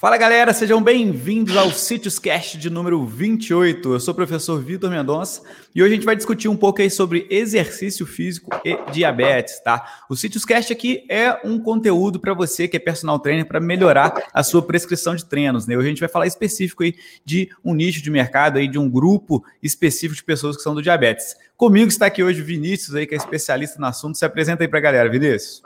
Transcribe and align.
Fala 0.00 0.16
galera, 0.16 0.54
sejam 0.54 0.82
bem-vindos 0.82 1.54
ao 1.58 1.70
Sítios 1.70 2.18
Cast 2.18 2.56
de 2.56 2.70
número 2.70 3.04
28. 3.04 3.92
Eu 3.92 4.00
sou 4.00 4.12
o 4.12 4.14
professor 4.14 4.58
Vitor 4.58 4.88
Mendonça 4.88 5.42
e 5.74 5.82
hoje 5.82 5.92
a 5.92 5.94
gente 5.94 6.06
vai 6.06 6.16
discutir 6.16 6.48
um 6.48 6.56
pouco 6.56 6.80
aí 6.80 6.88
sobre 6.88 7.26
exercício 7.28 8.06
físico 8.06 8.48
e 8.64 8.78
diabetes, 8.90 9.60
tá? 9.60 10.04
O 10.08 10.16
Sítios 10.16 10.46
Cast 10.46 10.72
aqui 10.72 11.04
é 11.06 11.38
um 11.44 11.60
conteúdo 11.60 12.18
para 12.18 12.32
você 12.32 12.66
que 12.66 12.78
é 12.78 12.80
personal 12.80 13.18
trainer 13.18 13.46
para 13.46 13.60
melhorar 13.60 14.26
a 14.32 14.42
sua 14.42 14.62
prescrição 14.62 15.14
de 15.14 15.26
treinos, 15.26 15.66
né? 15.66 15.76
Hoje 15.76 15.88
a 15.88 15.90
gente 15.90 16.00
vai 16.00 16.08
falar 16.08 16.26
específico 16.26 16.82
aí 16.82 16.94
de 17.22 17.50
um 17.62 17.74
nicho 17.74 18.02
de 18.02 18.10
mercado 18.10 18.56
aí 18.56 18.68
de 18.68 18.78
um 18.78 18.88
grupo 18.88 19.44
específico 19.62 20.16
de 20.16 20.24
pessoas 20.24 20.56
que 20.56 20.62
são 20.62 20.74
do 20.74 20.80
diabetes. 20.80 21.36
Comigo 21.58 21.90
está 21.90 22.06
aqui 22.06 22.22
hoje 22.22 22.40
o 22.40 22.44
Vinícius 22.46 22.94
aí 22.94 23.06
que 23.06 23.14
é 23.14 23.18
especialista 23.18 23.78
no 23.78 23.84
assunto. 23.84 24.16
Se 24.16 24.24
apresenta 24.24 24.64
aí 24.64 24.68
para 24.68 24.78
a 24.78 24.82
galera, 24.82 25.10
Vinícius. 25.10 25.62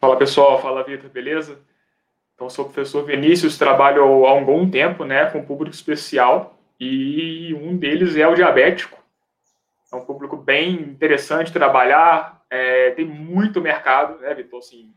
Fala 0.00 0.16
pessoal, 0.16 0.62
fala 0.62 0.84
Vitor, 0.84 1.10
beleza? 1.10 1.58
Então, 2.42 2.50
sou 2.50 2.64
o 2.64 2.68
professor 2.68 3.04
Vinícius, 3.04 3.56
trabalho 3.56 4.02
há 4.26 4.34
um 4.34 4.44
bom 4.44 4.68
tempo 4.68 5.04
né, 5.04 5.26
com 5.26 5.44
público 5.44 5.72
especial 5.72 6.58
e 6.80 7.54
um 7.54 7.76
deles 7.76 8.16
é 8.16 8.26
o 8.26 8.34
diabético. 8.34 8.98
É 9.92 9.94
um 9.94 10.04
público 10.04 10.36
bem 10.36 10.72
interessante 10.72 11.52
trabalhar, 11.52 12.42
é, 12.50 12.90
tem 12.90 13.04
muito 13.04 13.60
mercado, 13.60 14.18
né, 14.18 14.34
Vitor? 14.34 14.58
Assim, 14.58 14.92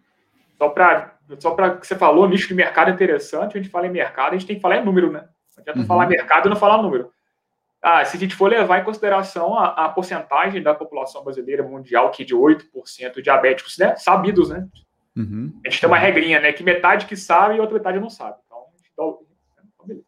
só 0.57 0.69
para 0.69 1.13
só 1.37 1.51
para 1.51 1.77
que 1.77 1.85
você 1.85 1.95
falou, 1.95 2.27
nicho 2.27 2.47
de 2.47 2.55
mercado 2.55 2.89
interessante, 2.89 3.55
a 3.55 3.61
gente 3.61 3.69
fala 3.69 3.85
em 3.85 3.91
mercado, 3.91 4.33
a 4.33 4.37
gente 4.37 4.47
tem 4.47 4.55
que 4.55 4.61
falar 4.61 4.77
em 4.77 4.83
número, 4.83 5.11
né? 5.11 5.27
Não 5.55 5.61
adianta 5.61 5.79
uhum. 5.81 5.85
falar 5.85 6.07
mercado 6.07 6.47
e 6.47 6.49
não 6.49 6.55
falar 6.57 6.81
número. 6.81 7.11
Ah, 7.79 8.03
se 8.05 8.17
a 8.17 8.19
gente 8.19 8.35
for 8.35 8.49
levar 8.49 8.79
em 8.79 8.83
consideração 8.83 9.53
a, 9.55 9.85
a 9.85 9.89
porcentagem 9.89 10.63
da 10.63 10.73
população 10.73 11.23
brasileira 11.23 11.61
mundial, 11.61 12.09
que 12.09 12.23
é 12.23 12.25
de 12.25 12.33
8% 12.35 13.21
diabéticos, 13.21 13.77
né? 13.77 13.95
Sabidos, 13.97 14.49
né? 14.49 14.67
Uhum. 15.15 15.53
A 15.65 15.69
gente 15.69 15.79
tem 15.79 15.89
uma 15.89 15.97
regrinha, 15.97 16.39
né? 16.39 16.51
Que 16.51 16.63
metade 16.63 17.05
que 17.05 17.15
sabe 17.15 17.55
e 17.55 17.59
outra 17.59 17.75
metade 17.77 17.99
não 17.99 18.09
sabe. 18.09 18.37
Então, 18.93 19.19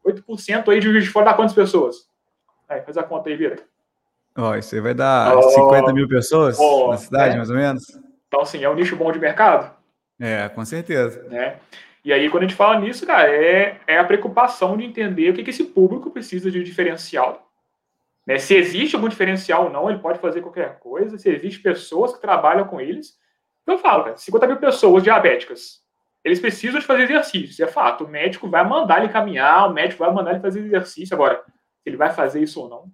8% 0.05 0.69
aí 0.69 0.79
de 0.79 0.89
Juiz 0.89 1.03
de 1.03 1.09
Fora 1.09 1.27
dá 1.27 1.33
quantas 1.33 1.53
pessoas? 1.53 2.07
Aí, 2.67 2.81
faz 2.81 2.97
a 2.97 3.03
conta 3.03 3.29
aí, 3.29 3.35
vira. 3.35 3.57
Ó, 4.37 4.51
oh, 4.51 4.55
isso 4.55 4.75
aí 4.75 4.81
vai 4.81 4.93
dar 4.93 5.35
oh, 5.35 5.41
50 5.41 5.93
mil 5.93 6.07
pessoas 6.07 6.59
oh, 6.59 6.91
na 6.91 6.97
cidade, 6.97 7.35
é. 7.35 7.37
mais 7.37 7.49
ou 7.49 7.55
menos? 7.55 7.83
Então, 8.27 8.41
assim, 8.41 8.63
é 8.63 8.69
um 8.69 8.75
nicho 8.75 8.95
bom 8.95 9.11
de 9.11 9.19
mercado? 9.19 9.75
É, 10.19 10.49
com 10.49 10.63
certeza. 10.65 11.23
Né? 11.23 11.57
E 12.03 12.11
aí, 12.11 12.29
quando 12.29 12.43
a 12.43 12.47
gente 12.47 12.57
fala 12.57 12.79
nisso, 12.79 13.05
cara, 13.05 13.29
é, 13.29 13.79
é 13.87 13.97
a 13.97 14.03
preocupação 14.03 14.77
de 14.77 14.83
entender 14.83 15.29
o 15.29 15.33
que, 15.33 15.43
que 15.43 15.49
esse 15.49 15.63
público 15.63 16.11
precisa 16.11 16.51
de 16.51 16.63
diferencial. 16.63 17.49
Né? 18.25 18.37
Se 18.37 18.55
existe 18.55 18.95
algum 18.95 19.07
diferencial 19.07 19.65
ou 19.65 19.71
não, 19.71 19.89
ele 19.89 19.99
pode 19.99 20.19
fazer 20.19 20.41
qualquer 20.41 20.79
coisa. 20.79 21.17
Se 21.17 21.29
existe 21.29 21.59
pessoas 21.59 22.13
que 22.13 22.21
trabalham 22.21 22.67
com 22.67 22.81
eles, 22.81 23.17
eu 23.73 23.79
falo, 23.79 24.05
cara, 24.05 24.17
50 24.17 24.47
mil 24.47 24.57
pessoas 24.57 25.03
diabéticas, 25.03 25.81
eles 26.23 26.39
precisam 26.39 26.79
de 26.79 26.85
fazer 26.85 27.03
exercício, 27.03 27.63
é 27.63 27.67
fato. 27.67 28.03
O 28.03 28.07
médico 28.07 28.49
vai 28.49 28.67
mandar 28.67 28.99
ele 28.99 29.11
caminhar, 29.11 29.69
o 29.69 29.73
médico 29.73 30.03
vai 30.03 30.13
mandar 30.13 30.31
ele 30.31 30.39
fazer 30.39 30.59
exercício. 30.59 31.13
Agora, 31.13 31.43
ele 31.85 31.95
vai 31.95 32.11
fazer 32.11 32.41
isso 32.41 32.61
ou 32.61 32.69
não? 32.69 32.91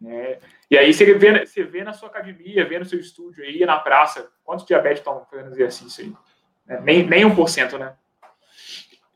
Né? 0.00 0.38
E 0.70 0.76
aí 0.76 0.92
você 0.92 1.14
vê, 1.14 1.44
você 1.44 1.62
vê 1.62 1.84
na 1.84 1.92
sua 1.92 2.08
academia, 2.08 2.66
vê 2.66 2.78
no 2.78 2.84
seu 2.84 2.98
estúdio 2.98 3.44
aí, 3.44 3.64
na 3.64 3.78
praça, 3.78 4.30
quantos 4.44 4.66
diabéticos 4.66 5.00
estão 5.00 5.26
fazendo 5.30 5.52
exercício 5.52 6.04
aí? 6.04 6.12
É, 6.68 6.80
nem, 6.80 7.06
nem 7.06 7.24
1%, 7.24 7.78
né? 7.78 7.94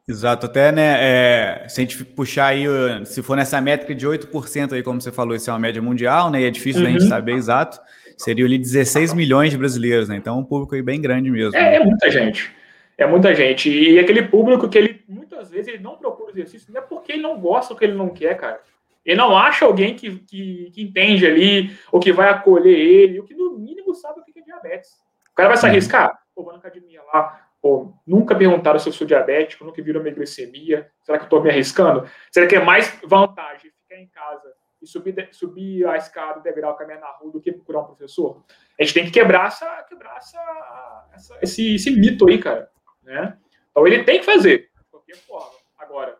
Exato, 0.09 0.47
até, 0.47 0.73
né, 0.73 0.97
é, 0.98 1.69
se 1.69 1.81
a 1.81 1.84
gente 1.84 2.05
puxar 2.05 2.47
aí, 2.47 2.65
se 3.05 3.23
for 3.23 3.37
nessa 3.37 3.61
métrica 3.61 3.95
de 3.95 4.07
8% 4.07 4.73
aí, 4.73 4.83
como 4.83 5.01
você 5.01 5.12
falou, 5.12 5.37
isso 5.37 5.48
é 5.48 5.53
uma 5.53 5.59
média 5.59 5.81
mundial, 5.81 6.31
né, 6.31 6.41
e 6.41 6.45
é 6.47 6.51
difícil 6.51 6.81
uhum. 6.81 6.87
da 6.87 6.92
gente 6.92 7.03
uhum. 7.03 7.09
saber 7.09 7.34
exato, 7.34 7.81
seriam 8.20 8.47
ali 8.47 8.59
16 8.59 9.15
milhões 9.15 9.51
de 9.51 9.57
brasileiros, 9.57 10.09
né? 10.09 10.17
Então, 10.17 10.39
um 10.39 10.45
público 10.45 10.75
aí 10.75 10.83
bem 10.83 11.01
grande 11.01 11.31
mesmo. 11.31 11.57
É, 11.57 11.77
é, 11.77 11.84
muita 11.84 12.11
gente. 12.11 12.53
É 12.98 13.07
muita 13.07 13.34
gente. 13.34 13.70
E 13.70 13.98
aquele 13.98 14.23
público 14.23 14.69
que 14.69 14.77
ele, 14.77 15.03
muitas 15.09 15.51
vezes, 15.51 15.69
ele 15.69 15.83
não 15.83 15.97
procura 15.97 16.31
exercício, 16.31 16.73
não 16.73 16.81
é 16.81 16.85
porque 16.85 17.12
ele 17.12 17.23
não 17.23 17.41
gosta 17.41 17.73
ou 17.73 17.79
que 17.79 17.85
ele 17.85 17.95
não 17.95 18.11
quer, 18.11 18.37
cara. 18.37 18.61
Ele 19.05 19.17
não 19.17 19.35
acha 19.35 19.64
alguém 19.64 19.95
que, 19.95 20.19
que, 20.19 20.70
que 20.75 20.83
entende 20.83 21.27
ali, 21.27 21.75
ou 21.91 21.98
que 21.98 22.12
vai 22.12 22.29
acolher 22.29 22.79
ele, 22.79 23.19
ou 23.19 23.24
que 23.24 23.35
no 23.35 23.58
mínimo 23.58 23.95
sabe 23.95 24.20
o 24.20 24.24
que 24.24 24.39
é 24.39 24.42
diabetes. 24.42 24.91
O 25.33 25.35
cara 25.35 25.48
vai 25.48 25.57
se 25.57 25.64
arriscar, 25.64 26.19
pô, 26.35 26.42
vou 26.42 26.53
na 26.53 26.58
academia 26.58 27.01
lá, 27.14 27.41
pô, 27.61 27.93
nunca 28.07 28.35
perguntaram 28.35 28.79
se 28.79 28.89
eu 28.89 28.93
sou 28.93 29.07
diabético, 29.07 29.65
nunca 29.65 29.83
viram 29.83 30.03
minha 30.03 30.15
glicemia, 30.15 30.91
será 31.03 31.19
que 31.19 31.25
eu 31.25 31.29
tô 31.29 31.41
me 31.41 31.51
arriscando? 31.51 32.09
Será 32.31 32.47
que 32.47 32.57
é 32.57 32.65
mais 32.65 32.98
vantagem 33.05 33.71
ficar 33.71 34.01
em 34.01 34.07
casa 34.09 34.53
e 34.83 34.87
subir, 34.87 35.29
subir 35.33 35.87
a 35.87 35.97
escada, 35.97 36.41
degrau, 36.41 36.75
caminhar 36.77 37.01
na 37.01 37.11
rua 37.11 37.33
do 37.33 37.41
que 37.41 37.53
procurar 37.53 37.81
um 37.81 37.87
professor. 37.87 38.43
A 38.79 38.83
gente 38.83 38.95
tem 38.95 39.05
que 39.05 39.11
quebrar, 39.11 39.48
essa, 39.48 39.85
quebrar 39.89 40.17
essa, 40.17 41.09
essa 41.13 41.39
esse, 41.43 41.75
esse 41.75 41.91
mito 41.91 42.29
aí, 42.29 42.39
cara. 42.39 42.71
Né? 43.03 43.37
Então 43.71 43.87
ele 43.87 44.05
tem 44.05 44.21
que 44.21 44.25
fazer, 44.25 44.71
de 44.79 44.85
qualquer 44.91 45.17
forma. 45.17 45.59
Agora, 45.79 46.17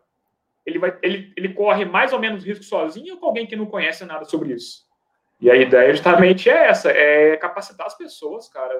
ele, 0.65 0.77
vai, 0.77 0.95
ele, 1.01 1.33
ele 1.35 1.53
corre 1.53 1.85
mais 1.85 2.13
ou 2.13 2.19
menos 2.19 2.45
risco 2.45 2.63
sozinho 2.63 3.15
ou 3.15 3.19
com 3.19 3.27
alguém 3.27 3.47
que 3.47 3.55
não 3.55 3.65
conhece 3.65 4.05
nada 4.05 4.25
sobre 4.25 4.53
isso? 4.53 4.85
E 5.39 5.49
a 5.49 5.55
ideia 5.55 5.91
justamente 5.91 6.49
é 6.49 6.67
essa, 6.67 6.91
é 6.91 7.35
capacitar 7.37 7.87
as 7.87 7.97
pessoas, 7.97 8.47
cara. 8.47 8.79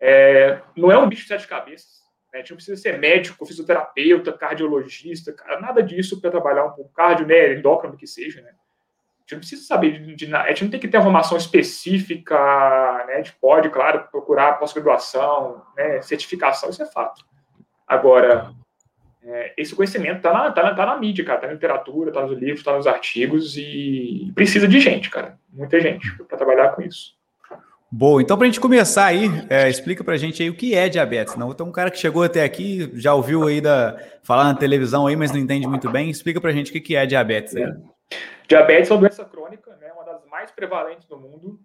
É, 0.00 0.60
não 0.76 0.90
é 0.90 0.98
um 0.98 1.08
bicho 1.08 1.22
de 1.22 1.28
sete 1.28 1.46
cabeças. 1.46 1.99
A 2.32 2.38
gente 2.38 2.50
não 2.50 2.56
precisa 2.56 2.80
ser 2.80 2.98
médico, 2.98 3.44
fisioterapeuta, 3.44 4.32
cardiologista, 4.32 5.32
cara, 5.32 5.60
nada 5.60 5.82
disso 5.82 6.20
para 6.20 6.30
trabalhar 6.30 6.64
um 6.64 6.72
pouco, 6.72 6.92
cardio, 6.92 7.26
né, 7.26 7.54
endócrino 7.54 7.96
que 7.96 8.06
seja, 8.06 8.40
né? 8.40 8.52
gente 9.30 9.32
não 9.32 9.38
precisa 9.38 9.62
saber 9.62 10.00
de, 10.00 10.14
de, 10.14 10.34
a 10.34 10.48
gente 10.48 10.64
não 10.64 10.70
tem 10.70 10.80
que 10.80 10.88
ter 10.88 10.98
informação 10.98 11.36
específica, 11.36 12.36
né? 13.06 13.14
A 13.14 13.16
gente 13.18 13.32
pode, 13.40 13.70
claro, 13.70 14.08
procurar 14.10 14.58
pós-graduação, 14.58 15.62
né? 15.76 16.02
certificação, 16.02 16.70
isso 16.70 16.82
é 16.82 16.86
fato. 16.86 17.24
Agora, 17.86 18.52
é, 19.22 19.54
esse 19.56 19.74
conhecimento 19.74 20.18
está 20.18 20.32
na, 20.32 20.50
tá, 20.50 20.62
na, 20.62 20.74
tá 20.74 20.86
na 20.86 20.98
mídia, 20.98 21.24
cara, 21.24 21.38
está 21.38 21.46
na 21.46 21.54
literatura, 21.54 22.10
está 22.10 22.22
nos 22.22 22.38
livros, 22.38 22.60
está 22.60 22.76
nos 22.76 22.86
artigos 22.86 23.56
e 23.56 24.32
precisa 24.34 24.66
de 24.66 24.80
gente, 24.80 25.10
cara, 25.10 25.38
muita 25.52 25.80
gente 25.80 26.16
para 26.24 26.38
trabalhar 26.38 26.70
com 26.70 26.82
isso. 26.82 27.18
Boa, 27.92 28.22
então 28.22 28.36
para 28.36 28.46
a 28.46 28.48
gente 28.48 28.60
começar 28.60 29.06
aí, 29.06 29.26
é, 29.48 29.68
explica 29.68 30.04
para 30.04 30.14
a 30.14 30.16
gente 30.16 30.40
aí 30.40 30.48
o 30.48 30.54
que 30.54 30.76
é 30.76 30.88
diabetes. 30.88 31.34
Não, 31.34 31.52
tem 31.52 31.66
um 31.66 31.72
cara 31.72 31.90
que 31.90 31.98
chegou 31.98 32.22
até 32.22 32.44
aqui, 32.44 32.88
já 32.94 33.12
ouviu 33.12 33.48
aí 33.48 33.60
da, 33.60 33.98
falar 34.22 34.44
na 34.44 34.54
televisão 34.54 35.08
aí, 35.08 35.16
mas 35.16 35.32
não 35.32 35.38
entende 35.40 35.66
muito 35.66 35.90
bem. 35.90 36.08
Explica 36.08 36.40
para 36.40 36.50
a 36.50 36.52
gente 36.52 36.70
o 36.70 36.80
que 36.80 36.94
é 36.94 37.04
diabetes 37.04 37.56
aí. 37.56 37.66
Diabetes 38.46 38.90
é 38.90 38.94
uma 38.94 39.00
doença 39.00 39.24
crônica, 39.24 39.76
né, 39.80 39.90
uma 39.92 40.04
das 40.04 40.24
mais 40.26 40.52
prevalentes 40.52 41.04
do 41.06 41.18
mundo, 41.18 41.58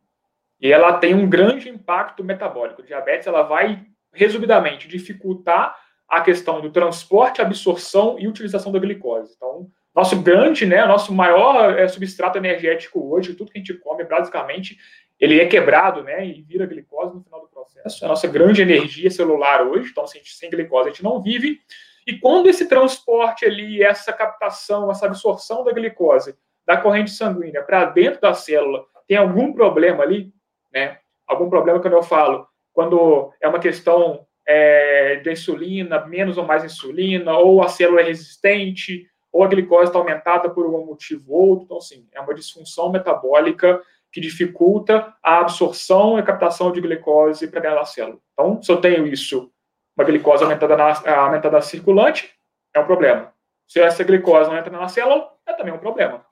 e 0.60 0.72
ela 0.72 0.94
tem 0.94 1.14
um 1.14 1.30
grande 1.30 1.70
impacto 1.70 2.24
metabólico. 2.24 2.82
diabetes 2.82 3.28
ela 3.28 3.44
vai, 3.44 3.84
resumidamente, 4.12 4.88
dificultar 4.88 5.76
a 6.10 6.22
questão 6.22 6.60
do 6.60 6.72
transporte, 6.72 7.42
absorção 7.42 8.18
e 8.20 8.28
utilização 8.28 8.72
da 8.72 8.80
glicose. 8.80 9.34
Então, 9.36 9.68
nosso 9.96 10.22
grande, 10.22 10.66
né, 10.66 10.86
nosso 10.86 11.14
maior 11.14 11.78
é, 11.78 11.88
substrato 11.88 12.38
energético 12.38 13.14
hoje, 13.14 13.34
tudo 13.34 13.52
que 13.52 13.58
a 13.58 13.62
gente 13.62 13.74
come, 13.76 14.04
basicamente, 14.04 14.78
ele 15.20 15.40
é 15.40 15.46
quebrado, 15.46 16.04
né, 16.04 16.26
e 16.26 16.42
vira 16.42 16.66
glicose 16.66 17.16
no 17.16 17.24
final 17.24 17.42
do 17.42 17.48
processo. 17.48 18.04
É 18.04 18.06
a 18.06 18.10
nossa 18.10 18.28
grande 18.28 18.62
energia 18.62 19.10
celular 19.10 19.66
hoje, 19.66 19.90
então, 19.92 20.06
sem, 20.06 20.22
sem 20.26 20.50
glicose 20.50 20.90
a 20.90 20.92
gente 20.92 21.04
não 21.04 21.22
vive. 21.22 21.60
E 22.06 22.18
quando 22.20 22.48
esse 22.48 22.68
transporte 22.68 23.46
ali, 23.46 23.82
essa 23.82 24.14
captação, 24.14 24.92
essa 24.92 25.06
absorção 25.06 25.64
da 25.64 25.72
glicose 25.72 26.36
da 26.66 26.78
corrente 26.78 27.12
sanguínea 27.12 27.64
para 27.64 27.86
dentro 27.86 28.22
da 28.22 28.34
célula 28.34 28.86
tem 29.08 29.18
algum 29.18 29.54
problema 29.54 30.04
ali, 30.04 30.34
né? 30.74 31.00
Algum 31.28 31.50
problema 31.50 31.80
quando 31.80 31.94
eu 31.94 32.04
falo, 32.04 32.48
quando 32.74 33.32
é 33.42 33.48
uma 33.48 33.60
questão 33.60 34.26
é, 34.48 35.18
de 35.18 35.32
insulina, 35.32 36.06
menos 36.06 36.38
ou 36.38 36.46
mais 36.46 36.64
insulina, 36.64 37.38
ou 37.38 37.64
a 37.64 37.68
célula 37.68 38.02
é 38.02 38.06
resistente, 38.06 39.08
ou 39.32 39.44
a 39.44 39.48
glicose 39.48 39.90
está 39.90 40.00
aumentada 40.00 40.50
por 40.50 40.66
algum 40.66 40.86
motivo 40.86 41.34
ou 41.34 41.50
outro. 41.50 41.66
Então, 41.66 41.78
assim, 41.78 42.08
é 42.14 42.20
uma 42.20 42.34
disfunção 42.34 42.92
metabólica 42.92 43.82
que 44.16 44.22
dificulta 44.22 45.14
a 45.22 45.40
absorção 45.40 46.18
e 46.18 46.24
captação 46.24 46.72
de 46.72 46.80
glicose 46.80 47.50
para 47.50 47.60
dentro 47.60 47.80
da 47.80 47.84
célula. 47.84 48.18
Então, 48.32 48.64
se 48.64 48.72
eu 48.72 48.78
tenho 48.78 49.06
isso, 49.06 49.52
uma 49.94 50.06
glicose 50.06 50.42
aumentada 50.42 50.78
na, 50.78 51.18
aumentada 51.18 51.62
circulante, 51.62 52.32
é 52.74 52.80
um 52.80 52.86
problema. 52.86 53.34
Se 53.68 53.82
essa 53.82 54.06
glicose 54.06 54.50
não 54.50 54.58
entra 54.58 54.72
na 54.72 54.88
célula, 54.88 55.30
é 55.46 55.52
também 55.52 55.74
um 55.74 55.80
problema. 55.80 56.26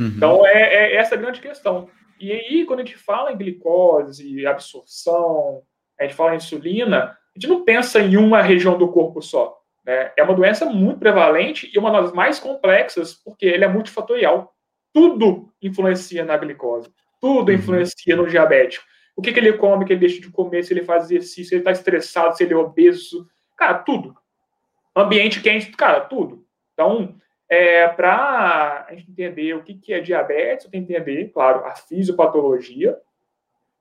Uhum. 0.00 0.06
Então, 0.06 0.46
é, 0.46 0.58
é, 0.58 0.96
essa 0.96 1.16
a 1.16 1.18
grande 1.18 1.38
questão. 1.38 1.90
E 2.18 2.32
aí, 2.32 2.64
quando 2.64 2.80
a 2.80 2.82
gente 2.82 2.96
fala 2.96 3.30
em 3.30 3.36
glicose, 3.36 4.46
absorção, 4.46 5.60
a 6.00 6.04
gente 6.04 6.14
fala 6.14 6.32
em 6.32 6.38
insulina, 6.38 7.10
a 7.10 7.38
gente 7.38 7.46
não 7.46 7.62
pensa 7.62 8.00
em 8.00 8.16
uma 8.16 8.40
região 8.40 8.78
do 8.78 8.90
corpo 8.90 9.20
só. 9.20 9.54
Né? 9.84 10.12
É 10.16 10.22
uma 10.22 10.34
doença 10.34 10.64
muito 10.64 10.98
prevalente 10.98 11.70
e 11.74 11.78
uma 11.78 11.90
das 11.90 12.10
mais 12.10 12.40
complexas, 12.40 13.12
porque 13.12 13.44
ele 13.44 13.66
é 13.66 13.68
multifatorial. 13.68 14.54
Tudo 14.94 15.52
influencia 15.60 16.24
na 16.24 16.38
glicose, 16.38 16.90
tudo 17.20 17.50
uhum. 17.50 17.58
influencia 17.58 18.16
no 18.16 18.26
diabético. 18.26 18.84
O 19.16 19.22
que, 19.22 19.32
que 19.32 19.40
ele 19.40 19.52
come, 19.54 19.84
que 19.84 19.92
ele 19.92 20.00
deixa 20.00 20.20
de 20.20 20.30
comer, 20.30 20.62
se 20.62 20.72
ele 20.72 20.84
faz 20.84 21.04
exercício, 21.04 21.46
se 21.46 21.54
ele 21.54 21.62
está 21.62 21.72
estressado, 21.72 22.36
se 22.36 22.44
ele 22.44 22.54
é 22.54 22.56
obeso. 22.56 23.26
Cara, 23.56 23.74
tudo. 23.74 24.16
Ambiente 24.94 25.40
quente, 25.40 25.70
cara, 25.72 26.00
tudo. 26.00 26.44
Então, 26.72 27.16
é, 27.48 27.88
para 27.88 28.86
a 28.88 28.94
gente 28.94 29.10
entender 29.10 29.54
o 29.54 29.62
que, 29.62 29.74
que 29.74 29.92
é 29.92 30.00
diabetes, 30.00 30.66
eu 30.66 30.70
tenho 30.70 30.86
que 30.86 30.92
entender, 30.92 31.32
claro, 31.32 31.64
a 31.64 31.74
fisiopatologia, 31.74 32.96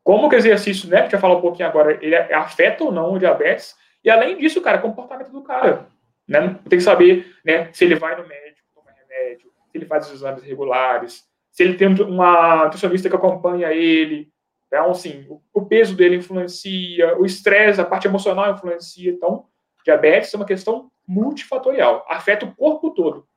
como 0.04 0.30
que 0.30 0.36
o 0.36 0.40
exercício, 0.40 0.90
né, 0.90 1.02
gente 1.02 1.12
vai 1.12 1.20
falar 1.20 1.36
um 1.36 1.42
pouquinho 1.42 1.68
agora, 1.68 2.00
ele 2.02 2.16
afeta 2.16 2.84
ou 2.86 2.92
não 2.92 3.14
o 3.14 3.20
diabetes, 3.20 3.76
e 4.04 4.10
além 4.10 4.38
disso, 4.38 4.62
cara, 4.62 4.78
comportamento 4.78 5.32
do 5.32 5.44
cara. 5.44 5.88
Né? 6.26 6.58
Tem 6.70 6.80
que 6.80 6.84
saber 6.84 7.36
né, 7.44 7.70
se 7.74 7.84
ele 7.84 7.96
vai 7.96 8.16
no 8.16 8.26
médico, 8.28 8.68
toma 8.74 8.90
remédio, 8.92 9.52
se 9.70 9.78
ele 9.78 9.86
faz 9.86 10.08
os 10.08 10.14
exames 10.14 10.44
regulares, 10.44 11.26
se 11.58 11.64
ele 11.64 11.74
tem 11.74 11.88
uma 11.88 12.66
nutricionista 12.66 13.10
que 13.10 13.16
acompanha 13.16 13.74
ele. 13.74 14.32
Então, 14.68 14.92
assim, 14.92 15.26
o, 15.28 15.42
o 15.52 15.66
peso 15.66 15.96
dele 15.96 16.18
influencia, 16.18 17.18
o 17.18 17.26
estresse, 17.26 17.82
a 17.82 17.86
parte 17.86 18.06
emocional 18.06 18.54
influencia. 18.54 19.12
Então, 19.12 19.48
diabetes 19.84 20.32
é 20.32 20.38
uma 20.38 20.46
questão 20.46 20.92
multifatorial, 21.08 22.06
afeta 22.08 22.46
o 22.46 22.54
corpo 22.54 22.92
todo. 22.92 23.28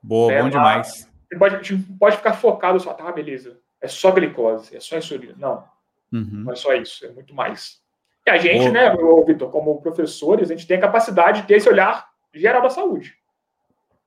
Boa, 0.00 0.32
é, 0.32 0.40
bom 0.40 0.48
demais. 0.48 1.10
Pode, 1.36 1.76
pode 1.98 2.16
ficar 2.18 2.34
focado 2.34 2.78
só, 2.78 2.94
tá, 2.94 3.10
beleza, 3.10 3.58
é 3.80 3.88
só 3.88 4.12
glicose, 4.12 4.76
é 4.76 4.78
só 4.78 4.96
insulina. 4.96 5.34
Não, 5.36 5.64
uhum. 6.12 6.44
não 6.44 6.52
é 6.52 6.56
só 6.56 6.72
isso, 6.72 7.04
é 7.04 7.10
muito 7.10 7.34
mais. 7.34 7.82
E 8.24 8.30
a 8.30 8.38
gente, 8.38 8.70
Boa. 8.70 8.70
né, 8.70 8.96
Vitor, 9.26 9.50
como 9.50 9.82
professores, 9.82 10.52
a 10.52 10.54
gente 10.54 10.68
tem 10.68 10.76
a 10.76 10.82
capacidade 10.82 11.40
de 11.40 11.48
ter 11.48 11.54
esse 11.56 11.68
olhar 11.68 12.08
geral 12.32 12.62
da 12.62 12.70
saúde. 12.70 13.16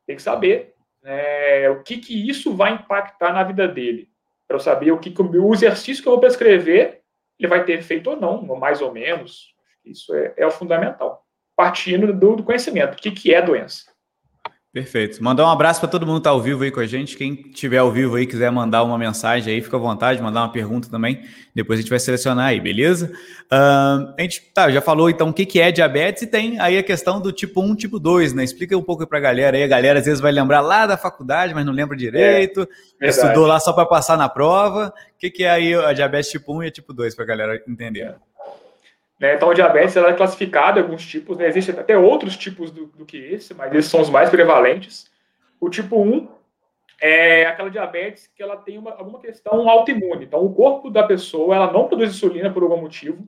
Tem 0.08 0.16
que 0.16 0.22
saber 0.22 0.75
né, 1.03 1.69
o 1.69 1.83
que, 1.83 1.98
que 1.98 2.30
isso 2.30 2.56
vai 2.56 2.74
impactar 2.74 3.33
na 3.33 3.44
vida 3.44 3.68
dele. 3.68 4.09
Para 4.48 4.57
eu 4.57 4.59
saber 4.59 4.92
o 4.92 5.00
que, 5.00 5.12
que 5.12 5.21
o 5.21 5.53
exercício 5.53 6.01
que 6.01 6.07
eu 6.07 6.13
vou 6.13 6.21
prescrever, 6.21 7.01
ele 7.39 7.48
vai 7.48 7.63
ter 7.63 7.81
feito 7.81 8.09
ou 8.09 8.19
não, 8.19 8.44
mais 8.44 8.81
ou 8.81 8.92
menos. 8.92 9.56
Isso 9.83 10.13
é, 10.13 10.33
é 10.38 10.45
o 10.45 10.51
fundamental. 10.51 11.25
Partindo 11.56 12.13
do, 12.13 12.36
do 12.36 12.44
conhecimento, 12.44 12.94
o 12.94 12.98
que, 12.98 13.12
que 13.12 13.33
é 13.33 13.42
doença. 13.42 13.90
Perfeito. 14.73 15.21
Mandar 15.21 15.45
um 15.45 15.50
abraço 15.50 15.81
para 15.81 15.89
todo 15.89 16.06
mundo 16.06 16.15
que 16.15 16.19
está 16.21 16.29
ao 16.29 16.41
vivo 16.41 16.63
aí 16.63 16.71
com 16.71 16.79
a 16.79 16.85
gente. 16.85 17.18
Quem 17.18 17.35
tiver 17.35 17.79
ao 17.79 17.91
vivo 17.91 18.15
aí, 18.15 18.25
quiser 18.25 18.50
mandar 18.53 18.83
uma 18.83 18.97
mensagem 18.97 19.53
aí, 19.53 19.62
fica 19.62 19.75
à 19.75 19.79
vontade, 19.79 20.21
mandar 20.21 20.44
uma 20.44 20.51
pergunta 20.51 20.89
também. 20.89 21.25
Depois 21.53 21.77
a 21.77 21.81
gente 21.81 21.89
vai 21.89 22.00
selecionar 22.00 22.45
aí, 22.45 22.59
beleza? 22.62 23.12
Uh, 23.51 24.13
a 24.18 24.21
gente 24.21 24.41
tá, 24.53 24.71
já 24.71 24.79
falou 24.79 25.09
então 25.09 25.27
o 25.27 25.33
que, 25.33 25.45
que 25.45 25.59
é 25.59 25.73
diabetes 25.73 26.23
e 26.23 26.27
tem 26.27 26.57
aí 26.57 26.77
a 26.77 26.83
questão 26.83 27.19
do 27.19 27.33
tipo 27.33 27.62
1, 27.62 27.75
tipo 27.75 28.00
2, 28.00 28.31
né? 28.31 28.45
Explica 28.45 28.77
um 28.77 28.81
pouco 28.81 29.06
para 29.06 29.18
a 29.18 29.21
galera 29.21 29.57
aí. 29.57 29.63
A 29.63 29.68
galera 29.68 30.00
às 30.00 30.06
vezes 30.06 30.21
vai 30.21 30.31
lembrar 30.31 30.62
lá 30.62 30.88
da 30.88 30.95
faculdade, 30.95 31.53
mas 31.53 31.65
não 31.65 31.74
lembra 31.74 31.97
direito. 31.97 32.65
É, 33.01 33.09
estudou 33.09 33.45
lá 33.45 33.59
só 33.59 33.74
para 33.74 33.85
passar 33.85 34.17
na 34.17 34.29
prova. 34.29 34.94
O 35.15 35.19
que, 35.19 35.29
que 35.29 35.44
é 35.44 35.51
aí 35.51 35.75
a 35.75 35.91
diabetes 35.91 36.31
tipo 36.31 36.57
1 36.57 36.63
e 36.63 36.71
tipo 36.71 36.94
2 36.94 37.13
para 37.13 37.25
a 37.25 37.27
galera 37.27 37.62
entender? 37.67 38.15
Né? 39.21 39.35
Então, 39.35 39.51
a 39.51 39.53
diabetes 39.53 39.95
ela 39.95 40.09
é 40.09 40.13
classificada 40.13 40.79
em 40.79 40.83
alguns 40.83 41.06
tipos, 41.06 41.38
né? 41.38 41.47
existem 41.47 41.79
até 41.79 41.95
outros 41.95 42.35
tipos 42.35 42.71
do, 42.71 42.88
do, 42.88 43.06
que 43.06 43.18
esse, 43.18 43.53
mas 43.53 43.71
esses 43.71 43.91
são 43.91 44.01
os 44.01 44.09
mais 44.09 44.31
prevalentes. 44.31 45.12
O 45.59 45.69
tipo 45.69 46.01
1 46.01 46.27
é 47.00 47.45
aquela 47.45 47.69
diabetes 47.69 48.25
que 48.35 48.41
ela 48.41 48.57
tem 48.57 48.79
uma, 48.79 48.94
alguma 48.95 49.19
questão 49.19 49.69
autoimune. 49.69 50.25
Então, 50.25 50.44
o 50.44 50.51
corpo 50.51 50.89
da 50.89 51.03
pessoa 51.03 51.56
ela 51.56 51.71
não 51.71 51.88
produz 51.88 52.09
insulina 52.09 52.51
por 52.51 52.63
algum 52.63 52.81
motivo, 52.81 53.27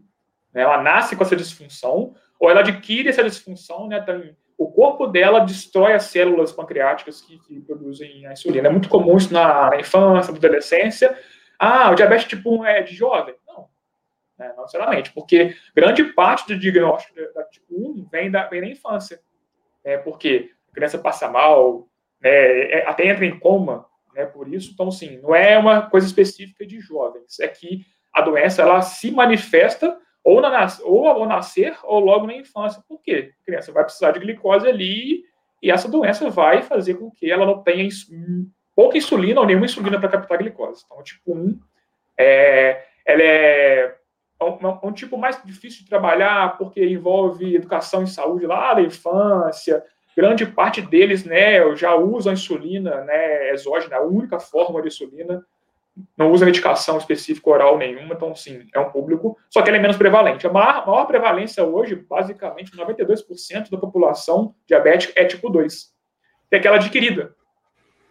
né? 0.52 0.64
ela 0.64 0.82
nasce 0.82 1.16
com 1.16 1.24
essa 1.24 1.36
disfunção, 1.36 2.16
ou 2.40 2.50
ela 2.50 2.62
adquire 2.62 3.10
essa 3.10 3.24
disfunção, 3.24 3.88
né? 3.88 4.00
Então, 4.00 4.24
o 4.58 4.72
corpo 4.72 5.06
dela 5.06 5.42
destrói 5.42 5.94
as 5.94 6.06
células 6.06 6.52
pancreáticas 6.52 7.22
que, 7.22 7.38
que 7.38 7.60
produzem 7.62 8.26
a 8.26 8.34
insulina. 8.34 8.68
É 8.68 8.72
muito 8.72 8.90
comum 8.90 9.16
isso 9.16 9.32
na, 9.32 9.70
na 9.70 9.80
infância, 9.80 10.32
na 10.32 10.38
adolescência. 10.40 11.18
Ah, 11.60 11.92
o 11.92 11.96
diabetes 11.96 12.26
tipo 12.26 12.62
1 12.62 12.66
é 12.66 12.82
de 12.82 12.96
jovem 12.96 13.36
né, 14.38 14.54
não 14.56 14.64
necessariamente, 14.64 15.12
porque 15.12 15.56
grande 15.76 16.04
parte 16.04 16.48
do 16.48 16.60
diagnóstico 16.60 17.16
da, 17.34 17.44
tipo 17.46 17.66
1 17.70 18.08
vem 18.12 18.32
da, 18.32 18.48
vem 18.48 18.62
da 18.62 18.68
infância, 18.68 19.20
né, 19.84 19.98
porque 19.98 20.52
a 20.72 20.74
criança 20.74 20.98
passa 20.98 21.30
mal, 21.30 21.88
né, 22.22 22.30
é, 22.30 22.88
até 22.88 23.08
entra 23.08 23.26
em 23.26 23.38
coma, 23.40 23.86
né, 24.14 24.26
por 24.26 24.52
isso, 24.52 24.72
então, 24.74 24.92
sim, 24.92 25.20
não 25.22 25.36
é 25.36 25.58
uma 25.58 25.90
coisa 25.90 26.08
específica 26.08 26.66
de 26.66 26.80
jovens, 26.80 27.40
é 27.40 27.48
que 27.48 27.86
a 28.14 28.22
doença, 28.22 28.62
ela 28.62 28.82
se 28.82 29.12
manifesta 29.12 29.98
ou, 30.24 30.40
na, 30.40 30.68
ou 30.84 31.08
ao 31.08 31.26
nascer 31.26 31.76
ou 31.84 32.00
logo 32.00 32.28
na 32.28 32.36
infância, 32.36 32.84
por 32.88 33.02
quê? 33.02 33.34
A 33.42 33.46
criança 33.46 33.72
vai 33.72 33.84
precisar 33.84 34.12
de 34.12 34.20
glicose 34.20 34.68
ali 34.68 35.24
e 35.62 35.72
essa 35.72 35.90
doença 35.90 36.30
vai 36.30 36.62
fazer 36.62 36.94
com 36.94 37.10
que 37.10 37.32
ela 37.32 37.46
não 37.46 37.64
tenha 37.64 37.90
pouca 38.76 38.98
insulina 38.98 39.42
ou 39.42 39.48
nenhuma 39.48 39.66
insulina 39.66 40.00
para 40.00 40.10
captar 40.10 40.38
glicose. 40.38 40.84
Então, 40.86 41.04
tipo 41.04 41.34
1, 41.34 41.60
é, 42.18 42.86
ela 43.06 43.22
é 43.24 43.84
é 43.84 43.96
um, 44.44 44.58
é 44.68 44.88
um, 44.88 44.92
tipo 44.92 45.18
mais 45.18 45.42
difícil 45.44 45.84
de 45.84 45.90
trabalhar 45.90 46.58
porque 46.58 46.84
envolve 46.86 47.56
educação 47.56 48.04
e 48.04 48.08
saúde 48.08 48.46
lá 48.46 48.74
da 48.74 48.82
infância. 48.82 49.84
Grande 50.16 50.46
parte 50.46 50.82
deles, 50.82 51.24
né, 51.24 51.76
já 51.76 51.96
usam 51.96 52.34
insulina, 52.34 53.04
né, 53.04 53.52
exógena, 53.52 53.98
a 53.98 54.02
única 54.02 54.40
forma 54.40 54.82
de 54.82 54.88
insulina. 54.88 55.44
Não 56.18 56.32
usa 56.32 56.46
medicação 56.46 56.98
específica 56.98 57.50
oral 57.50 57.78
nenhuma, 57.78 58.16
então, 58.16 58.36
sim, 58.36 58.68
é 58.74 58.80
um 58.80 58.90
público, 58.90 59.38
só 59.50 59.62
que 59.62 59.70
ele 59.70 59.78
é 59.78 59.80
menos 59.80 59.98
prevalente. 59.98 60.48
A 60.48 60.52
maior, 60.52 60.88
maior 60.88 61.06
prevalência 61.06 61.64
hoje, 61.64 61.96
basicamente, 61.96 62.76
92% 62.76 63.70
da 63.70 63.78
população 63.78 64.56
diabética 64.68 65.14
é 65.16 65.26
tipo 65.26 65.50
2, 65.50 65.94
que 66.50 66.56
é 66.56 66.58
aquela 66.58 66.78
adquirida. 66.78 67.36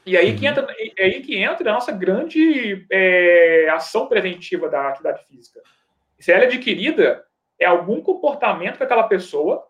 E 0.04 0.16
aí 0.16 0.36
que 0.36 0.44
uhum. 0.44 0.50
entra, 0.50 0.66
é 0.96 1.04
aí 1.04 1.20
que 1.22 1.36
entra 1.36 1.70
a 1.70 1.74
nossa 1.74 1.92
grande 1.92 2.86
é, 2.90 3.68
ação 3.70 4.06
preventiva 4.06 4.68
da 4.68 4.88
atividade 4.88 5.24
física 5.26 5.60
se 6.22 6.30
ela 6.30 6.44
é 6.44 6.46
adquirida, 6.46 7.24
é 7.58 7.66
algum 7.66 8.00
comportamento 8.00 8.76
que 8.76 8.84
aquela 8.84 9.02
pessoa, 9.02 9.66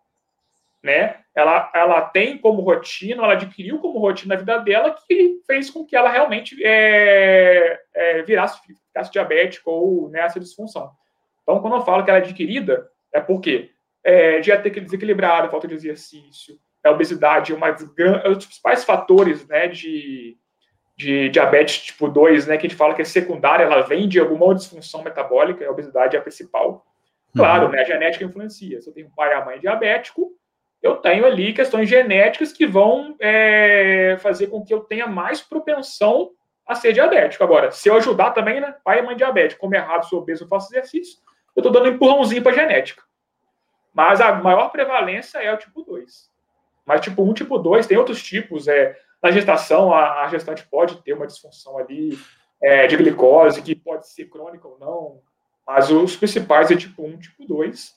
né, 0.83 1.17
ela, 1.35 1.71
ela 1.75 2.03
tem 2.03 2.37
como 2.37 2.61
rotina, 2.61 3.23
ela 3.23 3.33
adquiriu 3.33 3.79
como 3.79 3.99
rotina 3.99 4.35
na 4.35 4.41
vida 4.41 4.59
dela 4.59 4.95
que 5.07 5.41
fez 5.47 5.71
com 5.71 5.85
que 5.85 5.97
ela 5.97 6.11
realmente 6.11 6.63
é, 6.63 7.81
é, 7.95 8.23
virasse, 8.23 8.61
ficasse 8.67 9.11
diabética 9.11 9.71
ou 9.71 10.11
nessa 10.11 10.39
né, 10.39 10.45
disfunção. 10.45 10.93
Então, 11.43 11.61
quando 11.61 11.77
eu 11.77 11.85
falo 11.85 12.05
que 12.05 12.11
ela 12.11 12.19
é 12.19 12.23
adquirida, 12.23 12.87
é 13.13 13.21
porque 13.21 13.71
é, 14.05 14.41
dieta 14.41 14.69
desequilibrada, 14.69 15.49
falta 15.49 15.67
de 15.67 15.75
exercício, 15.75 16.59
a 16.85 16.91
obesidade, 16.91 17.55
uma, 17.55 17.69
é 17.69 18.29
um 18.29 18.35
dos 18.35 18.47
principais 18.47 18.85
fatores 18.85 19.47
né, 19.47 19.69
de, 19.69 20.37
de 21.03 21.29
diabetes 21.29 21.79
tipo 21.79 22.09
2, 22.09 22.47
né, 22.47 22.57
que 22.57 22.67
a 22.67 22.69
gente 22.69 22.79
fala 22.79 22.95
que 22.95 23.03
é 23.03 23.05
secundária, 23.05 23.65
ela 23.65 23.83
vem 23.83 24.09
de 24.09 24.21
alguma 24.21 24.55
disfunção 24.55 25.03
metabólica, 25.03 25.67
a 25.67 25.71
obesidade 25.71 26.17
é 26.17 26.19
a 26.19 26.23
principal. 26.23 26.87
Claro, 27.35 27.67
uhum. 27.67 27.73
né, 27.73 27.81
a 27.81 27.85
genética 27.85 28.25
influencia. 28.25 28.81
Se 28.81 28.89
eu 28.89 28.95
tenho 28.95 29.09
um 29.09 29.11
pai 29.11 29.31
e 29.31 29.35
a 29.35 29.45
mãe 29.45 29.59
diabético, 29.59 30.31
eu 30.83 30.97
tenho 30.97 31.25
ali 31.27 31.53
questões 31.53 31.89
genéticas 31.89 32.53
que 32.53 32.67
vão 32.67 33.17
é, 33.19 34.17
fazer 34.21 34.47
com 34.49 34.65
que 34.65 34.73
eu 34.73 34.81
tenha 34.81 35.07
mais 35.07 35.41
propensão 35.41 36.31
a 36.67 36.75
ser 36.75 36.93
diabético. 36.93 37.43
Agora, 37.43 37.71
se 37.71 37.89
eu 37.89 37.97
ajudar 37.97 38.31
também, 38.31 38.61
né, 38.61 38.75
pai 38.85 39.01
e 39.01 39.03
mãe 39.03 39.17
diabético, 39.17 39.61
como 39.61 39.75
errado, 39.75 40.09
sou 40.09 40.21
obeso, 40.21 40.47
faço 40.47 40.73
exercício, 40.73 41.19
eu 41.57 41.61
estou 41.61 41.73
dando 41.73 41.91
um 41.91 41.95
empurrãozinho 41.95 42.43
para 42.43 42.53
a 42.53 42.55
genética. 42.55 43.03
Mas 43.93 44.21
a 44.21 44.33
maior 44.35 44.71
prevalência 44.71 45.39
é 45.39 45.53
o 45.53 45.59
tipo 45.59 45.83
2. 45.83 46.31
Mas 46.87 47.01
tipo 47.01 47.23
1, 47.23 47.35
tipo 47.35 47.59
2, 47.59 47.87
tem 47.87 47.97
outros 47.97 48.23
tipos, 48.23 48.69
é 48.69 48.97
na 49.23 49.31
gestação, 49.31 49.93
a, 49.93 50.25
a 50.25 50.29
gestante 50.29 50.67
pode 50.69 50.97
ter 51.03 51.13
uma 51.13 51.27
disfunção 51.27 51.79
ali 51.79 52.19
é, 52.61 52.87
de 52.87 52.97
glicose, 52.97 53.63
que 53.63 53.75
pode 53.75 54.09
ser 54.09 54.27
crônica 54.27 54.67
ou 54.67 54.79
não, 54.79 55.21
mas 55.67 55.91
os 55.91 56.17
principais 56.17 56.71
é 56.71 56.77
tipo 56.77 57.05
1, 57.05 57.19
tipo 57.19 57.47
2, 57.47 57.95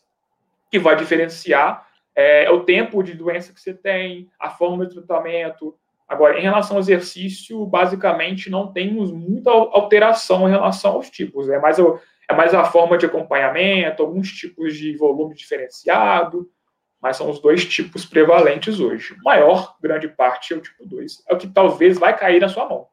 que 0.69 0.79
vai 0.79 0.95
diferenciar 0.95 1.87
é, 2.15 2.49
o 2.49 2.63
tempo 2.63 3.03
de 3.03 3.13
doença 3.13 3.51
que 3.51 3.59
você 3.59 3.73
tem, 3.73 4.29
a 4.39 4.49
forma 4.49 4.85
de 4.85 4.95
tratamento. 4.95 5.75
Agora, 6.07 6.39
em 6.39 6.43
relação 6.43 6.77
ao 6.77 6.81
exercício, 6.81 7.65
basicamente 7.65 8.49
não 8.49 8.71
temos 8.71 9.11
muita 9.11 9.49
alteração 9.49 10.47
em 10.47 10.51
relação 10.51 10.93
aos 10.93 11.09
tipos. 11.09 11.49
É 11.49 11.59
mais, 11.59 11.77
é 11.79 12.33
mais 12.33 12.53
a 12.53 12.63
forma 12.63 12.97
de 12.97 13.05
acompanhamento, 13.05 14.03
alguns 14.03 14.31
tipos 14.31 14.77
de 14.77 14.95
volume 14.95 15.35
diferenciado, 15.35 16.49
mas 17.05 17.17
são 17.17 17.29
os 17.29 17.39
dois 17.39 17.63
tipos 17.63 18.03
prevalentes 18.03 18.79
hoje. 18.79 19.13
O 19.13 19.23
maior, 19.23 19.75
grande 19.79 20.07
parte, 20.07 20.55
é 20.55 20.57
o 20.57 20.59
tipo 20.59 20.87
2. 20.87 21.23
É 21.29 21.35
o 21.35 21.37
que 21.37 21.45
talvez 21.45 21.99
vai 21.99 22.17
cair 22.17 22.41
na 22.41 22.49
sua 22.49 22.67
mão. 22.67 22.87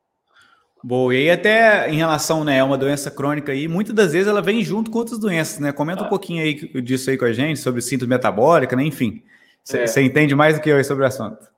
Boa, 0.85 1.15
e 1.15 1.17
aí 1.17 1.31
até 1.31 1.89
em 1.89 1.97
relação, 1.97 2.45
né, 2.45 2.61
a 2.61 2.65
uma 2.67 2.77
doença 2.77 3.11
crônica 3.11 3.53
aí, 3.53 3.67
muitas 3.67 3.95
das 3.95 4.13
vezes 4.13 4.29
ela 4.29 4.43
vem 4.43 4.63
junto 4.63 4.91
com 4.91 4.99
outras 4.99 5.19
doenças, 5.19 5.61
né? 5.61 5.73
Comenta 5.73 6.03
ah. 6.03 6.05
um 6.05 6.09
pouquinho 6.11 6.43
aí 6.43 6.83
disso 6.83 7.09
aí 7.09 7.17
com 7.17 7.25
a 7.25 7.33
gente, 7.33 7.59
sobre 7.59 7.81
síntose 7.81 8.07
metabólica, 8.07 8.77
né? 8.77 8.85
Enfim, 8.85 9.23
você 9.65 10.01
é. 10.01 10.03
entende 10.03 10.35
mais 10.35 10.57
do 10.57 10.61
que 10.61 10.69
eu 10.69 10.85
sobre 10.85 11.05
o 11.05 11.07
assunto. 11.07 11.49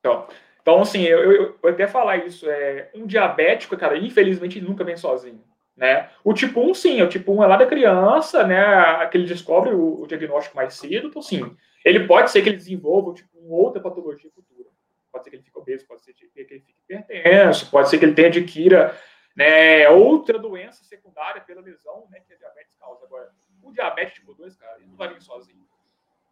Então, 0.00 0.26
então 0.62 0.80
assim, 0.80 1.02
eu, 1.02 1.30
eu, 1.30 1.58
eu 1.62 1.68
até 1.68 1.86
falar 1.86 2.24
isso, 2.24 2.48
é, 2.48 2.88
um 2.94 3.06
diabético, 3.06 3.76
cara, 3.76 3.98
infelizmente 3.98 4.62
nunca 4.62 4.82
vem 4.82 4.96
sozinho, 4.96 5.42
né? 5.76 6.08
O 6.24 6.32
tipo 6.32 6.58
1, 6.58 6.72
sim, 6.72 7.02
o 7.02 7.06
tipo 7.06 7.34
1 7.34 7.44
é 7.44 7.46
lá 7.46 7.58
da 7.58 7.66
criança, 7.66 8.46
né, 8.46 9.06
que 9.08 9.18
ele 9.18 9.26
descobre 9.26 9.74
o, 9.74 10.00
o 10.00 10.06
diagnóstico 10.06 10.56
mais 10.56 10.72
cedo, 10.72 11.08
então 11.08 11.20
sim, 11.20 11.54
ele 11.88 12.06
pode 12.06 12.30
ser 12.30 12.42
que 12.42 12.48
ele 12.48 12.56
desenvolva 12.56 13.14
tipo, 13.14 13.30
outra 13.48 13.80
patologia 13.80 14.30
futura. 14.30 14.68
Pode 15.10 15.24
ser 15.24 15.30
que 15.30 15.36
ele 15.36 15.42
fique 15.42 15.58
obeso, 15.58 15.86
pode 15.86 16.02
ser 16.02 16.12
que 16.12 16.24
ele 16.36 16.60
fique 16.60 16.74
hipertenso, 16.84 17.70
pode 17.70 17.88
ser 17.88 17.98
que 17.98 18.04
ele 18.04 18.14
tenha 18.14 18.28
adquira 18.28 18.96
né, 19.34 19.88
outra 19.88 20.38
doença 20.38 20.84
secundária 20.84 21.40
pela 21.40 21.60
lesão 21.60 22.06
né, 22.10 22.20
que 22.26 22.32
a 22.32 22.36
diabetes 22.36 22.74
causa. 22.78 23.04
Agora, 23.04 23.30
o 23.62 23.72
diabetes 23.72 24.14
tipo 24.14 24.34
2, 24.34 24.56
cara, 24.56 24.76
ele 24.78 24.86
não 24.86 24.96
vai 24.96 25.12
vir 25.12 25.22
sozinho. 25.22 25.64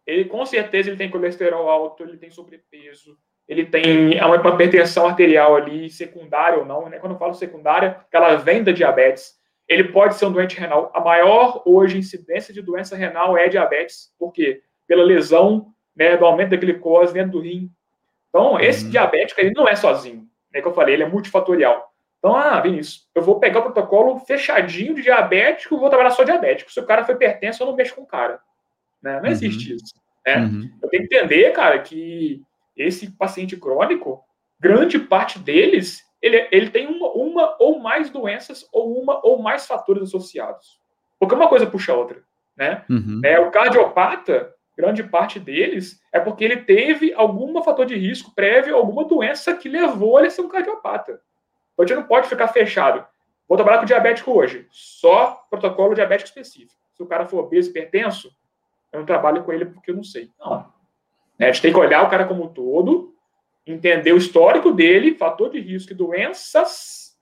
Ele, 0.05 0.25
com 0.25 0.45
certeza, 0.45 0.89
ele 0.89 0.97
tem 0.97 1.09
colesterol 1.09 1.69
alto, 1.69 2.03
ele 2.03 2.17
tem 2.17 2.29
sobrepeso, 2.29 3.17
ele 3.47 3.65
tem 3.65 4.21
uma 4.21 4.53
hipertensão 4.53 5.07
arterial 5.07 5.55
ali, 5.55 5.89
secundária 5.89 6.59
ou 6.59 6.65
não. 6.65 6.89
Né? 6.89 6.99
Quando 6.99 7.13
eu 7.13 7.19
falo 7.19 7.33
secundária, 7.33 8.05
ela 8.11 8.35
vem 8.35 8.63
da 8.63 8.71
diabetes. 8.71 9.37
Ele 9.67 9.85
pode 9.85 10.15
ser 10.15 10.25
um 10.25 10.31
doente 10.31 10.57
renal. 10.57 10.91
A 10.93 10.99
maior, 10.99 11.61
hoje, 11.65 11.97
incidência 11.97 12.53
de 12.53 12.61
doença 12.61 12.95
renal 12.95 13.37
é 13.37 13.49
diabetes. 13.49 14.13
Por 14.17 14.31
quê? 14.31 14.61
Pela 14.87 15.03
lesão 15.03 15.73
né, 15.95 16.15
do 16.15 16.25
aumento 16.25 16.51
da 16.51 16.57
glicose 16.57 17.13
dentro 17.13 17.33
do 17.33 17.41
rim. 17.41 17.69
Então, 18.29 18.59
esse 18.59 18.85
uhum. 18.85 18.91
diabético, 18.91 19.41
ele 19.41 19.53
não 19.55 19.67
é 19.67 19.75
sozinho, 19.75 20.27
né, 20.53 20.61
que 20.61 20.67
eu 20.67 20.73
falei, 20.73 20.95
ele 20.95 21.03
é 21.03 21.09
multifatorial. 21.09 21.91
Então, 22.19 22.35
ah, 22.35 22.59
Vinícius, 22.59 23.07
eu 23.13 23.21
vou 23.21 23.39
pegar 23.39 23.59
o 23.59 23.63
protocolo 23.63 24.19
fechadinho 24.19 24.95
de 24.95 25.03
diabético, 25.03 25.77
vou 25.77 25.89
trabalhar 25.89 26.11
só 26.11 26.23
diabético. 26.23 26.71
Se 26.71 26.79
o 26.79 26.85
cara 26.85 27.05
foi 27.05 27.15
hipertenso, 27.15 27.61
eu 27.61 27.67
não 27.67 27.75
mexo 27.75 27.95
com 27.95 28.01
o 28.01 28.07
cara. 28.07 28.39
Né? 29.01 29.15
Não 29.17 29.23
uhum. 29.23 29.27
existe 29.27 29.75
isso. 29.75 29.93
Né? 30.25 30.37
Uhum. 30.37 30.69
Eu 30.81 30.89
tenho 30.89 31.07
que 31.07 31.15
entender, 31.15 31.51
cara, 31.51 31.79
que 31.79 32.41
esse 32.75 33.11
paciente 33.11 33.55
crônico, 33.55 34.23
grande 34.59 34.99
parte 34.99 35.39
deles, 35.39 36.03
ele, 36.21 36.47
ele 36.51 36.69
tem 36.69 36.87
uma, 36.87 37.09
uma 37.11 37.55
ou 37.59 37.79
mais 37.79 38.09
doenças 38.09 38.67
ou 38.71 38.99
uma 38.99 39.25
ou 39.25 39.41
mais 39.41 39.65
fatores 39.67 40.03
associados. 40.03 40.79
Porque 41.19 41.35
uma 41.35 41.47
coisa 41.47 41.67
puxa 41.67 41.93
a 41.93 41.95
outra. 41.95 42.21
Né? 42.55 42.83
Uhum. 42.89 43.21
É, 43.23 43.39
o 43.39 43.51
cardiopata, 43.51 44.53
grande 44.77 45.03
parte 45.03 45.39
deles, 45.39 45.99
é 46.13 46.19
porque 46.19 46.45
ele 46.45 46.57
teve 46.57 47.11
algum 47.13 47.61
fator 47.63 47.85
de 47.85 47.95
risco 47.95 48.33
prévio, 48.35 48.75
alguma 48.75 49.03
doença 49.03 49.55
que 49.55 49.67
levou 49.67 50.19
ele 50.19 50.27
a 50.27 50.31
ser 50.31 50.41
um 50.41 50.47
cardiopata. 50.47 51.19
Então, 51.73 51.83
a 51.83 51.87
gente 51.87 51.97
não 51.97 52.07
pode 52.07 52.29
ficar 52.29 52.47
fechado. 52.49 53.03
Vou 53.47 53.57
trabalhar 53.57 53.79
com 53.79 53.85
diabético 53.85 54.31
hoje, 54.31 54.67
só 54.69 55.45
protocolo 55.49 55.95
diabético 55.95 56.29
específico. 56.29 56.79
Se 56.93 57.01
o 57.01 57.07
cara 57.07 57.25
for 57.25 57.39
obeso, 57.39 57.69
hipertenso, 57.69 58.31
eu 58.91 58.99
não 58.99 59.05
trabalho 59.05 59.43
com 59.43 59.51
ele 59.51 59.65
porque 59.65 59.89
eu 59.89 59.95
não 59.95 60.03
sei. 60.03 60.31
Não. 60.39 60.71
A 61.39 61.45
gente 61.45 61.61
tem 61.61 61.71
que 61.71 61.79
olhar 61.79 62.03
o 62.03 62.09
cara 62.09 62.25
como 62.25 62.43
um 62.43 62.47
todo, 62.47 63.15
entender 63.65 64.11
o 64.11 64.17
histórico 64.17 64.71
dele, 64.71 65.15
fator 65.15 65.49
de 65.49 65.59
risco 65.59 65.91
e 65.91 65.95
doenças. 65.95 67.17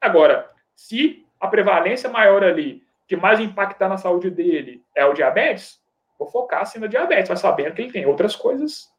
Agora, 0.00 0.50
se 0.74 1.26
a 1.40 1.48
prevalência 1.48 2.10
maior 2.10 2.44
ali, 2.44 2.82
que 3.06 3.16
mais 3.16 3.40
impactar 3.40 3.88
na 3.88 3.96
saúde 3.96 4.30
dele, 4.30 4.84
é 4.94 5.04
o 5.04 5.12
diabetes, 5.12 5.79
vou 6.20 6.30
focar 6.30 6.60
assim 6.60 6.78
no 6.78 6.88
diabetes, 6.88 7.30
mas 7.30 7.40
sabendo 7.40 7.74
que 7.74 7.82
ele 7.82 7.92
tem 7.92 8.06
outras 8.06 8.36
coisas. 8.36 8.92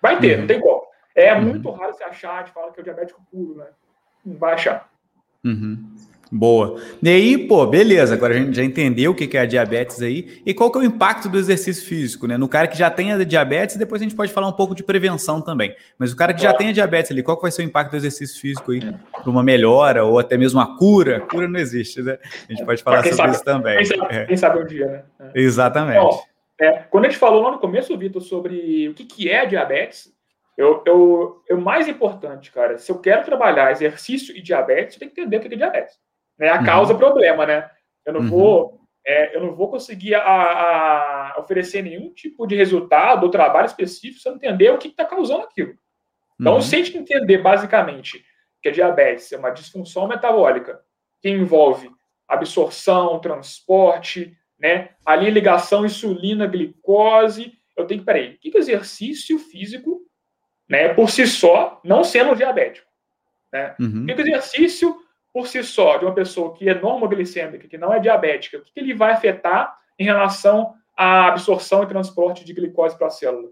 Vai 0.00 0.18
ter, 0.18 0.34
uhum. 0.34 0.40
não 0.40 0.46
tem 0.46 0.60
como. 0.60 0.82
É 1.14 1.34
uhum. 1.34 1.42
muito 1.42 1.70
raro 1.70 1.92
você 1.92 2.02
achar, 2.02 2.44
de 2.44 2.50
falar 2.50 2.72
que 2.72 2.80
é 2.80 2.82
o 2.82 2.84
diabético 2.84 3.22
puro, 3.30 3.56
né? 3.56 3.66
Não 4.24 4.38
vai 4.38 4.54
achar. 4.54 4.88
Uhum. 5.44 5.94
Boa. 6.32 6.80
E 7.02 7.08
aí, 7.08 7.48
pô, 7.48 7.66
beleza. 7.66 8.14
Agora 8.14 8.34
a 8.34 8.38
gente 8.38 8.54
já 8.54 8.62
entendeu 8.62 9.10
o 9.10 9.14
que 9.14 9.36
é 9.36 9.40
a 9.40 9.46
diabetes 9.46 10.00
aí 10.00 10.40
e 10.46 10.54
qual 10.54 10.70
que 10.70 10.78
é 10.78 10.82
o 10.82 10.84
impacto 10.84 11.28
do 11.28 11.36
exercício 11.36 11.84
físico, 11.84 12.28
né? 12.28 12.38
No 12.38 12.48
cara 12.48 12.68
que 12.68 12.78
já 12.78 12.88
tem 12.88 13.12
a 13.12 13.24
diabetes, 13.24 13.76
depois 13.76 14.00
a 14.00 14.04
gente 14.04 14.14
pode 14.14 14.32
falar 14.32 14.46
um 14.46 14.52
pouco 14.52 14.72
de 14.72 14.84
prevenção 14.84 15.40
também. 15.40 15.74
Mas 15.98 16.12
o 16.12 16.16
cara 16.16 16.32
que 16.32 16.40
já 16.40 16.54
tem 16.54 16.68
a 16.68 16.72
diabetes 16.72 17.10
ali, 17.10 17.22
qual 17.22 17.36
que 17.36 17.42
vai 17.42 17.50
ser 17.50 17.62
o 17.62 17.64
impacto 17.64 17.90
do 17.90 17.96
exercício 17.96 18.40
físico 18.40 18.70
aí 18.70 18.80
para 18.80 19.28
uma 19.28 19.42
melhora 19.42 20.04
ou 20.04 20.20
até 20.20 20.38
mesmo 20.38 20.60
uma 20.60 20.76
cura? 20.76 21.20
Cura 21.20 21.48
não 21.48 21.58
existe, 21.58 22.00
né? 22.00 22.16
A 22.48 22.52
gente 22.52 22.64
pode 22.64 22.80
falar 22.80 23.02
sobre 23.02 23.16
sabe, 23.16 23.32
isso 23.32 23.44
também. 23.44 23.76
Quem 23.78 23.86
sabe, 23.86 24.14
é. 24.14 24.24
quem 24.26 24.36
sabe 24.36 24.62
um 24.62 24.66
dia, 24.66 24.86
né? 24.86 25.02
É. 25.34 25.40
Exatamente. 25.40 25.98
Então, 25.98 26.22
é, 26.60 26.82
quando 26.90 27.06
a 27.06 27.08
gente 27.08 27.18
falou 27.18 27.42
lá 27.42 27.52
no 27.52 27.58
começo, 27.58 27.96
Vitor, 27.96 28.20
sobre 28.20 28.88
o 28.88 28.94
que, 28.94 29.04
que 29.04 29.30
é 29.30 29.46
diabetes, 29.46 30.14
eu, 30.56 30.82
eu, 30.86 31.42
eu 31.48 31.58
mais 31.58 31.88
importante, 31.88 32.52
cara, 32.52 32.76
se 32.76 32.92
eu 32.92 32.98
quero 32.98 33.24
trabalhar 33.24 33.72
exercício 33.72 34.36
e 34.36 34.42
diabetes, 34.42 34.94
eu 34.94 35.00
tenho 35.00 35.10
que 35.10 35.20
entender 35.20 35.38
o 35.38 35.40
que 35.40 35.54
é 35.54 35.56
diabetes. 35.56 35.98
Né? 36.38 36.50
A 36.50 36.58
uhum. 36.58 36.64
causa 36.64 36.94
problema, 36.94 37.46
né? 37.46 37.70
Eu 38.04 38.12
não 38.12 38.20
uhum. 38.20 38.28
vou 38.28 38.80
é, 39.06 39.34
eu 39.34 39.40
não 39.40 39.54
vou 39.54 39.70
conseguir 39.70 40.14
a, 40.14 40.20
a, 40.22 41.34
oferecer 41.38 41.82
nenhum 41.82 42.12
tipo 42.12 42.46
de 42.46 42.54
resultado 42.54 43.24
ou 43.24 43.30
trabalho 43.30 43.64
específico 43.64 44.20
se 44.20 44.28
eu 44.28 44.32
não 44.32 44.36
entender 44.36 44.70
o 44.70 44.76
que 44.76 44.88
está 44.88 45.06
causando 45.06 45.44
aquilo. 45.44 45.74
Então, 46.38 46.56
uhum. 46.56 46.60
se 46.60 46.76
a 46.76 46.78
gente 46.78 46.98
entender 46.98 47.38
basicamente 47.38 48.22
que 48.62 48.68
a 48.68 48.72
diabetes 48.72 49.32
é 49.32 49.38
uma 49.38 49.50
disfunção 49.50 50.06
metabólica 50.06 50.78
que 51.22 51.30
envolve 51.30 51.90
absorção, 52.28 53.18
transporte, 53.18 54.36
né? 54.60 54.90
Ali 55.04 55.30
ligação 55.30 55.86
insulina-glicose. 55.86 57.58
Eu 57.76 57.86
tenho 57.86 58.00
que, 58.00 58.06
peraí, 58.06 58.34
o 58.34 58.38
que 58.38 58.54
é 58.54 58.58
exercício 58.60 59.38
físico, 59.38 60.02
né, 60.68 60.92
por 60.92 61.08
si 61.10 61.26
só, 61.26 61.80
não 61.82 62.04
sendo 62.04 62.36
diabético? 62.36 62.86
Né? 63.52 63.74
Uhum. 63.80 64.04
O 64.04 64.06
que 64.06 64.20
exercício 64.20 64.94
por 65.32 65.46
si 65.46 65.62
só, 65.62 65.96
de 65.96 66.04
uma 66.04 66.14
pessoa 66.14 66.54
que 66.54 66.68
é 66.68 66.74
normoglicêmica, 66.74 67.66
que 67.66 67.78
não 67.78 67.92
é 67.92 67.98
diabética, 67.98 68.58
o 68.58 68.62
que, 68.62 68.72
ele 68.76 68.94
vai 68.94 69.12
afetar 69.12 69.76
em 69.98 70.04
relação 70.04 70.74
à 70.96 71.28
absorção 71.28 71.82
e 71.82 71.88
transporte 71.88 72.44
de 72.44 72.52
glicose 72.52 72.96
para 72.98 73.06
a 73.06 73.10
célula? 73.10 73.48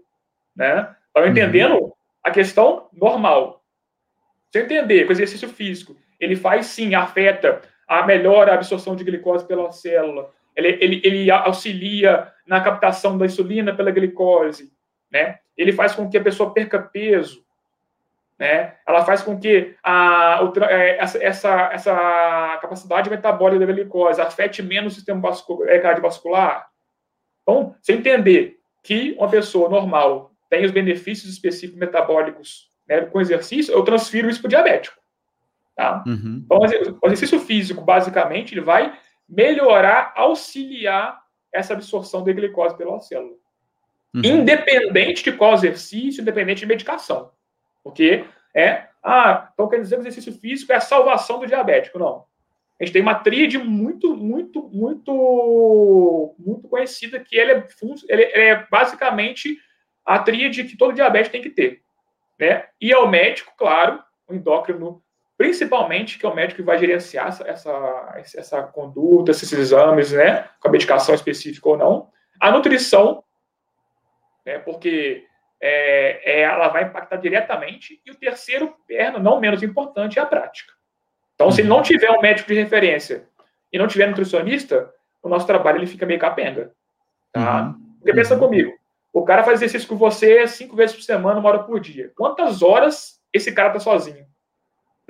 Né? 0.55 0.95
Estão 1.07 1.23
uhum. 1.23 1.29
entendendo 1.29 1.75
uhum. 1.75 1.91
a 2.23 2.31
questão 2.31 2.87
normal. 2.93 3.63
Se 4.51 4.59
eu 4.59 4.65
entender 4.65 5.05
que 5.05 5.09
o 5.09 5.13
exercício 5.13 5.49
físico, 5.49 5.95
ele 6.19 6.35
faz 6.35 6.67
sim, 6.67 6.93
afeta 6.93 7.61
a 7.87 8.05
melhor 8.05 8.49
absorção 8.49 8.95
de 8.95 9.03
glicose 9.03 9.47
pela 9.47 9.71
célula, 9.71 10.31
ele, 10.59 10.77
ele, 10.83 11.01
ele 11.03 11.31
auxilia 11.31 12.31
na 12.45 12.61
captação 12.61 13.17
da 13.17 13.25
insulina 13.25 13.73
pela 13.73 13.91
glicose, 13.91 14.71
né? 15.11 15.39
ele 15.59 15.73
faz 15.73 15.93
com 15.93 16.09
que 16.09 16.17
a 16.17 16.23
pessoa 16.23 16.53
perca 16.53 16.79
peso, 16.79 17.43
né? 18.39 18.75
Ela 18.87 19.03
faz 19.03 19.21
com 19.21 19.37
que 19.37 19.75
a, 19.83 20.39
é, 20.69 20.97
essa, 20.97 21.21
essa, 21.21 21.69
essa 21.73 22.57
capacidade 22.61 23.09
metabólica 23.09 23.65
da 23.65 23.73
glicose 23.73 24.21
afete 24.21 24.63
menos 24.63 24.93
o 24.93 24.95
sistema 24.95 25.19
vascular, 25.19 25.67
é, 25.67 25.79
cardiovascular. 25.79 26.69
Então, 27.41 27.75
você 27.81 27.91
entender 27.91 28.57
que 28.81 29.13
uma 29.19 29.29
pessoa 29.29 29.67
normal 29.67 30.31
tem 30.49 30.63
os 30.63 30.71
benefícios 30.71 31.29
específicos 31.29 31.77
metabólicos 31.77 32.69
né, 32.87 33.01
com 33.01 33.19
exercício, 33.19 33.73
eu 33.73 33.83
transfiro 33.83 34.29
isso 34.29 34.39
para 34.39 34.47
o 34.47 34.49
diabético. 34.49 34.97
Tá? 35.75 36.01
Uhum. 36.07 36.41
Então, 36.45 36.57
o 37.01 37.07
exercício 37.07 37.39
físico, 37.41 37.81
basicamente, 37.81 38.53
ele 38.53 38.61
vai 38.61 38.97
melhorar, 39.29 40.13
auxiliar 40.15 41.21
essa 41.53 41.73
absorção 41.73 42.23
de 42.23 42.33
glicose 42.33 42.75
pela 42.77 42.99
célula. 42.99 43.35
Uhum. 44.13 44.21
Independente 44.23 45.23
de 45.23 45.31
qual 45.31 45.53
exercício, 45.53 46.21
independente 46.21 46.59
de 46.59 46.65
medicação. 46.65 47.31
Porque 47.83 48.25
é, 48.55 48.87
ah, 49.03 49.49
então 49.53 49.69
quer 49.69 49.79
dizer 49.81 49.95
que 49.95 50.01
o 50.01 50.03
exercício 50.07 50.33
físico 50.33 50.71
é 50.71 50.75
a 50.75 50.81
salvação 50.81 51.39
do 51.39 51.47
diabético. 51.47 51.99
Não. 51.99 52.25
A 52.79 52.85
gente 52.85 52.93
tem 52.93 53.01
uma 53.01 53.15
tríade 53.15 53.57
muito, 53.57 54.15
muito, 54.15 54.63
muito, 54.69 56.35
muito 56.39 56.67
conhecida 56.67 57.19
que 57.19 57.35
ele 57.35 57.51
é, 57.51 57.67
ele 58.07 58.23
é 58.23 58.67
basicamente 58.71 59.57
a 60.05 60.17
tríade 60.19 60.63
que 60.63 60.77
todo 60.77 60.93
diabético 60.93 61.33
tem 61.33 61.41
que 61.41 61.49
ter. 61.49 61.81
Né? 62.39 62.65
E 62.79 62.91
é 62.91 62.97
o 62.97 63.07
médico, 63.07 63.53
claro, 63.57 64.01
o 64.27 64.33
endócrino, 64.33 65.03
principalmente, 65.39 66.19
que 66.19 66.25
é 66.25 66.29
o 66.29 66.35
médico 66.35 66.57
que 66.57 66.65
vai 66.65 66.77
gerenciar 66.77 67.29
essa, 67.29 67.47
essa, 67.47 68.23
essa 68.35 68.63
conduta, 68.63 69.31
esses 69.31 69.49
exames, 69.53 70.11
né? 70.11 70.49
Com 70.59 70.67
a 70.67 70.71
medicação 70.71 71.15
específica 71.15 71.69
ou 71.69 71.77
não. 71.77 72.09
A 72.41 72.51
nutrição, 72.51 73.23
né? 74.45 74.59
Porque 74.59 75.23
é, 75.61 76.39
é, 76.39 76.41
ela 76.41 76.67
vai 76.67 76.83
impactar 76.83 77.15
diretamente. 77.15 78.01
E 78.05 78.11
o 78.11 78.15
terceiro 78.15 78.75
perno, 78.85 79.17
não 79.17 79.39
menos 79.39 79.63
importante, 79.63 80.19
é 80.19 80.21
a 80.21 80.25
prática. 80.25 80.73
Então, 81.35 81.49
se 81.49 81.61
ele 81.61 81.69
não 81.69 81.81
tiver 81.81 82.11
um 82.11 82.19
médico 82.19 82.49
de 82.49 82.59
referência 82.59 83.25
e 83.71 83.79
não 83.79 83.87
tiver 83.87 84.07
nutricionista, 84.07 84.93
o 85.23 85.29
nosso 85.29 85.47
trabalho 85.47 85.77
ele 85.77 85.87
fica 85.87 86.05
meio 86.05 86.19
capenga. 86.19 86.73
Tá? 87.31 87.61
Uhum. 87.61 87.95
Porque 87.99 88.13
pensa 88.13 88.33
uhum. 88.33 88.41
comigo, 88.41 88.73
o 89.13 89.23
cara 89.23 89.43
faz 89.43 89.61
exercício 89.61 89.87
com 89.87 89.95
você 89.95 90.45
cinco 90.47 90.75
vezes 90.75 90.97
por 90.97 91.03
semana, 91.03 91.39
uma 91.39 91.47
hora 91.47 91.59
por 91.59 91.79
dia. 91.79 92.11
Quantas 92.13 92.61
horas 92.61 93.21
esse 93.31 93.53
cara 93.53 93.69
tá 93.69 93.79
sozinho? 93.79 94.27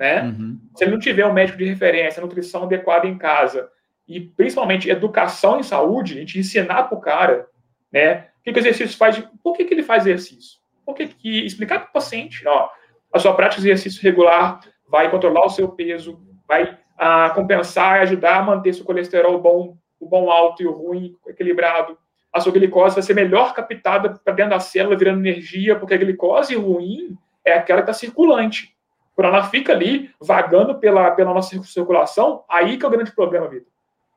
Né? 0.00 0.22
Uhum. 0.22 0.58
Se 0.74 0.82
ele 0.82 0.92
não 0.92 0.98
tiver 0.98 1.26
um 1.26 1.32
médico 1.34 1.58
de 1.58 1.66
referência, 1.66 2.22
nutrição 2.22 2.62
adequada 2.62 3.06
em 3.06 3.18
casa, 3.18 3.68
e 4.08 4.18
principalmente 4.18 4.88
educação 4.88 5.60
em 5.60 5.62
saúde, 5.62 6.14
a 6.14 6.20
gente 6.20 6.38
ensinar 6.38 6.84
para 6.84 6.96
o 6.96 7.00
cara, 7.02 7.46
né? 7.92 8.28
O 8.40 8.42
que, 8.42 8.52
que 8.54 8.58
o 8.58 8.62
exercício 8.62 8.96
faz? 8.96 9.22
Por 9.44 9.54
que, 9.54 9.66
que 9.66 9.74
ele 9.74 9.82
faz 9.82 10.06
exercício? 10.06 10.58
Por 10.86 10.94
que, 10.94 11.06
que 11.06 11.44
explicar 11.44 11.80
para 11.80 11.90
o 11.90 11.92
paciente, 11.92 12.48
ó, 12.48 12.70
a 13.12 13.18
sua 13.18 13.34
prática 13.34 13.60
de 13.60 13.68
exercício 13.68 14.02
regular 14.02 14.60
vai 14.88 15.10
controlar 15.10 15.44
o 15.44 15.50
seu 15.50 15.68
peso, 15.68 16.18
vai 16.48 16.78
ah, 16.96 17.30
compensar 17.34 17.98
e 17.98 18.02
ajudar 18.04 18.38
a 18.38 18.42
manter 18.42 18.72
seu 18.72 18.86
colesterol 18.86 19.38
bom, 19.38 19.76
o 20.00 20.08
bom 20.08 20.30
alto 20.30 20.62
e 20.62 20.66
o 20.66 20.72
ruim 20.72 21.14
equilibrado. 21.28 21.98
A 22.32 22.40
sua 22.40 22.52
glicose 22.52 22.94
vai 22.94 23.02
ser 23.02 23.12
melhor 23.12 23.52
captada 23.52 24.18
para 24.24 24.32
dentro 24.32 24.52
da 24.52 24.60
célula, 24.60 24.96
virando 24.96 25.18
energia, 25.18 25.76
porque 25.76 25.92
a 25.92 25.98
glicose 25.98 26.56
ruim 26.56 27.18
é 27.44 27.52
aquela 27.52 27.82
que 27.82 27.90
está 27.90 27.92
circulante. 27.92 28.74
Quando 29.20 29.34
ela 29.34 29.50
fica 29.50 29.74
ali, 29.74 30.10
vagando 30.18 30.78
pela, 30.78 31.10
pela 31.10 31.34
nossa 31.34 31.62
circulação, 31.64 32.42
aí 32.48 32.78
que 32.78 32.84
é 32.86 32.88
o 32.88 32.90
grande 32.90 33.12
problema, 33.12 33.46
Vitor. 33.48 33.70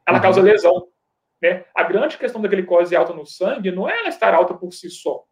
Ela 0.08 0.18
uhum. 0.18 0.24
causa 0.24 0.42
lesão. 0.42 0.88
Né? 1.42 1.66
A 1.76 1.84
grande 1.84 2.18
questão 2.18 2.42
da 2.42 2.48
glicose 2.48 2.96
alta 2.96 3.14
no 3.14 3.26
sangue 3.26 3.70
não 3.70 3.90
é 3.90 4.00
ela 4.00 4.08
estar 4.08 4.34
alta 4.34 4.54
por 4.54 4.72
si 4.72 4.90
só. 4.90 5.26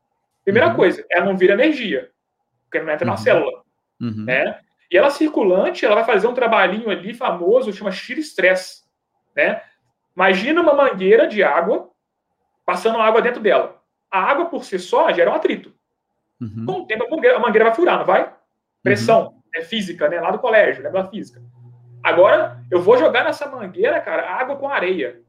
Primeira 0.43 0.67
uhum. 0.67 0.75
coisa, 0.75 1.05
ela 1.09 1.23
não 1.23 1.37
vira 1.37 1.53
energia, 1.53 2.11
porque 2.65 2.81
não 2.81 2.91
entra 2.91 3.05
uhum. 3.07 3.13
na 3.13 3.17
célula. 3.17 3.63
Uhum. 4.01 4.25
Né? 4.25 4.59
E 4.91 4.97
ela 4.97 5.09
circulante, 5.09 5.85
ela 5.85 5.95
vai 5.95 6.03
fazer 6.03 6.27
um 6.27 6.33
trabalhinho 6.33 6.89
ali 6.89 7.13
famoso, 7.13 7.71
chama 7.71 7.93
shear 7.93 8.19
stress. 8.19 8.83
Né? 9.33 9.61
Imagina 10.13 10.59
uma 10.59 10.73
mangueira 10.73 11.27
de 11.27 11.41
água 11.43 11.89
passando 12.65 12.99
água 12.99 13.21
dentro 13.21 13.39
dela. 13.41 13.81
A 14.11 14.19
água 14.19 14.47
por 14.47 14.65
si 14.65 14.77
só 14.77 15.09
gera 15.13 15.31
um 15.31 15.35
atrito. 15.35 15.73
Uhum. 16.41 16.65
Com 16.65 16.73
o 16.81 16.85
tempo, 16.85 17.05
a 17.05 17.09
mangueira, 17.09 17.37
a 17.37 17.39
mangueira, 17.39 17.65
vai 17.67 17.73
furar, 17.73 17.99
não 17.99 18.05
vai? 18.05 18.33
Pressão, 18.83 19.27
uhum. 19.27 19.40
É 19.53 19.61
física, 19.61 20.07
né? 20.07 20.19
Lá 20.19 20.31
do 20.31 20.39
colégio, 20.39 20.83
lembra 20.83 21.07
física. 21.07 21.41
Agora, 22.03 22.57
eu 22.71 22.81
vou 22.81 22.97
jogar 22.97 23.23
nessa 23.23 23.47
mangueira, 23.47 23.99
cara, 24.01 24.29
água 24.29 24.55
com 24.55 24.67
areia. 24.67 25.19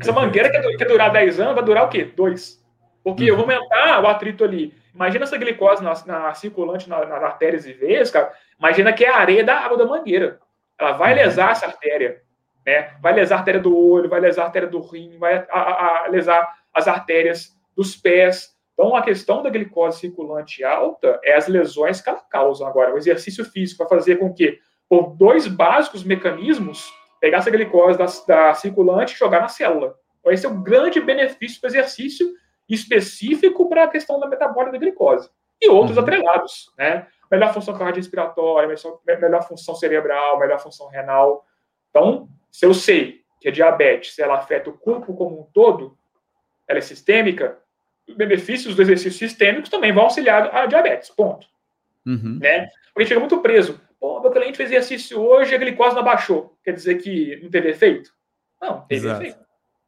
Essa 0.00 0.12
mangueira 0.12 0.50
que 0.50 0.76
quer 0.76 0.86
durar 0.86 1.12
10 1.12 1.40
anos, 1.40 1.54
vai 1.54 1.64
durar 1.64 1.84
o 1.84 1.88
quê? 1.88 2.04
Dois. 2.04 2.64
Porque 3.02 3.24
uhum. 3.24 3.28
eu 3.28 3.36
vou 3.36 3.44
aumentar 3.44 4.02
o 4.02 4.06
atrito 4.06 4.44
ali. 4.44 4.74
Imagina 4.94 5.24
essa 5.24 5.36
glicose 5.36 5.82
na, 5.82 5.92
na 6.06 6.34
circulante 6.34 6.88
na, 6.88 7.04
nas 7.04 7.22
artérias 7.22 7.66
e 7.66 7.72
veias, 7.72 8.10
cara. 8.10 8.32
Imagina 8.58 8.92
que 8.92 9.04
é 9.04 9.10
a 9.10 9.18
areia 9.18 9.44
da 9.44 9.56
água 9.56 9.76
da 9.76 9.86
mangueira. 9.86 10.40
Ela 10.78 10.92
vai 10.92 11.12
uhum. 11.12 11.18
lesar 11.18 11.50
essa 11.50 11.66
artéria. 11.66 12.22
Né? 12.64 12.92
Vai 13.00 13.12
lesar 13.12 13.36
a 13.36 13.38
artéria 13.38 13.60
do 13.60 13.76
olho, 13.76 14.08
vai 14.08 14.20
lesar 14.20 14.42
a 14.42 14.46
artéria 14.46 14.68
do 14.68 14.80
rim, 14.80 15.18
vai 15.18 15.36
a, 15.36 15.46
a, 15.50 16.04
a 16.04 16.08
lesar 16.08 16.48
as 16.72 16.86
artérias 16.86 17.56
dos 17.76 17.96
pés. 17.96 18.56
Então, 18.78 18.94
a 18.94 19.02
questão 19.02 19.42
da 19.42 19.50
glicose 19.50 19.98
circulante 19.98 20.62
alta 20.62 21.18
é 21.24 21.34
as 21.34 21.48
lesões 21.48 22.00
que 22.00 22.08
ela 22.08 22.20
causa. 22.20 22.64
Agora, 22.64 22.94
o 22.94 22.96
exercício 22.96 23.44
físico 23.44 23.82
vai 23.82 23.88
fazer 23.88 24.16
com 24.20 24.32
que, 24.32 24.60
por 24.88 25.16
dois 25.16 25.48
básicos 25.48 26.04
mecanismos, 26.04 26.88
pegar 27.20 27.38
essa 27.38 27.50
glicose 27.50 27.98
da, 27.98 28.06
da 28.28 28.54
circulante 28.54 29.16
e 29.16 29.18
jogar 29.18 29.40
na 29.40 29.48
célula. 29.48 29.96
Então, 30.20 30.30
esse 30.30 30.46
é 30.46 30.48
o 30.48 30.62
grande 30.62 31.00
benefício 31.00 31.60
do 31.60 31.66
exercício 31.66 32.32
específico 32.68 33.68
para 33.68 33.82
a 33.82 33.88
questão 33.88 34.20
da 34.20 34.28
metabólica 34.28 34.70
da 34.70 34.78
glicose. 34.78 35.28
E 35.60 35.68
outros 35.68 35.96
uhum. 35.96 36.04
atrelados, 36.04 36.72
né? 36.78 37.08
Melhor 37.28 37.52
função 37.52 37.76
cardiorrespiratória, 37.76 38.76
melhor 39.20 39.42
função 39.42 39.74
cerebral, 39.74 40.38
melhor 40.38 40.60
função 40.60 40.86
renal. 40.86 41.44
Então, 41.90 42.28
se 42.48 42.64
eu 42.64 42.72
sei 42.72 43.22
que 43.40 43.48
a 43.48 43.52
diabetes 43.52 44.16
ela 44.20 44.36
afeta 44.36 44.70
o 44.70 44.78
corpo 44.78 45.16
como 45.16 45.40
um 45.40 45.44
todo, 45.52 45.98
ela 46.68 46.78
é 46.78 46.82
sistêmica, 46.82 47.58
benefícios 48.16 48.74
do 48.74 48.82
exercício 48.82 49.18
sistêmicos 49.18 49.70
também 49.70 49.92
vão 49.92 50.04
auxiliar 50.04 50.54
a 50.54 50.66
diabetes, 50.66 51.10
ponto. 51.10 51.46
Uhum. 52.06 52.38
Né? 52.40 52.68
Porque 52.94 53.08
chega 53.08 53.20
muito 53.20 53.40
preso. 53.40 53.80
Pô, 54.00 54.20
meu 54.20 54.30
cliente 54.30 54.56
fez 54.56 54.70
exercício 54.70 55.20
hoje 55.20 55.52
e 55.52 55.54
a 55.54 55.58
glicose 55.58 55.96
não 55.96 56.04
baixou. 56.04 56.56
Quer 56.64 56.72
dizer 56.72 56.96
que 56.96 57.38
não 57.42 57.50
teve 57.50 57.70
efeito? 57.70 58.12
Não, 58.60 58.82
teve 58.82 59.06
Exato. 59.06 59.22
efeito. 59.22 59.38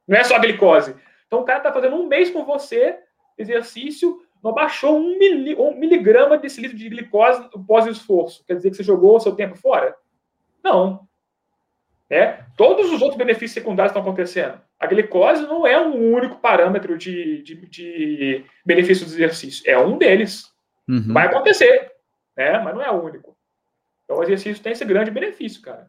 Não 0.07 0.17
é 0.17 0.23
só 0.23 0.35
a 0.35 0.39
glicose. 0.39 0.95
Então 1.27 1.41
o 1.41 1.45
cara 1.45 1.59
está 1.59 1.71
fazendo 1.71 1.95
um 1.95 2.07
mês 2.07 2.29
com 2.29 2.43
você, 2.43 2.99
exercício, 3.37 4.21
não 4.43 4.53
baixou 4.53 4.97
um, 4.97 5.17
mili, 5.17 5.55
um 5.55 5.75
miligrama 5.75 6.37
desse 6.37 6.59
litro 6.59 6.77
de 6.77 6.89
glicose 6.89 7.47
pós-esforço. 7.67 8.43
Quer 8.45 8.55
dizer 8.55 8.71
que 8.71 8.77
você 8.77 8.83
jogou 8.83 9.15
o 9.15 9.19
seu 9.19 9.33
tempo 9.33 9.55
fora? 9.55 9.95
Não. 10.63 11.07
É? 12.09 12.43
Todos 12.57 12.91
os 12.91 13.01
outros 13.01 13.17
benefícios 13.17 13.53
secundários 13.53 13.91
estão 13.91 14.01
acontecendo. 14.01 14.59
A 14.81 14.87
glicose 14.87 15.43
não 15.43 15.67
é 15.67 15.79
um 15.79 16.11
único 16.11 16.39
parâmetro 16.39 16.97
de, 16.97 17.43
de, 17.43 17.55
de 17.67 18.43
benefício 18.65 19.05
do 19.05 19.11
exercício. 19.11 19.63
É 19.69 19.77
um 19.77 19.95
deles. 19.95 20.45
Uhum. 20.89 21.13
Vai 21.13 21.27
acontecer, 21.27 21.91
né? 22.35 22.57
mas 22.57 22.73
não 22.73 22.81
é 22.81 22.89
o 22.89 23.03
único. 23.03 23.37
Então 24.03 24.17
o 24.17 24.23
exercício 24.23 24.63
tem 24.63 24.71
esse 24.71 24.83
grande 24.83 25.11
benefício, 25.11 25.61
cara. 25.61 25.87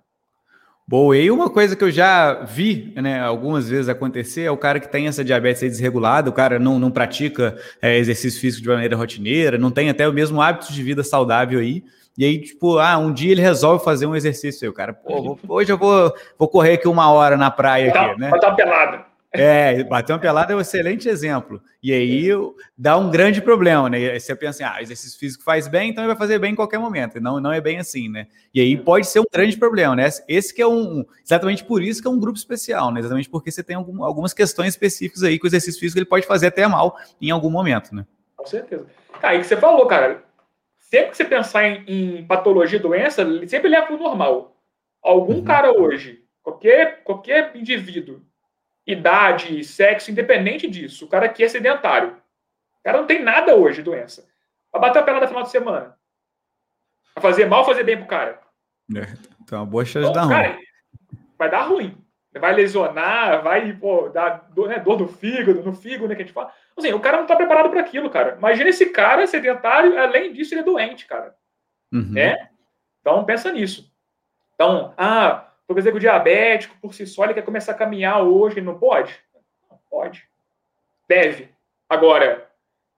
Boa, 0.93 1.17
e 1.17 1.31
uma 1.31 1.49
coisa 1.49 1.75
que 1.75 1.83
eu 1.83 1.91
já 1.91 2.35
vi 2.43 2.93
né, 2.97 3.19
algumas 3.19 3.67
vezes 3.67 3.89
acontecer 3.89 4.43
é 4.43 4.51
o 4.51 4.59
cara 4.59 4.79
que 4.79 4.87
tem 4.87 5.07
essa 5.07 5.25
diabetes 5.25 5.63
desregulada, 5.63 6.29
o 6.29 6.35
cara 6.35 6.59
não, 6.59 6.79
não 6.79 6.91
pratica 6.91 7.57
é, 7.81 7.97
exercício 7.97 8.39
físico 8.39 8.63
de 8.63 8.69
maneira 8.69 8.95
rotineira, 8.95 9.57
não 9.57 9.71
tem 9.71 9.89
até 9.89 10.07
o 10.07 10.13
mesmo 10.13 10.43
hábito 10.43 10.71
de 10.71 10.83
vida 10.83 11.03
saudável 11.03 11.61
aí, 11.61 11.83
e 12.19 12.27
aí, 12.27 12.39
tipo, 12.39 12.77
ah, 12.77 12.99
um 12.99 13.11
dia 13.11 13.33
ele 13.33 13.41
resolve 13.41 13.83
fazer 13.83 14.05
um 14.05 14.15
exercício 14.15 14.67
aí, 14.67 14.69
o 14.69 14.75
cara, 14.75 14.93
pô, 14.93 15.39
hoje 15.49 15.73
eu 15.73 15.79
vou, 15.79 16.13
vou 16.39 16.47
correr 16.47 16.75
aqui 16.75 16.87
uma 16.87 17.11
hora 17.11 17.39
na 17.39 17.51
praia 17.51 17.89
aqui, 17.89 18.21
né? 18.21 18.29
Vai 18.29 18.39
dar 18.39 18.53
pelada. 18.53 19.12
É, 19.35 19.83
bater 19.85 20.13
uma 20.13 20.19
pelada 20.19 20.53
é 20.53 20.57
um 20.57 20.61
excelente 20.61 21.09
exemplo. 21.09 21.63
E 21.83 21.91
aí 21.91 22.29
dá 22.77 22.99
um 22.99 23.11
grande 23.11 23.41
problema, 23.41 23.89
né? 23.89 24.19
Você 24.19 24.37
pensa 24.37 24.63
assim, 24.63 24.77
ah, 24.77 24.83
exercício 24.83 25.19
físico 25.19 25.43
faz 25.43 25.67
bem, 25.67 25.89
então 25.89 26.05
ele 26.05 26.09
vai 26.09 26.19
fazer 26.19 26.39
bem 26.39 26.53
em 26.53 26.55
qualquer 26.55 26.79
momento. 26.79 27.17
E 27.17 27.21
não, 27.21 27.41
não 27.41 27.51
é 27.51 27.59
bem 27.59 27.79
assim, 27.79 28.11
né? 28.11 28.27
E 28.53 28.61
aí 28.61 28.77
pode 28.77 29.07
ser 29.07 29.21
um 29.21 29.25
grande 29.33 29.57
problema, 29.57 29.97
né? 29.97 30.07
Esse 30.29 30.55
que 30.55 30.61
é 30.61 30.67
um. 30.67 31.03
Exatamente 31.25 31.65
por 31.65 31.83
isso 31.83 32.03
que 32.03 32.09
é 32.09 32.11
um 32.11 32.21
grupo 32.21 32.37
especial, 32.37 32.93
né? 32.93 33.01
Exatamente 33.01 33.31
porque 33.31 33.51
você 33.51 33.63
tem 33.63 33.75
algum, 33.75 34.05
algumas 34.05 34.35
questões 34.35 34.75
específicas 34.75 35.23
aí 35.23 35.39
que 35.39 35.47
o 35.47 35.49
exercício 35.49 35.81
físico 35.81 35.99
ele 35.99 36.07
pode 36.07 36.27
fazer 36.27 36.49
até 36.49 36.67
mal 36.67 36.99
em 37.19 37.31
algum 37.31 37.51
momento, 37.51 37.95
né? 37.95 38.05
Com 38.37 38.45
certeza. 38.45 38.85
Aí 39.23 39.39
que 39.39 39.47
você 39.47 39.57
falou, 39.57 39.87
cara. 39.87 40.25
Sempre 40.79 41.13
que 41.13 41.17
você 41.17 41.25
pensar 41.25 41.67
em, 41.67 41.85
em 41.87 42.27
patologia, 42.27 42.79
doença, 42.79 43.25
sempre 43.49 43.71
leva 43.71 43.87
para 43.87 43.97
o 43.97 43.99
normal. 43.99 44.59
Algum 45.03 45.37
uhum. 45.37 45.45
cara 45.45 45.73
hoje, 45.73 46.23
qualquer, 46.43 47.03
qualquer 47.03 47.57
indivíduo 47.57 48.21
idade, 48.87 49.63
sexo, 49.65 50.11
independente 50.11 50.69
disso. 50.69 51.05
O 51.05 51.09
cara 51.09 51.27
aqui 51.27 51.45
é 51.45 51.49
sedentário. 51.49 52.11
O 52.81 52.83
cara 52.85 52.99
não 52.99 53.07
tem 53.07 53.23
nada 53.23 53.55
hoje 53.55 53.77
de 53.77 53.83
doença. 53.85 54.27
Vai 54.73 54.81
bater 54.81 54.99
a 54.99 55.03
pelada 55.03 55.25
no 55.27 55.29
final 55.29 55.43
de 55.45 55.51
semana. 55.51 55.97
Vai 57.15 57.23
fazer 57.23 57.47
mal 57.47 57.65
fazer 57.65 57.85
bem 57.85 57.97
pro 57.97 58.07
cara? 58.07 58.41
É, 58.97 59.03
então, 59.41 59.61
uma 59.61 59.67
boa 59.67 59.85
chance 59.85 60.09
então, 60.09 60.23
de 60.23 60.29
dar 60.29 60.35
cara, 60.35 60.49
ruim. 60.49 60.65
Vai 61.39 61.51
dar 61.51 61.63
ruim. 61.63 61.99
Vai 62.41 62.55
lesionar, 62.55 63.43
vai 63.43 63.73
pô, 63.75 64.09
dar 64.09 64.49
dor, 64.55 64.69
né, 64.69 64.79
dor 64.79 64.99
no 64.99 65.07
fígado, 65.07 65.63
no 65.63 65.75
fígado, 65.75 66.09
né, 66.09 66.15
que 66.15 66.23
a 66.23 66.25
gente 66.25 66.35
fala. 66.35 66.51
Assim, 66.77 66.93
o 66.93 67.01
cara 67.01 67.19
não 67.19 67.27
tá 67.27 67.37
preparado 67.37 67.69
para 67.69 67.81
aquilo, 67.81 68.09
cara. 68.09 68.37
Imagina 68.37 68.71
esse 68.71 68.87
cara 68.87 69.27
sedentário, 69.27 69.99
além 69.99 70.33
disso, 70.33 70.55
ele 70.55 70.63
é 70.63 70.65
doente, 70.65 71.07
cara. 71.07 71.37
Uhum. 71.93 72.13
Né? 72.13 72.49
Então, 73.01 73.23
pensa 73.27 73.53
nisso. 73.53 73.93
Então, 74.55 74.95
ah, 74.97 75.52
por 75.75 75.81
exemplo, 75.81 75.97
o 75.99 76.01
diabético, 76.01 76.77
por 76.81 76.95
si 76.95 77.07
só, 77.07 77.25
ele 77.25 77.35
quer 77.35 77.45
começar 77.45 77.73
a 77.73 77.77
caminhar 77.77 78.23
hoje, 78.23 78.59
ele 78.59 78.67
não 78.67 78.79
pode? 78.79 79.15
Não 79.71 79.79
pode. 79.91 80.27
Deve. 81.09 81.49
Agora, 81.89 82.49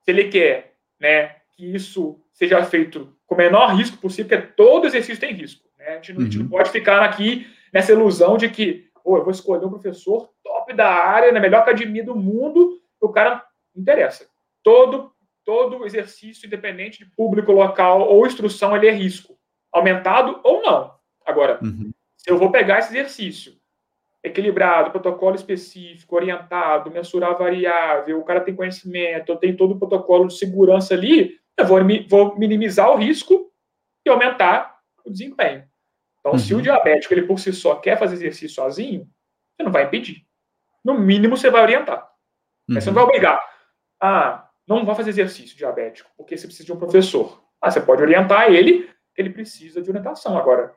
se 0.03 0.11
ele 0.11 0.29
quer 0.29 0.75
né, 1.01 1.37
que 1.53 1.75
isso 1.75 2.21
seja 2.33 2.65
feito 2.65 3.15
com 3.27 3.35
o 3.35 3.39
menor 3.39 3.75
risco 3.75 3.97
possível, 3.99 4.37
porque 4.37 4.53
todo 4.57 4.87
exercício 4.87 5.21
tem 5.21 5.35
risco. 5.35 5.65
Né? 5.79 5.87
A, 5.87 5.95
gente 5.97 6.13
não, 6.13 6.21
uhum. 6.21 6.23
a, 6.23 6.25
gente 6.25 6.39
não, 6.39 6.45
uhum. 6.45 6.51
pode 6.51 6.71
ficar 6.71 7.03
aqui 7.03 7.47
nessa 7.73 7.93
ilusão 7.93 8.37
de 8.37 8.49
que 8.49 8.89
oh, 9.05 9.17
eu 9.17 9.23
vou 9.23 9.31
escolher 9.31 9.65
um 9.65 9.71
professor 9.71 10.31
top 10.43 10.73
da 10.73 10.89
área, 10.89 11.33
na 11.33 11.41
melhor 11.41 11.61
academia 11.61 12.05
do 12.05 12.17
mundo, 12.17 12.81
o 13.01 13.09
cara 13.11 13.45
não 13.75 13.83
interessa. 13.83 14.27
Todo, 14.63 15.13
todo 15.45 15.85
exercício, 15.85 16.47
independente 16.47 17.05
de 17.05 17.11
público 17.15 17.53
local 17.53 18.09
ou 18.09 18.27
instrução, 18.27 18.77
ele 18.77 18.89
é 18.89 18.93
risco. 18.93 19.39
Aumentado 19.73 20.41
ou 20.43 20.63
não. 20.63 20.95
Agora, 21.27 21.59
uhum 21.63 21.94
eu 22.27 22.39
vou 22.39 22.51
pegar 22.51 22.79
esse 22.79 22.91
exercício 22.91 23.55
equilibrado, 24.23 24.91
protocolo 24.91 25.37
específico, 25.37 26.17
orientado, 26.17 26.91
mensurar 26.91 27.37
variável, 27.37 28.19
o 28.19 28.25
cara 28.25 28.41
tem 28.41 28.57
conhecimento, 28.57 29.31
eu 29.31 29.37
tenho 29.37 29.57
todo 29.57 29.73
o 29.73 29.79
protocolo 29.79 30.29
de 30.29 30.39
segurança 30.39 30.95
ali, 30.95 31.39
eu 31.59 31.67
vou, 31.67 31.79
vou 32.09 32.39
minimizar 32.39 32.91
o 32.91 32.97
risco 32.97 33.53
e 34.05 34.09
aumentar 34.09 34.79
o 35.05 35.11
desempenho. 35.11 35.65
Então, 36.19 36.33
uhum. 36.33 36.39
se 36.39 36.55
o 36.55 36.57
uhum. 36.57 36.63
diabético 36.63 37.13
ele 37.13 37.27
por 37.27 37.39
si 37.39 37.53
só 37.53 37.75
quer 37.75 37.99
fazer 37.99 38.15
exercício 38.15 38.55
sozinho, 38.55 39.07
você 39.55 39.63
não 39.63 39.71
vai 39.71 39.85
impedir. 39.85 40.25
No 40.83 40.99
mínimo, 40.99 41.37
você 41.37 41.51
vai 41.51 41.63
orientar. 41.63 42.11
Uhum. 42.67 42.81
Você 42.81 42.87
não 42.87 42.95
vai 42.95 43.05
obrigar. 43.05 43.39
Ah, 44.01 44.49
não 44.67 44.87
vai 44.87 44.95
fazer 44.95 45.11
exercício 45.11 45.57
diabético, 45.57 46.11
porque 46.17 46.37
você 46.37 46.47
precisa 46.47 46.65
de 46.65 46.73
um 46.73 46.79
professor. 46.79 47.45
Ah, 47.61 47.71
você 47.71 47.81
pode 47.81 48.03
orientar 48.03 48.51
ele, 48.51 48.91
ele 49.17 49.31
precisa 49.31 49.83
de 49.83 49.91
orientação. 49.91 50.37
Agora, 50.39 50.75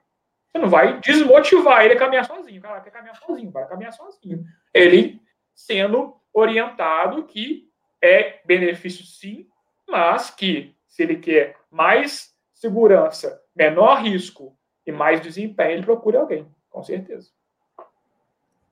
você 0.57 0.61
não 0.61 0.69
vai 0.69 0.99
desmotivar 0.99 1.85
ele 1.85 1.93
a 1.93 1.97
caminhar 1.97 2.25
sozinho. 2.25 2.59
O 2.59 2.63
cara 2.63 2.81
quer 2.81 2.89
caminhar 2.89 3.15
sozinho, 3.15 3.51
vai 3.51 3.67
caminhar 3.67 3.93
sozinho. 3.93 4.43
Ele 4.73 5.21
sendo 5.53 6.15
orientado 6.33 7.23
que 7.23 7.67
é 8.01 8.39
benefício 8.45 9.05
sim, 9.05 9.47
mas 9.87 10.29
que 10.29 10.75
se 10.87 11.03
ele 11.03 11.17
quer 11.17 11.55
mais 11.71 12.31
segurança, 12.53 13.39
menor 13.55 14.01
risco 14.01 14.57
e 14.85 14.91
mais 14.91 15.21
desempenho, 15.21 15.71
ele 15.71 15.83
procura 15.83 16.19
alguém, 16.19 16.47
com 16.69 16.83
certeza. 16.83 17.29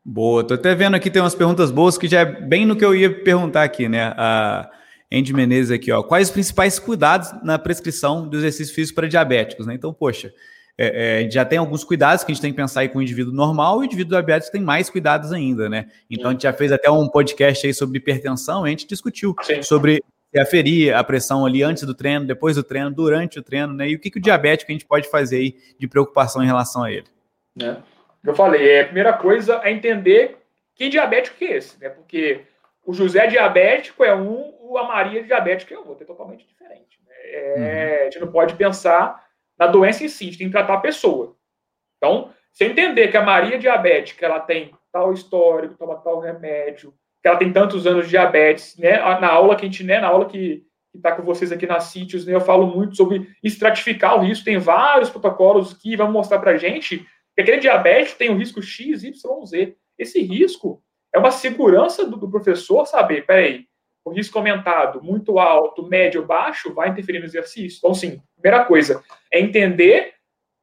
Boa, 0.04 0.46
tô 0.46 0.54
até 0.54 0.76
vendo 0.76 0.96
aqui 0.96 1.10
tem 1.10 1.22
umas 1.22 1.34
perguntas 1.34 1.72
boas 1.72 1.98
que 1.98 2.08
já 2.08 2.22
é 2.22 2.26
bem 2.26 2.66
no 2.66 2.76
que 2.76 2.86
eu 2.86 2.96
ia 2.96 3.24
perguntar 3.24 3.64
aqui, 3.64 3.90
né? 3.90 4.14
A 4.16 4.70
Andy 5.12 5.34
Menezes 5.34 5.72
aqui, 5.72 5.92
ó. 5.92 6.04
Quais 6.04 6.28
os 6.28 6.34
principais 6.34 6.78
cuidados 6.78 7.32
na 7.44 7.58
prescrição 7.58 8.28
do 8.28 8.38
exercício 8.38 8.74
físico 8.74 8.96
para 8.96 9.08
diabéticos, 9.08 9.66
né? 9.66 9.74
Então, 9.74 9.92
poxa, 9.92 10.32
é, 10.78 11.24
é, 11.24 11.32
já 11.32 11.46
tem 11.46 11.58
alguns 11.58 11.84
cuidados 11.84 12.24
que 12.24 12.32
a 12.32 12.36
gente 12.36 12.42
tem 12.42 12.52
que 12.52 12.58
pensar 12.58 12.82
aí 12.82 12.90
com 12.90 13.00
o 13.00 13.02
indivíduo 13.02 13.34
normal 13.34 13.78
e 13.78 13.82
o 13.82 13.86
indivíduo 13.86 14.12
diabético 14.12 14.52
tem 14.52 14.62
mais 14.62 14.90
cuidados 14.90 15.32
ainda, 15.32 15.70
né? 15.70 15.88
Então 16.10 16.30
a 16.30 16.34
gente 16.34 16.44
já 16.44 16.52
fez 16.52 16.72
até 16.72 16.90
um 16.92 17.08
podcast 17.08 17.66
aí 17.66 17.74
sobre 17.74 17.98
hipertensão, 17.98 18.66
a 18.66 18.70
gente 18.70 18.86
discutiu 18.86 19.34
Sim. 19.42 19.62
sobre 19.62 20.04
aferir 20.38 20.94
a 20.94 21.02
pressão 21.04 21.46
ali 21.46 21.64
antes 21.64 21.84
do 21.84 21.96
treino, 21.96 22.26
depois 22.26 22.58
do 22.58 22.64
treino, 22.64 22.92
durante 22.92 23.40
o 23.40 23.44
treino, 23.44 23.74
né? 23.74 23.90
E 23.90 23.96
o 23.96 24.00
que, 24.00 24.12
que 24.12 24.18
o 24.18 24.22
diabético 24.22 24.72
a 24.72 24.74
gente 24.74 24.86
pode 24.86 25.10
fazer 25.10 25.38
aí 25.38 25.56
de 25.80 25.88
preocupação 25.88 26.44
em 26.44 26.46
relação 26.46 26.84
a 26.84 26.92
ele? 26.92 27.08
É. 27.62 27.78
Eu 28.24 28.36
falei, 28.36 28.70
é, 28.70 28.82
a 28.82 28.86
primeira 28.86 29.14
coisa 29.14 29.62
é 29.64 29.72
entender 29.72 30.38
que 30.74 30.90
diabético 30.90 31.38
que 31.38 31.46
é 31.46 31.58
esse, 31.58 31.80
né? 31.80 31.90
Porque 31.90 32.42
o 32.86 32.94
José 32.94 33.28
diabético 33.28 34.04
é 34.04 34.14
um, 34.14 34.54
o 34.60 34.78
a 34.78 34.86
Maria 34.86 35.24
diabético 35.24 35.74
é 35.74 35.78
outro, 35.78 36.04
é 36.04 36.06
totalmente 36.06 36.46
diferente. 36.46 37.00
Né? 37.08 37.14
É, 37.16 37.56
uhum. 37.58 38.02
A 38.02 38.04
gente 38.06 38.20
não 38.20 38.32
pode 38.32 38.56
pensar 38.56 39.25
na 39.58 39.68
doença 39.68 40.04
em 40.04 40.10
si, 40.10 40.38
tem 40.38 40.48
que 40.48 40.54
tratar 40.54 40.76
a 40.76 40.82
pessoa. 40.82 41.36
Então, 41.98 42.32
se 42.52 42.66
entender 42.66 43.10
que 43.10 43.18
a 43.18 43.24
Maria 43.24 43.58
diabética 43.58 44.26
ela 44.26 44.40
tem 44.40 44.72
tal 44.92 45.14
histórico, 45.14 45.78
toma 45.78 45.98
tal 45.98 46.20
remédio, 46.20 46.94
que 47.22 47.28
ela 47.28 47.38
tem 47.38 47.52
tantos 47.52 47.86
anos 47.88 48.06
de 48.06 48.12
diabetes, 48.12 48.78
né? 48.78 48.98
Na 49.20 49.30
aula 49.30 49.56
que 49.56 49.66
a 49.66 49.70
gente, 49.70 49.84
né, 49.84 50.00
na 50.00 50.08
aula 50.08 50.26
que 50.26 50.64
está 50.94 51.12
com 51.12 51.24
vocês 51.24 51.52
aqui 51.52 51.68
na 51.68 51.80
Sítios, 51.80 52.26
né, 52.26 52.34
eu 52.34 52.40
falo 52.40 52.68
muito 52.68 52.96
sobre 52.96 53.30
estratificar 53.44 54.18
o 54.18 54.22
risco, 54.22 54.46
tem 54.46 54.58
vários 54.58 55.10
protocolos 55.10 55.74
que 55.74 55.98
vão 55.98 56.12
mostrar 56.12 56.40
para 56.40 56.56
gente 56.56 57.06
que 57.36 57.42
aquele 57.42 57.58
diabetes 57.58 58.14
tem 58.14 58.30
o 58.30 58.38
risco 58.38 58.62
X, 58.62 59.04
Y, 59.04 59.46
Z. 59.46 59.76
Esse 59.98 60.22
risco 60.22 60.82
é 61.14 61.20
uma 61.20 61.32
segurança 61.32 62.06
do, 62.06 62.16
do 62.16 62.30
professor 62.30 62.86
saber, 62.86 63.26
peraí, 63.26 63.66
o 64.06 64.12
risco 64.12 64.38
aumentado, 64.38 65.02
muito 65.02 65.40
alto, 65.40 65.88
médio, 65.88 66.24
baixo, 66.24 66.74
vai 66.74 66.90
interferir 66.90 67.20
no 67.20 67.26
exercício. 67.26 67.80
Então, 67.80 67.94
sim, 67.96 68.22
primeira 68.40 68.64
coisa 68.64 69.04
é 69.32 69.40
entender 69.40 70.14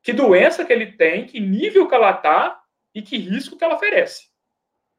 que 0.01 0.13
doença 0.13 0.65
que 0.65 0.73
ele 0.73 0.93
tem, 0.93 1.27
que 1.27 1.41
nível 1.41 1.89
que 1.89 1.95
ela 1.95 2.13
está 2.13 2.63
e 2.95 3.03
que 3.03 3.19
risco 3.19 3.59
que 3.59 3.65
ela 3.65 3.75
oferece. 3.75 4.23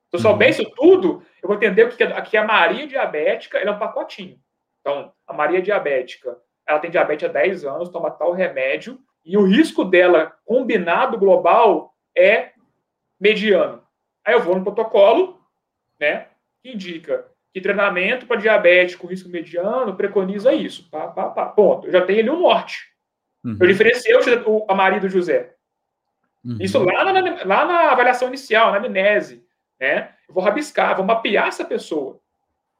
Se 0.10 0.18
eu 0.18 0.20
souber 0.20 0.50
uhum. 0.50 0.52
isso 0.52 0.72
tudo, 0.76 1.26
eu 1.42 1.48
vou 1.48 1.56
entender 1.56 1.90
que 1.96 2.04
aqui 2.04 2.36
a 2.36 2.44
Maria 2.44 2.86
diabética 2.86 3.58
é 3.58 3.72
um 3.72 3.80
pacotinho. 3.80 4.38
Então, 4.82 5.14
a 5.26 5.34
Maria 5.34 5.62
diabética, 5.62 6.38
ela 6.68 6.80
tem 6.80 6.92
diabetes 6.92 7.30
há 7.30 7.32
10 7.32 7.64
anos, 7.64 7.90
toma 7.90 8.12
tal 8.12 8.34
remédio, 8.34 9.00
e 9.24 9.38
o 9.38 9.46
risco 9.46 9.86
dela 9.86 10.38
combinado 10.44 11.18
global 11.18 11.96
é 12.16 12.52
mediano. 13.18 13.82
Aí 14.26 14.34
eu 14.34 14.42
vou 14.42 14.56
no 14.56 14.64
protocolo, 14.64 15.42
né, 15.98 16.28
que 16.62 16.72
indica 16.72 17.33
que 17.54 17.62
treinamento 17.62 18.26
para 18.26 18.40
diabetes 18.40 18.96
com 18.96 19.08
risco 19.08 19.30
mediano 19.30 19.96
preconiza 19.96 20.52
isso. 20.54 20.90
Pá, 20.90 21.08
pá, 21.08 21.30
pá, 21.30 21.46
ponto. 21.46 21.88
Eu 21.88 21.92
já 21.92 22.02
tenho 22.02 22.20
ali 22.20 22.30
o 22.30 22.40
norte. 22.40 22.92
Uhum. 23.44 23.58
Eu 23.60 23.68
diferenciei 23.68 24.16
o, 24.46 24.66
a 24.68 24.74
Maria 24.74 25.00
do 25.00 25.08
José. 25.08 25.54
Uhum. 26.44 26.58
Isso 26.60 26.80
lá 26.84 27.06
na, 27.06 27.44
lá 27.44 27.66
na 27.66 27.92
avaliação 27.92 28.28
inicial, 28.28 28.72
na 28.72 28.80
amnese. 28.80 29.46
Né? 29.80 30.16
Eu 30.28 30.34
vou 30.34 30.44
rabiscar, 30.44 30.96
vou 30.96 31.06
mapear 31.06 31.48
essa 31.48 31.64
pessoa. 31.64 32.20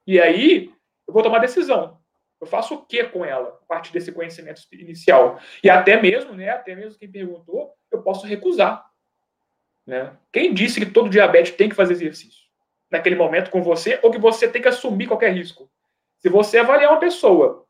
E 0.08 0.20
aí, 0.20 0.72
eu 1.08 1.14
vou 1.14 1.22
tomar 1.22 1.38
decisão. 1.38 2.00
Eu 2.42 2.48
faço 2.48 2.74
o 2.74 2.86
que 2.86 3.04
com 3.06 3.24
ela, 3.24 3.60
a 3.62 3.66
partir 3.68 3.94
desse 3.94 4.12
conhecimento 4.12 4.62
inicial? 4.74 5.40
E 5.64 5.70
até 5.70 6.02
mesmo, 6.02 6.34
né, 6.34 6.50
até 6.50 6.76
mesmo 6.76 7.00
quem 7.00 7.10
perguntou, 7.10 7.74
eu 7.92 8.02
posso 8.02 8.26
recusar. 8.26 8.84
Né? 9.86 10.12
Quem 10.32 10.54
disse 10.54 10.80
que 10.80 10.92
todo 10.92 11.10
diabético 11.10 11.58
tem 11.58 11.70
que 11.70 11.76
fazer 11.76 11.94
exercício? 11.94 12.43
Naquele 12.94 13.16
momento 13.16 13.50
com 13.50 13.64
você, 13.64 14.00
ou 14.04 14.12
que 14.12 14.20
você 14.20 14.48
tem 14.48 14.62
que 14.62 14.68
assumir 14.68 15.08
qualquer 15.08 15.34
risco? 15.34 15.68
Se 16.20 16.30
você 16.30 16.60
avaliar 16.60 16.92
uma 16.92 17.00
pessoa 17.00 17.66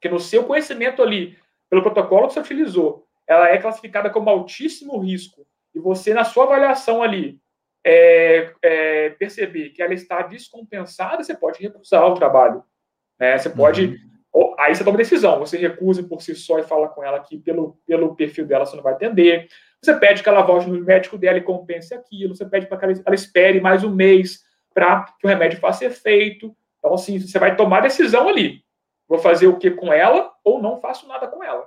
que 0.00 0.08
no 0.08 0.18
seu 0.18 0.42
conhecimento 0.42 1.00
ali, 1.00 1.38
pelo 1.70 1.82
protocolo 1.82 2.26
que 2.26 2.34
você 2.34 2.40
utilizou, 2.40 3.06
ela 3.28 3.48
é 3.48 3.58
classificada 3.58 4.10
como 4.10 4.28
altíssimo 4.28 4.98
risco, 4.98 5.46
e 5.72 5.78
você, 5.78 6.12
na 6.12 6.24
sua 6.24 6.46
avaliação 6.46 7.00
ali, 7.00 7.40
é, 7.84 8.52
é, 8.60 9.10
perceber 9.10 9.68
que 9.68 9.80
ela 9.80 9.94
está 9.94 10.22
descompensada, 10.22 11.22
você 11.22 11.32
pode 11.32 11.62
recusar 11.62 12.04
o 12.04 12.14
trabalho. 12.14 12.64
Né? 13.20 13.38
Você 13.38 13.48
pode. 13.48 14.00
Uhum. 14.34 14.54
Aí 14.58 14.74
você 14.74 14.82
toma 14.82 14.98
decisão. 14.98 15.38
Você 15.38 15.56
recusa 15.58 16.02
por 16.02 16.20
si 16.22 16.34
só 16.34 16.58
e 16.58 16.64
fala 16.64 16.88
com 16.88 17.04
ela 17.04 17.20
que 17.20 17.38
pelo, 17.38 17.78
pelo 17.86 18.16
perfil 18.16 18.46
dela 18.46 18.66
você 18.66 18.74
não 18.74 18.82
vai 18.82 18.94
atender. 18.94 19.46
Você 19.80 19.94
pede 19.94 20.24
que 20.24 20.28
ela 20.28 20.42
volte 20.42 20.68
no 20.68 20.84
médico 20.84 21.16
dela 21.16 21.38
e 21.38 21.42
compense 21.42 21.94
aquilo. 21.94 22.34
Você 22.34 22.44
pede 22.44 22.66
para 22.66 22.78
que 22.78 22.84
ela, 22.86 22.94
ela 23.06 23.14
espere 23.14 23.60
mais 23.60 23.84
um 23.84 23.94
mês 23.94 24.45
para 24.76 25.06
que 25.18 25.26
o 25.26 25.28
remédio 25.28 25.58
faça 25.58 25.86
efeito. 25.86 26.54
Então, 26.78 26.92
assim, 26.92 27.18
você 27.18 27.38
vai 27.38 27.56
tomar 27.56 27.80
decisão 27.80 28.28
ali. 28.28 28.62
Vou 29.08 29.18
fazer 29.18 29.46
o 29.46 29.56
que 29.56 29.70
com 29.70 29.90
ela 29.90 30.30
ou 30.44 30.60
não 30.60 30.78
faço 30.82 31.08
nada 31.08 31.26
com 31.26 31.42
ela. 31.42 31.66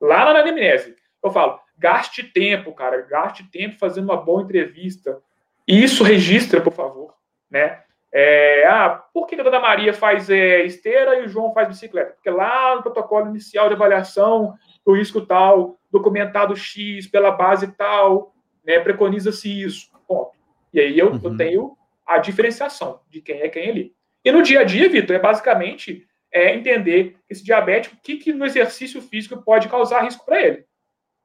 Lá 0.00 0.24
na 0.24 0.30
anamnese, 0.40 0.96
eu 1.22 1.30
falo, 1.30 1.60
gaste 1.76 2.22
tempo, 2.22 2.72
cara, 2.72 3.02
gaste 3.02 3.44
tempo 3.50 3.78
fazendo 3.78 4.04
uma 4.04 4.16
boa 4.16 4.42
entrevista. 4.42 5.20
E 5.68 5.84
isso 5.84 6.02
registra, 6.02 6.58
por 6.62 6.72
favor, 6.72 7.14
né? 7.50 7.82
É, 8.10 8.66
ah, 8.66 9.04
por 9.12 9.26
que 9.26 9.38
a 9.38 9.42
Dona 9.42 9.60
Maria 9.60 9.92
faz 9.92 10.30
é, 10.30 10.64
esteira 10.64 11.18
e 11.18 11.26
o 11.26 11.28
João 11.28 11.52
faz 11.52 11.68
bicicleta? 11.68 12.14
Porque 12.14 12.30
lá 12.30 12.76
no 12.76 12.82
protocolo 12.82 13.28
inicial 13.28 13.68
de 13.68 13.74
avaliação, 13.74 14.54
o 14.86 14.94
risco 14.94 15.20
tal, 15.20 15.78
documentado 15.90 16.56
X 16.56 17.06
pela 17.06 17.30
base 17.30 17.72
tal, 17.72 18.34
né, 18.64 18.80
preconiza-se 18.80 19.62
isso. 19.62 19.90
Ponto. 20.08 20.32
E 20.72 20.80
aí 20.80 20.98
eu, 20.98 21.12
uhum. 21.12 21.20
eu, 21.22 21.36
tenho 21.36 21.76
a 22.14 22.18
diferenciação 22.18 23.00
de 23.08 23.20
quem 23.20 23.40
é 23.40 23.48
quem 23.48 23.68
ali. 23.68 23.94
E 24.24 24.30
no 24.30 24.42
dia 24.42 24.60
a 24.60 24.64
dia, 24.64 24.88
Vitor, 24.88 25.16
é 25.16 25.18
basicamente 25.18 26.06
é, 26.32 26.54
entender 26.54 27.16
esse 27.28 27.44
diabético, 27.44 27.96
o 27.96 27.98
que, 28.00 28.16
que 28.16 28.32
no 28.32 28.44
exercício 28.44 29.02
físico 29.02 29.42
pode 29.42 29.68
causar 29.68 30.02
risco 30.02 30.24
para 30.24 30.40
ele. 30.40 30.64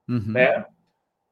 Uhum. 0.08 0.32
Né? 0.34 0.65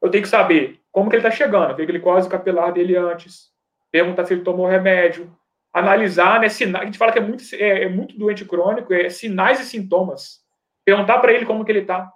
Eu 0.00 0.10
tenho 0.10 0.22
que 0.22 0.28
saber 0.28 0.80
como 0.90 1.10
que 1.10 1.16
ele 1.16 1.26
está 1.26 1.36
chegando, 1.36 1.76
ver 1.76 1.82
a 1.82 1.86
glicose 1.86 2.28
capilar 2.28 2.72
dele 2.72 2.96
antes, 2.96 3.50
perguntar 3.90 4.24
se 4.24 4.32
ele 4.32 4.42
tomou 4.42 4.66
remédio, 4.66 5.34
analisar, 5.72 6.40
né, 6.40 6.48
sinais, 6.48 6.82
a 6.82 6.86
gente 6.86 6.96
fala 6.98 7.12
que 7.12 7.18
é 7.18 7.22
muito, 7.22 7.44
é, 7.54 7.82
é 7.82 7.88
muito 7.88 8.16
doente 8.16 8.44
crônico, 8.46 8.94
é 8.94 9.10
sinais 9.10 9.60
e 9.60 9.64
sintomas. 9.64 10.40
Perguntar 10.84 11.18
para 11.18 11.32
ele 11.32 11.44
como 11.44 11.64
que 11.64 11.72
ele 11.72 11.80
está. 11.80 12.10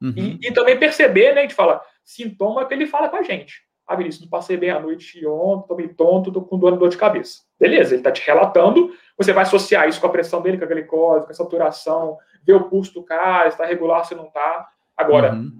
Uhum. 0.00 0.12
E, 0.14 0.48
e, 0.48 0.52
também 0.52 0.78
perceber, 0.78 1.32
né, 1.32 1.40
a 1.40 1.42
gente 1.42 1.54
fala, 1.54 1.80
sintoma 2.04 2.66
que 2.66 2.74
ele 2.74 2.86
fala 2.86 3.08
com 3.08 3.16
a 3.16 3.22
gente. 3.22 3.62
Ah, 3.92 3.96
Vinícius, 3.96 4.22
não 4.22 4.30
passei 4.30 4.56
bem 4.56 4.70
a 4.70 4.80
noite 4.80 5.24
ontem, 5.26 5.68
tô 5.68 5.74
meio 5.74 5.94
tonto, 5.94 6.32
tô 6.32 6.40
com 6.40 6.58
dor, 6.58 6.76
dor 6.78 6.88
de 6.88 6.96
cabeça. 6.96 7.42
Beleza, 7.60 7.90
ele 7.90 8.00
está 8.00 8.10
te 8.10 8.26
relatando, 8.26 8.94
você 9.16 9.32
vai 9.32 9.42
associar 9.42 9.86
isso 9.86 10.00
com 10.00 10.06
a 10.06 10.10
pressão 10.10 10.40
dele, 10.40 10.56
com 10.56 10.64
a 10.64 10.68
glicose, 10.68 11.26
com 11.26 11.32
a 11.32 11.34
saturação, 11.34 12.16
ver 12.42 12.54
o 12.54 12.64
pulso 12.64 12.94
do 12.94 13.02
cara, 13.02 13.48
está 13.48 13.66
regular, 13.66 14.04
se 14.06 14.14
não 14.14 14.26
está. 14.26 14.68
Agora, 14.96 15.34
uhum. 15.34 15.52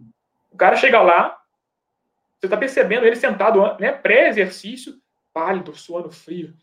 o 0.51 0.57
cara 0.57 0.77
chega 0.77 1.03
lá, 1.03 1.39
você 2.39 2.47
está 2.47 2.57
percebendo 2.57 3.07
ele 3.07 3.17
sentado, 3.17 3.61
né, 3.79 3.93
pré-exercício, 3.93 4.95
pálido, 5.33 5.77
suando 5.77 6.11
frio 6.11 6.55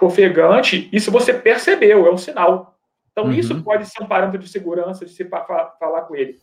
ofegante, 0.00 0.88
isso 0.92 1.10
você 1.10 1.34
percebeu, 1.34 2.06
é 2.06 2.10
um 2.10 2.16
sinal. 2.16 2.78
Então, 3.12 3.26
uhum. 3.26 3.32
isso 3.32 3.62
pode 3.62 3.86
ser 3.86 4.02
um 4.02 4.06
parâmetro 4.06 4.40
de 4.40 4.48
segurança 4.48 5.04
de 5.04 5.12
se 5.12 5.24
falar 5.24 6.02
com 6.08 6.16
ele. 6.16 6.40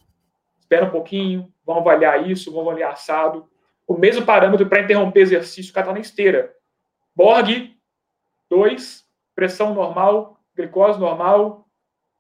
Espera 0.60 0.86
um 0.86 0.90
pouquinho, 0.90 1.52
vamos 1.66 1.82
avaliar 1.82 2.30
isso, 2.30 2.52
vamos 2.52 2.68
avaliar 2.70 2.94
assado. 2.94 3.50
O 3.92 3.98
mesmo 3.98 4.26
parâmetro 4.26 4.66
para 4.70 4.82
interromper 4.82 5.20
exercício, 5.20 5.68
está 5.68 5.84
na 5.84 6.00
esteira. 6.00 6.56
Borg, 7.14 7.76
2, 8.50 9.06
pressão 9.36 9.74
normal, 9.74 10.40
glicose 10.56 10.98
normal, 10.98 11.68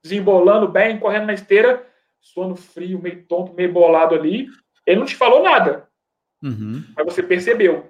desembolando 0.03 0.67
bem, 0.67 0.99
correndo 0.99 1.27
na 1.27 1.33
esteira, 1.33 1.87
sono 2.19 2.57
frio, 2.57 3.01
meio 3.01 3.23
tonto, 3.25 3.53
meio 3.53 3.71
bolado 3.71 4.13
ali. 4.13 4.49
Ele 4.85 4.99
não 4.99 5.05
te 5.05 5.15
falou 5.15 5.41
nada, 5.41 5.87
uhum. 6.43 6.83
mas 6.93 7.05
você 7.05 7.23
percebeu. 7.23 7.89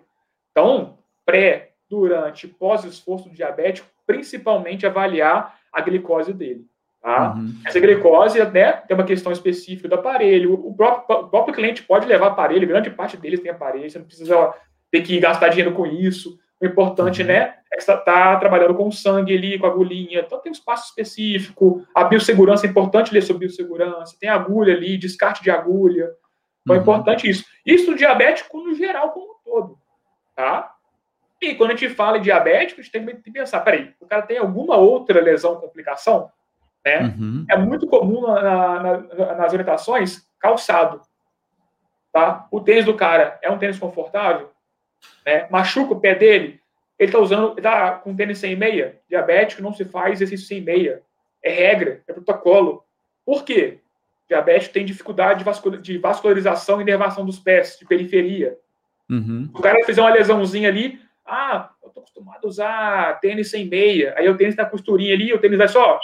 Então, 0.52 1.00
pré, 1.26 1.74
durante 1.89 2.48
pós-esforço 2.48 3.32
diabético, 3.32 3.89
principalmente 4.06 4.86
avaliar 4.86 5.60
a 5.74 5.82
glicose 5.82 6.34
dele. 6.34 6.67
Tá? 7.02 7.34
Uhum. 7.34 7.56
Essa 7.66 7.80
glicose 7.80 8.44
né, 8.52 8.74
tem 8.74 8.96
uma 8.96 9.04
questão 9.04 9.32
específica 9.32 9.90
do 9.90 9.96
aparelho. 9.96 10.54
O 10.54 10.74
próprio, 10.76 11.18
o 11.18 11.30
próprio 11.30 11.56
cliente 11.56 11.84
pode 11.84 12.06
levar 12.06 12.28
aparelho, 12.28 12.68
grande 12.68 12.92
parte 12.92 13.18
deles 13.18 13.40
tem 13.40 13.52
aparelho, 13.52 13.90
você 13.90 13.98
não 13.98 14.06
precisa 14.06 14.54
ter 14.92 15.02
que 15.02 15.20
gastar 15.20 15.50
dinheiro 15.50 15.74
com 15.74 15.86
isso. 15.86 16.38
O 16.62 16.66
importante, 16.66 17.22
uhum. 17.22 17.28
né, 17.30 17.56
é 17.74 17.78
que 17.78 17.84
você 17.84 17.92
está 17.92 18.36
trabalhando 18.36 18.76
com 18.76 18.92
sangue 18.92 19.36
ali, 19.36 19.58
com 19.58 19.66
agulhinha. 19.66 20.20
Então 20.20 20.40
tem 20.40 20.52
um 20.52 20.54
espaço 20.54 20.90
específico. 20.90 21.84
A 21.96 22.04
biossegurança 22.04 22.68
é 22.68 22.70
importante 22.70 23.12
ler 23.12 23.24
sobre 23.24 23.48
biossegurança. 23.48 24.16
Tem 24.20 24.30
agulha 24.30 24.76
ali, 24.76 24.96
descarte 24.96 25.42
de 25.42 25.50
agulha. 25.50 26.12
Então 26.62 26.76
é 26.76 26.78
uhum. 26.78 26.84
importante 26.84 27.28
isso. 27.28 27.44
Isso 27.66 27.96
diabético 27.96 28.60
no 28.60 28.76
geral 28.76 29.10
como 29.10 29.26
um 29.26 29.36
todo. 29.44 29.78
Tá? 30.36 30.72
E 31.42 31.56
quando 31.56 31.72
a 31.72 31.76
gente 31.76 31.96
fala 31.96 32.20
em 32.20 32.22
diabético, 32.22 32.80
a 32.80 32.84
gente 32.84 32.92
tem 32.92 33.04
que 33.04 33.32
pensar, 33.32 33.62
peraí, 33.62 33.92
o 34.00 34.06
cara 34.06 34.22
tem 34.22 34.38
alguma 34.38 34.78
outra 34.78 35.20
lesão, 35.20 35.56
complicação? 35.56 36.30
Né? 36.86 37.15
Uhum. 37.17 37.46
É 37.50 37.58
muito 37.58 37.88
comum 37.88 38.22
na, 38.22 38.80
na, 38.80 39.36
nas 39.36 39.54
orientações 39.54 40.28
calçado. 40.39 41.02
Tá? 42.12 42.48
O 42.52 42.60
tênis 42.60 42.86
do 42.86 42.96
cara 42.96 43.39
é 43.41 43.50
um 43.50 43.58
tênis 43.58 43.80
confortável? 43.80 44.52
Né? 45.26 45.48
Machuca 45.50 45.94
o 45.94 46.00
pé 46.00 46.15
dele? 46.15 46.60
Ele 47.00 47.10
está 47.10 47.20
usando, 47.20 47.58
está 47.58 47.91
com 47.94 48.15
tênis 48.15 48.38
sem 48.38 48.56
meia? 48.56 49.00
Diabético 49.10 49.62
não 49.62 49.74
se 49.74 49.86
faz 49.86 50.13
exercício 50.13 50.48
sem 50.48 50.62
meia. 50.62 51.02
É 51.44 51.50
regra, 51.52 52.02
é 52.08 52.13
protocolo. 52.13 52.84
Por 53.26 53.44
quê? 53.44 53.80
Diabético 54.28 54.74
tem 54.74 54.86
dificuldade 54.86 55.44
de 55.82 55.98
vascularização 55.98 56.80
e 56.80 56.84
inervação 56.84 57.26
dos 57.26 57.39
pés, 57.39 57.78
de 57.80 57.86
periferia. 57.86 58.58
Uhum. 59.10 59.50
O 59.54 59.62
cara 59.62 59.84
fizer 59.84 60.02
uma 60.02 60.13
lesãozinha 60.13 60.70
ali, 60.70 61.02
ah, 61.26 61.70
eu 61.84 61.89
tô 61.89 62.00
acostumado 62.02 62.46
a 62.46 62.48
usar 62.48 63.20
tênis 63.20 63.50
sem 63.50 63.65
meia. 63.65 64.13
Aí 64.17 64.30
o 64.30 64.38
tênis 64.38 64.56
tá 64.56 64.65
costurinha 64.65 65.13
ali, 65.13 65.34
o 65.34 65.39
tênis 65.39 65.58
vai 65.58 65.67
só 65.67 66.00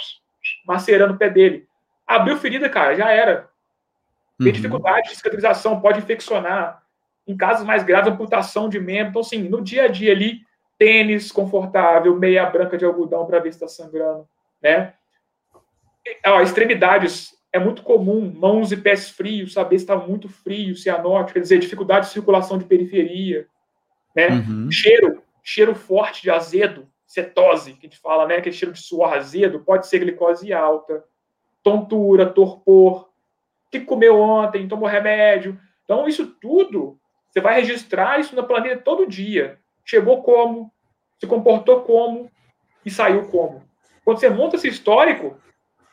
macerando 0.66 1.14
o 1.14 1.18
pé 1.18 1.30
dele. 1.30 1.66
Abriu 2.06 2.36
ferida, 2.36 2.68
cara, 2.68 2.94
já 2.94 3.10
era. 3.10 3.48
Tem 4.38 4.48
uhum. 4.48 4.52
dificuldade 4.52 5.08
de 5.10 5.16
cicatrização, 5.16 5.80
pode 5.80 5.98
infeccionar. 5.98 6.82
Em 7.26 7.36
casos 7.36 7.66
mais 7.66 7.82
graves, 7.82 8.10
amputação 8.10 8.68
de 8.68 8.80
membro. 8.80 9.10
Então, 9.10 9.20
assim, 9.20 9.48
no 9.48 9.62
dia 9.62 9.84
a 9.84 9.88
dia 9.88 10.12
ali, 10.12 10.42
tênis 10.78 11.32
confortável, 11.32 12.16
meia 12.16 12.46
branca 12.46 12.78
de 12.78 12.84
algodão 12.84 13.26
para 13.26 13.40
ver 13.40 13.52
se 13.52 13.56
está 13.62 13.68
sangrando, 13.68 14.26
né? 14.62 14.94
Ó, 16.24 16.40
extremidades 16.40 17.36
é 17.52 17.58
muito 17.58 17.82
comum, 17.82 18.32
mãos 18.34 18.70
e 18.72 18.76
pés 18.76 19.10
frios, 19.10 19.54
saber 19.54 19.78
se 19.78 19.84
está 19.84 19.96
muito 19.96 20.28
frio, 20.28 20.76
cianótico, 20.76 21.34
quer 21.34 21.40
dizer, 21.40 21.58
dificuldade 21.58 22.06
de 22.06 22.12
circulação 22.12 22.58
de 22.58 22.64
periferia, 22.64 23.46
né? 24.14 24.28
Uhum. 24.28 24.70
Cheiro, 24.70 25.22
cheiro 25.42 25.74
forte 25.74 26.22
de 26.22 26.30
azedo, 26.30 26.88
cetose, 27.08 27.72
que 27.72 27.86
a 27.86 27.88
gente 27.88 27.98
fala, 27.98 28.26
né? 28.26 28.36
Aquele 28.36 28.54
cheiro 28.54 28.74
de 28.74 28.80
suor 28.80 29.14
azedo, 29.14 29.60
pode 29.60 29.86
ser 29.86 30.00
glicose 30.00 30.52
alta, 30.52 31.02
tontura, 31.62 32.26
torpor, 32.26 33.08
que 33.70 33.80
comeu 33.80 34.20
ontem, 34.20 34.68
tomou 34.68 34.88
remédio. 34.88 35.58
Então, 35.84 36.06
isso 36.06 36.26
tudo, 36.26 37.00
você 37.30 37.40
vai 37.40 37.54
registrar 37.54 38.20
isso 38.20 38.36
na 38.36 38.42
planilha 38.42 38.78
todo 38.78 39.06
dia. 39.06 39.58
Chegou 39.84 40.22
como, 40.22 40.70
se 41.18 41.26
comportou 41.26 41.80
como 41.80 42.30
e 42.84 42.90
saiu 42.90 43.26
como. 43.28 43.66
quando 44.04 44.20
você 44.20 44.28
monta 44.28 44.56
esse 44.56 44.68
histórico, 44.68 45.36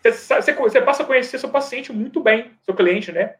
você, 0.04 0.12
você, 0.12 0.54
você 0.54 0.82
passa 0.82 1.04
a 1.04 1.06
conhecer 1.06 1.40
seu 1.40 1.50
paciente 1.50 1.94
muito 1.94 2.20
bem, 2.22 2.52
seu 2.62 2.76
cliente, 2.76 3.12
né? 3.12 3.36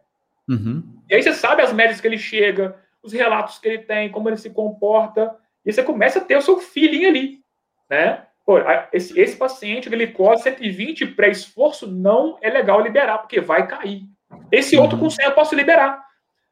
Uhum. 0.48 0.82
E 1.10 1.16
aí 1.16 1.22
você 1.22 1.34
sabe 1.34 1.62
as 1.62 1.74
médias 1.74 2.00
que 2.00 2.08
ele 2.08 2.18
chega, 2.18 2.80
os 3.04 3.12
relatos 3.12 3.60
que 3.60 3.68
ele 3.68 3.80
tem, 3.80 4.10
como 4.10 4.30
ele 4.30 4.38
se 4.38 4.50
comporta, 4.50 5.36
e 5.66 5.74
você 5.74 5.84
começa 5.84 6.20
a 6.20 6.24
ter 6.24 6.38
o 6.38 6.42
seu 6.42 6.58
feeling 6.60 7.06
ali, 7.06 7.45
né? 7.90 8.26
Pô, 8.46 8.58
esse, 8.94 9.20
esse 9.20 9.36
paciente, 9.36 9.90
glicose 9.90 10.44
120 10.44 11.08
pré-esforço, 11.08 11.88
não 11.88 12.38
é 12.42 12.50
legal 12.50 12.80
liberar, 12.80 13.18
porque 13.18 13.42
vai 13.42 13.68
cair. 13.68 14.04
Esse 14.52 14.78
outro 14.78 14.98
com 14.98 15.10
100 15.10 15.26
eu 15.26 15.32
posso 15.32 15.56
liberar. 15.56 16.04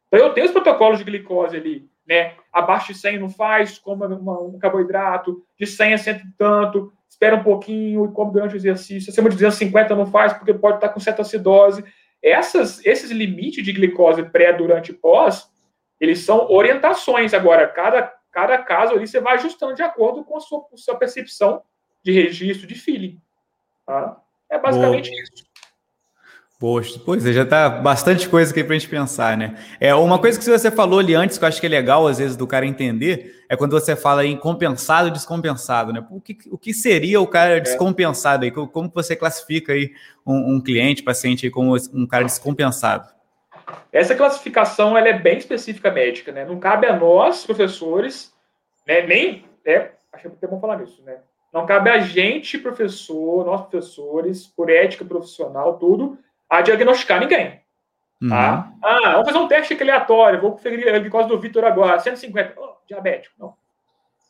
Então 0.08 0.20
eu 0.20 0.34
tenho 0.34 0.48
os 0.48 0.52
protocolos 0.52 0.98
de 0.98 1.06
glicose 1.06 1.56
ali, 1.56 1.88
né? 2.08 2.34
Abaixo 2.52 2.94
de 2.94 3.00
100 3.00 3.20
não 3.20 3.30
faz, 3.30 3.78
como 3.78 4.06
um 4.06 4.58
carboidrato, 4.58 5.44
de 5.60 5.68
100 5.68 5.94
a 5.94 5.98
100 5.98 6.16
e 6.16 6.22
tanto, 6.38 6.92
espera 7.08 7.36
um 7.36 7.44
pouquinho 7.44 8.06
e 8.06 8.12
come 8.12 8.34
durante 8.34 8.56
o 8.56 8.58
exercício. 8.58 9.12
Acima 9.12 9.30
de 9.30 9.36
250 9.36 9.96
não 9.96 10.08
faz, 10.08 10.34
porque 10.34 10.54
pode 10.54 10.78
estar 10.78 10.90
com 10.90 11.00
cetoacidose. 11.00 11.84
Essas, 12.22 12.84
esses 12.86 13.12
limites 13.12 13.64
de 13.64 13.72
glicose 13.72 14.24
pré, 14.24 14.52
durante 14.54 14.92
e 14.92 14.94
pós, 14.94 15.48
eles 16.00 16.20
são 16.20 16.50
orientações. 16.50 17.34
Agora, 17.34 17.68
cada, 17.68 18.12
cada 18.34 18.58
caso 18.58 18.94
ali 18.94 19.08
você 19.08 19.22
vai 19.22 19.36
ajustando 19.36 19.76
de 19.76 19.84
acordo 19.84 20.24
com 20.24 20.36
a 20.36 20.40
sua, 20.40 20.66
a 20.74 20.78
sua 20.78 20.96
percepção 20.96 21.62
de 22.04 22.12
registro, 22.12 22.68
de 22.68 22.76
feeling. 22.76 23.22
Tá? 23.86 24.18
É 24.50 24.58
basicamente 24.60 25.10
Boa. 25.10 25.22
isso. 25.22 25.54
Poxa, 26.60 26.98
pois 27.04 27.26
é, 27.26 27.34
já 27.34 27.46
tá 27.46 27.70
bastante 27.70 28.30
coisa 28.30 28.50
aqui 28.52 28.64
pra 28.64 28.74
gente 28.74 28.88
pensar, 28.88 29.36
né? 29.36 29.58
É 29.82 29.94
uma 29.94 30.18
coisa 30.18 30.40
que 30.40 30.46
você 30.46 30.72
falou 30.72 31.00
ali 31.00 31.14
antes, 31.14 31.38
que 31.38 31.44
eu 31.44 31.48
acho 31.50 31.60
que 31.60 31.66
é 31.66 31.70
legal, 31.70 32.08
às 32.08 32.20
vezes, 32.20 32.38
do 32.38 32.48
cara 32.48 32.66
entender, 32.66 33.44
é 33.50 33.58
quando 33.58 33.72
você 33.72 33.98
fala 33.98 34.26
em 34.26 34.38
compensado 34.38 35.10
e 35.10 35.12
descompensado, 35.12 35.92
né? 35.92 36.06
O 36.10 36.22
que, 36.22 36.38
o 36.50 36.58
que 36.58 36.74
seria 36.74 37.20
o 37.20 37.28
cara 37.28 37.58
é. 37.58 37.60
descompensado 37.60 38.46
aí? 38.46 38.52
Como 38.52 38.90
você 38.94 39.14
classifica 39.14 39.74
aí 39.74 39.92
um, 40.26 40.56
um 40.56 40.62
cliente, 40.62 41.04
paciente 41.04 41.46
aí 41.46 41.52
como 41.52 41.76
um 41.94 42.08
cara 42.08 42.24
descompensado? 42.24 43.10
Essa 43.92 44.16
classificação 44.16 44.98
ela 44.98 45.08
é 45.08 45.14
bem 45.14 45.38
específica 45.38 45.92
médica, 45.92 46.32
né? 46.32 46.46
Não 46.46 46.60
cabe 46.60 46.88
a 46.88 46.96
nós, 46.96 47.46
professores, 47.46 48.34
né? 48.88 49.02
Nem. 49.02 49.46
É, 49.66 49.92
acho 50.12 50.30
que 50.30 50.46
é 50.46 50.48
bom 50.48 50.60
falar 50.60 50.78
nisso, 50.78 51.02
né? 51.04 51.18
Não 51.54 51.66
cabe 51.66 51.90
a 51.90 52.00
gente, 52.00 52.58
professor, 52.58 53.46
nós 53.46 53.62
professores, 53.62 54.48
por 54.48 54.72
ética 54.72 55.06
profissional, 55.06 55.78
tudo, 55.78 56.18
a 56.50 56.62
diagnosticar 56.62 57.20
ninguém. 57.20 57.62
Tá? 58.28 58.72
Uhum. 58.72 58.80
Ah, 58.82 59.12
vamos 59.12 59.28
fazer 59.28 59.38
um 59.38 59.48
teste 59.48 59.82
aleatório, 59.82 60.42
vou 60.42 60.54
conferir 60.54 60.94
a 60.94 60.98
glicose 60.98 61.28
do 61.28 61.40
Vitor 61.40 61.64
agora, 61.66 62.00
150, 62.00 62.54
oh, 62.58 62.76
diabético, 62.88 63.36
não. 63.38 63.54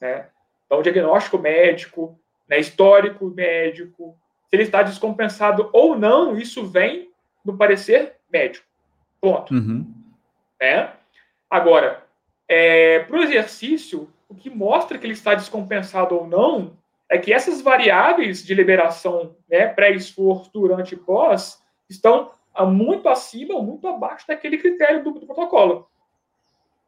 Né? 0.02 0.28
Então, 0.66 0.82
diagnóstico 0.82 1.38
médico, 1.38 2.20
né, 2.50 2.60
histórico 2.60 3.30
médico, 3.30 4.18
se 4.50 4.56
ele 4.56 4.64
está 4.64 4.84
descompensado 4.84 5.70
ou 5.72 5.96
não, 5.98 6.36
isso 6.36 6.66
vem 6.66 7.10
do 7.46 7.56
parecer 7.56 8.18
médico. 8.32 8.66
Ponto. 9.24 9.54
Uhum. 9.54 9.90
Né? 10.60 10.92
Agora, 11.50 12.04
é, 12.46 13.00
para 13.00 13.16
o 13.16 13.24
exercício, 13.24 14.12
o 14.28 14.36
que 14.36 14.50
mostra 14.50 14.98
que 14.98 15.06
ele 15.06 15.14
está 15.14 15.34
descompensado 15.34 16.14
ou 16.14 16.28
não 16.28 16.76
é 17.10 17.18
que 17.18 17.32
essas 17.32 17.62
variáveis 17.62 18.44
de 18.46 18.54
liberação 18.54 19.34
né, 19.50 19.66
pré-esforço, 19.68 20.52
durante 20.52 20.94
e 20.94 20.98
pós 20.98 21.64
estão 21.90 22.32
muito 22.68 23.08
acima 23.08 23.54
ou 23.54 23.64
muito 23.64 23.88
abaixo 23.88 24.28
daquele 24.28 24.58
critério 24.58 25.02
do, 25.02 25.12
do 25.12 25.26
protocolo. 25.26 25.88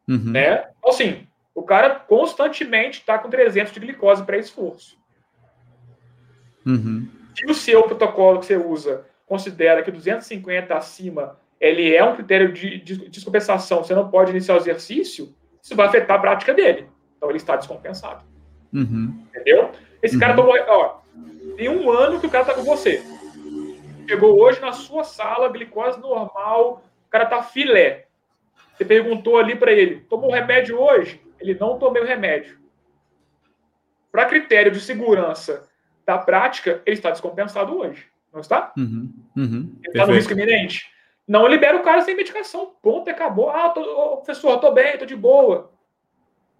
Uhum. 0.05 0.31
Né? 0.31 0.67
Então, 0.77 0.89
assim, 0.89 1.25
o 1.53 1.63
cara 1.63 1.95
constantemente 1.95 2.99
está 2.99 3.17
com 3.17 3.29
300 3.29 3.71
de 3.71 3.79
glicose 3.79 4.25
pré-esforço. 4.25 4.97
Uhum. 6.65 7.07
Se 7.33 7.45
o 7.45 7.55
seu 7.55 7.83
protocolo 7.83 8.41
que 8.41 8.47
você 8.47 8.57
usa 8.57 9.05
considera 9.25 9.81
que 9.81 9.89
250 9.89 10.75
acima 10.75 11.39
ele 11.59 11.95
é 11.95 12.03
um 12.03 12.15
critério 12.15 12.51
de, 12.51 12.79
de 12.79 13.09
descompensação, 13.09 13.83
você 13.83 13.95
não 13.95 14.09
pode 14.09 14.31
iniciar 14.31 14.55
o 14.55 14.57
exercício, 14.57 15.33
isso 15.61 15.75
vai 15.75 15.87
afetar 15.87 16.17
a 16.17 16.21
prática 16.21 16.53
dele. 16.53 16.87
Então 17.17 17.29
ele 17.29 17.37
está 17.37 17.55
descompensado. 17.55 18.23
Uhum. 18.73 19.25
Entendeu? 19.29 19.71
Esse 20.01 20.15
uhum. 20.15 20.19
cara 20.19 20.35
tomou. 20.35 20.53
Ó, 20.67 20.99
tem 21.55 21.69
um 21.69 21.89
ano 21.89 22.19
que 22.19 22.27
o 22.27 22.29
cara 22.29 22.43
está 22.43 22.53
com 22.53 22.63
você. 22.63 23.01
Chegou 24.07 24.39
hoje 24.39 24.61
na 24.61 24.71
sua 24.71 25.03
sala, 25.03 25.49
glicose 25.49 25.99
normal, 25.99 26.83
o 27.07 27.09
cara 27.09 27.25
tá 27.25 27.41
filé. 27.41 28.05
Você 28.75 28.85
perguntou 28.85 29.37
ali 29.37 29.55
para 29.55 29.71
ele, 29.71 30.01
tomou 30.01 30.31
remédio 30.31 30.79
hoje? 30.79 31.21
Ele 31.39 31.55
não 31.55 31.79
tomou 31.79 32.01
o 32.01 32.05
remédio. 32.05 32.59
Para 34.11 34.25
critério 34.25 34.71
de 34.71 34.79
segurança 34.79 35.67
da 36.05 36.17
prática, 36.17 36.81
ele 36.85 36.95
está 36.95 37.09
descompensado 37.09 37.77
hoje. 37.77 38.05
Não 38.31 38.41
está? 38.41 38.73
Uhum, 38.77 39.11
uhum, 39.35 39.75
ele 39.81 39.87
está 39.87 40.05
no 40.05 40.13
risco 40.13 40.33
iminente. 40.33 40.94
Não 41.27 41.47
libera 41.47 41.77
o 41.77 41.83
cara 41.83 42.01
sem 42.01 42.15
medicação. 42.15 42.73
Ponto, 42.81 43.09
acabou. 43.09 43.49
Ah, 43.49 43.69
tô, 43.69 43.81
oh, 43.81 44.17
professor, 44.17 44.59
tô 44.59 44.71
bem, 44.71 44.97
tô 44.97 45.05
de 45.05 45.15
boa. 45.15 45.71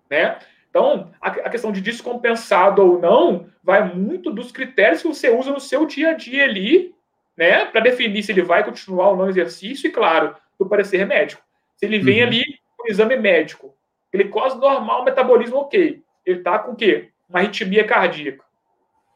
Né? 0.10 0.40
Então, 0.70 1.12
a, 1.22 1.30
a, 1.30 1.50
questão 1.50 1.72
de 1.72 1.82
descompensado 1.82 2.82
ou 2.82 3.00
não 3.00 3.48
vai 3.64 3.84
muito 3.94 4.32
dos 4.32 4.52
critérios 4.52 5.02
que 5.02 5.08
você 5.08 5.30
usa 5.30 5.52
no 5.52 5.60
seu 5.60 5.86
dia 5.86 6.10
a 6.10 6.14
dia 6.14 6.44
ali 6.44 6.94
né, 7.38 7.66
para 7.66 7.82
definir 7.82 8.24
se 8.24 8.32
ele 8.32 8.42
vai 8.42 8.64
continuar 8.64 9.10
ou 9.10 9.18
não 9.18 9.30
exercício 9.30 9.88
e, 9.88 9.92
claro, 9.92 10.36
do 10.60 10.68
parecer 10.68 11.06
médico. 11.06 11.42
Se 11.78 11.86
ele 11.86 12.00
vem 12.00 12.22
uhum. 12.22 12.28
ali 12.28 12.44
com 12.78 12.88
exame 12.88 13.16
médico, 13.18 13.76
glicose 14.12 14.58
normal, 14.58 15.04
metabolismo 15.04 15.58
ok, 15.58 16.04
ele 16.26 16.40
está 16.40 16.60
com 16.60 16.72
o 16.72 16.76
quê? 16.76 17.10
Uma 17.30 17.40
arritmia 17.40 17.86
cardíaca. 17.86 18.44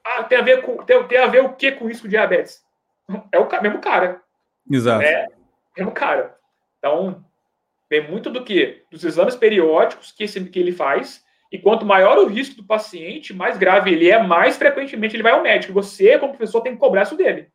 Ah, 0.03 0.23
tem 0.23 0.38
a 0.38 0.41
ver 0.41 0.62
com 0.62 0.77
tem, 0.77 1.03
tem 1.03 1.17
a 1.17 1.27
ver 1.27 1.43
o 1.43 1.53
que 1.53 1.71
com 1.71 1.89
isso 1.89 2.03
com 2.03 2.07
diabetes? 2.07 2.63
É 3.31 3.39
o 3.39 3.62
mesmo 3.62 3.79
cara. 3.79 4.21
Exato. 4.69 5.03
É, 5.75 5.82
mesmo 5.82 5.93
cara. 5.93 6.36
Então, 6.77 7.23
vem 7.89 8.10
muito 8.10 8.29
do 8.29 8.43
que? 8.43 8.84
Dos 8.91 9.03
exames 9.03 9.36
periódicos 9.36 10.12
que, 10.12 10.23
esse, 10.23 10.43
que 10.45 10.60
ele 10.60 10.71
faz. 10.71 11.23
E 11.51 11.58
quanto 11.58 11.86
maior 11.86 12.17
o 12.17 12.27
risco 12.27 12.55
do 12.55 12.63
paciente, 12.63 13.34
mais 13.34 13.58
grave 13.58 13.91
ele 13.91 14.10
é, 14.10 14.21
mais 14.21 14.58
frequentemente 14.58 15.15
ele 15.15 15.23
vai 15.23 15.32
ao 15.32 15.41
médico. 15.41 15.73
Você, 15.73 16.17
como 16.19 16.34
professor, 16.34 16.62
tem 16.62 16.73
que 16.73 16.79
cobrar 16.79 17.03
isso 17.03 17.17
dele. 17.17 17.49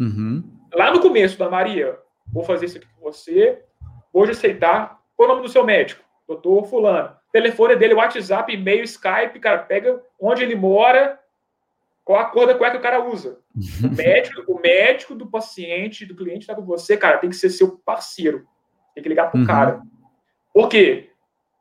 Uhum. 0.00 0.42
Lá 0.72 0.90
no 0.90 1.00
começo 1.00 1.38
da 1.38 1.48
Maria, 1.48 1.98
vou 2.32 2.44
fazer 2.44 2.66
isso 2.66 2.78
aqui 2.78 2.86
com 2.86 3.02
você, 3.02 3.62
hoje 4.12 4.32
aceitar. 4.32 4.98
Qual 5.16 5.28
o 5.28 5.32
nome 5.32 5.46
do 5.46 5.52
seu 5.52 5.64
médico? 5.64 6.02
Doutor 6.26 6.66
Fulano. 6.66 7.16
Telefone 7.32 7.76
dele, 7.76 7.94
WhatsApp, 7.94 8.52
e-mail, 8.52 8.84
Skype, 8.84 9.38
cara, 9.40 9.58
pega 9.58 10.02
onde 10.18 10.42
ele 10.42 10.54
mora, 10.54 11.18
qual 12.06 12.20
a 12.20 12.26
cor 12.26 12.46
da 12.46 12.54
cueca 12.54 12.70
que 12.70 12.78
o 12.78 12.82
cara 12.82 13.04
usa. 13.04 13.40
O 13.82 13.88
médico, 13.92 14.52
o 14.52 14.60
médico 14.60 15.12
do 15.12 15.26
paciente, 15.26 16.06
do 16.06 16.14
cliente 16.14 16.42
está 16.42 16.54
com 16.54 16.62
você, 16.62 16.96
cara, 16.96 17.18
tem 17.18 17.28
que 17.28 17.34
ser 17.34 17.50
seu 17.50 17.78
parceiro. 17.78 18.46
Tem 18.94 19.02
que 19.02 19.08
ligar 19.08 19.28
pro 19.28 19.40
uhum. 19.40 19.46
cara. 19.46 19.82
Por 20.54 20.68
quê? 20.68 21.10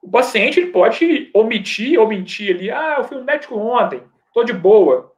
O 0.03 0.09
paciente 0.09 0.59
ele 0.59 0.71
pode 0.71 1.31
omitir 1.33 1.99
ou 1.99 2.07
mentir 2.07 2.55
ali. 2.55 2.69
Ah, 2.69 2.97
eu 2.99 3.03
fui 3.05 3.17
no 3.17 3.23
médico 3.23 3.57
ontem, 3.57 4.03
tô 4.31 4.43
de 4.43 4.53
boa. 4.53 5.11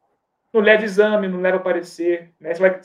Não 0.53 0.61
leva 0.61 0.85
exame, 0.85 1.27
não 1.27 1.41
leva 1.41 1.59
parecer. 1.59 2.31
Né? 2.39 2.55
Você 2.55 2.61
vai, 2.61 2.79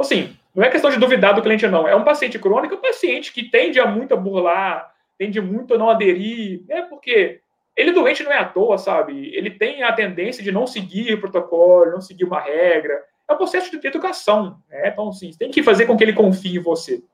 Assim, 0.00 0.36
não 0.52 0.64
é 0.64 0.70
questão 0.70 0.90
de 0.90 0.98
duvidar 0.98 1.32
do 1.32 1.42
cliente, 1.42 1.68
não. 1.68 1.86
É 1.86 1.94
um 1.94 2.02
paciente 2.02 2.40
crônico, 2.40 2.74
é 2.74 2.76
um 2.76 2.82
paciente 2.82 3.32
que 3.32 3.48
tende 3.48 3.78
a 3.78 3.86
muito 3.86 4.14
a 4.14 4.16
burlar, 4.16 4.92
tende 5.16 5.40
muito 5.40 5.74
a 5.74 5.78
não 5.78 5.88
aderir, 5.88 6.64
é 6.68 6.82
porque 6.82 7.40
ele 7.78 7.92
doente 7.92 8.24
não 8.24 8.32
é 8.32 8.38
à 8.38 8.44
toa, 8.44 8.76
sabe? 8.76 9.32
Ele 9.32 9.52
tem 9.52 9.84
a 9.84 9.92
tendência 9.92 10.42
de 10.42 10.50
não 10.50 10.66
seguir 10.66 11.14
o 11.14 11.20
protocolo, 11.20 11.92
não 11.92 12.00
seguir 12.00 12.24
uma 12.24 12.40
regra. 12.40 13.00
É 13.28 13.32
um 13.32 13.36
processo 13.36 13.70
de 13.70 13.86
educação, 13.86 14.60
né? 14.68 14.88
Então, 14.88 15.10
assim, 15.10 15.30
tem 15.30 15.48
que 15.48 15.62
fazer 15.62 15.86
com 15.86 15.96
que 15.96 16.02
ele 16.02 16.12
confie 16.12 16.56
em 16.56 16.58
você. 16.58 16.96
Se 16.96 17.04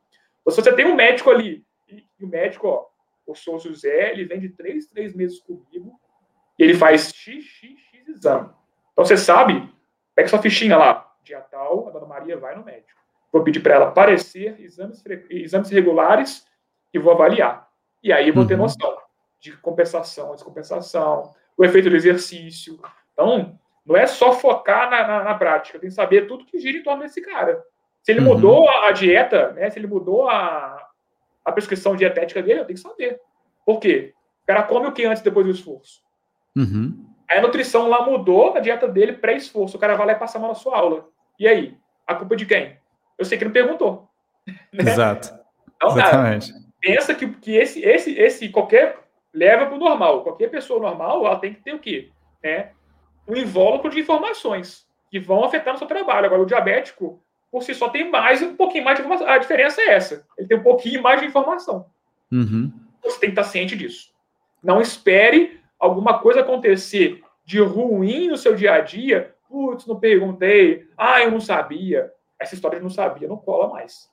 você 0.57 0.75
tem 0.75 0.87
um 0.87 0.95
médico 0.95 1.31
ali, 1.31 1.63
e, 1.87 2.03
o 2.19 2.27
médico, 2.27 2.67
ó, 2.67 2.87
o 3.27 3.35
Sou 3.35 3.59
José, 3.59 4.13
ele 4.13 4.25
vem 4.25 4.41
de 4.41 4.49
três, 4.49 4.87
três 4.87 5.15
meses 5.15 5.39
comigo, 5.39 6.01
e 6.59 6.63
ele 6.63 6.73
faz 6.73 7.13
x, 7.15 7.45
x, 7.45 7.79
x 7.93 8.09
exame. 8.09 8.49
Então, 8.93 9.05
você 9.05 9.19
sabe, 9.19 9.71
pega 10.15 10.29
sua 10.29 10.41
fichinha 10.41 10.79
lá, 10.79 11.15
dia 11.23 11.43
tal, 11.43 11.89
a 11.89 11.91
dona 11.91 12.07
Maria 12.07 12.39
vai 12.39 12.57
no 12.57 12.65
médico. 12.65 12.99
Vou 13.31 13.45
pedir 13.45 13.61
para 13.61 13.75
ela 13.75 13.89
aparecer 13.89 14.59
exames, 14.61 15.05
exames 15.29 15.69
regulares 15.69 16.47
e 16.93 16.99
vou 16.99 17.13
avaliar. 17.13 17.69
E 18.03 18.11
aí 18.11 18.31
vou 18.31 18.47
ter 18.47 18.55
uhum. 18.55 18.61
noção 18.61 19.04
de 19.45 19.53
compensação, 19.59 20.33
descompensação, 20.33 21.31
o 21.55 21.65
efeito 21.65 21.91
do 21.91 21.97
exercício. 21.97 22.81
Então, 23.13 23.59
não 23.85 23.95
é 23.95 24.07
só 24.07 24.33
focar 24.33 24.89
na, 24.89 25.07
na, 25.07 25.25
na 25.25 25.35
prática, 25.35 25.79
tem 25.79 25.91
que 25.91 25.95
saber 25.95 26.27
tudo 26.27 26.47
que 26.47 26.59
gira 26.59 26.79
em 26.79 26.83
torno 26.83 27.03
desse 27.03 27.21
cara. 27.21 27.63
Se 28.03 28.11
ele 28.11 28.21
uhum. 28.21 28.35
mudou 28.35 28.71
a 28.71 28.91
dieta, 28.91 29.53
né, 29.53 29.69
se 29.69 29.79
ele 29.79 29.87
mudou 29.87 30.31
a, 30.31 30.89
a 31.45 31.53
prescrição 31.53 31.95
dietética 31.95 32.43
dele, 32.43 32.61
eu 32.61 32.65
tenho 32.65 32.77
que 32.77 32.83
saber. 32.83 33.21
Por 33.67 33.79
quê? 33.81 34.15
O 34.43 34.47
cara 34.47 34.63
come 34.63 34.87
o 34.87 34.93
que 34.93 35.05
antes 35.05 35.21
e 35.21 35.25
depois 35.25 35.45
do 35.45 35.53
esforço? 35.53 36.03
Uhum. 36.57 37.05
Aí 37.29 37.39
a 37.39 37.43
nutrição 37.43 37.87
lá 37.89 38.03
mudou 38.07 38.57
a 38.57 38.61
dieta 38.61 38.89
dele 38.89 39.13
pré-esforço. 39.13 39.77
O 39.77 39.81
cara 39.81 39.95
vai 39.95 40.07
lá 40.07 40.13
e 40.15 40.19
passa 40.19 40.39
mal 40.39 40.49
na 40.49 40.55
sua 40.55 40.79
aula. 40.79 41.07
E 41.39 41.47
aí? 41.47 41.77
A 42.07 42.15
culpa 42.15 42.35
de 42.35 42.47
quem? 42.47 42.79
Eu 43.19 43.27
sei 43.27 43.37
que 43.37 43.45
não 43.45 43.53
perguntou. 43.53 44.09
Né? 44.73 44.91
Exato. 44.91 45.33
Então, 45.77 45.91
Exatamente. 45.91 46.53
Cara, 46.53 46.65
pensa 46.81 47.15
que, 47.15 47.27
que 47.29 47.57
esse, 47.57 47.81
esse, 47.83 48.19
esse 48.19 48.49
qualquer 48.51 49.04
leva 49.35 49.67
para 49.67 49.75
o 49.75 49.79
normal. 49.79 50.23
Qualquer 50.23 50.49
pessoa 50.49 50.81
normal, 50.81 51.27
ela 51.27 51.37
tem 51.37 51.53
que 51.53 51.61
ter 51.61 51.75
o 51.75 51.79
quê? 51.79 52.11
Né? 52.43 52.71
Um 53.29 53.37
invólucro 53.37 53.91
de 53.91 54.01
informações. 54.01 54.87
que 55.11 55.21
vão 55.21 55.45
afetar 55.45 55.73
no 55.73 55.79
seu 55.79 55.87
trabalho. 55.87 56.27
Agora, 56.27 56.43
o 56.43 56.47
diabético, 56.47 57.23
por 57.51 57.63
si 57.63 57.73
só, 57.73 57.89
tem 57.89 58.11
mais 58.11 58.43
um 58.43 58.57
pouquinho 58.57 58.85
mais 58.85 58.97
de 58.99 59.03
informação. 59.05 59.29
A 59.29 59.39
diferença 59.39 59.81
é 59.81 59.91
essa. 59.95 60.27
Ele 60.37 60.49
tem 60.49 60.59
um 60.59 60.63
pouquinho 60.63 61.01
mais 61.01 61.21
de 61.21 61.27
informação. 61.27 61.87
Uhum. 62.33 62.73
Você 63.03 63.21
tem 63.21 63.31
que 63.31 63.39
estar 63.39 63.45
ciente 63.45 63.77
disso. 63.77 64.13
Não 64.61 64.81
espere 64.81 65.61
alguma 65.79 66.19
coisa 66.19 66.41
acontecer 66.41 67.23
de 67.45 67.61
ruim 67.61 68.27
no 68.27 68.37
seu 68.37 68.57
dia 68.57 68.73
a 68.75 68.81
dia. 68.81 69.35
Putz, 69.49 69.87
não 69.87 70.01
perguntei. 70.01 70.89
Ah, 70.97 71.21
eu 71.23 71.31
não 71.31 71.39
sabia. 71.39 72.11
Essa 72.41 72.55
história 72.55 72.79
de 72.79 72.83
não 72.83 72.91
sabia 72.91 73.29
não 73.29 73.37
cola 73.37 73.69
mais. 73.69 74.11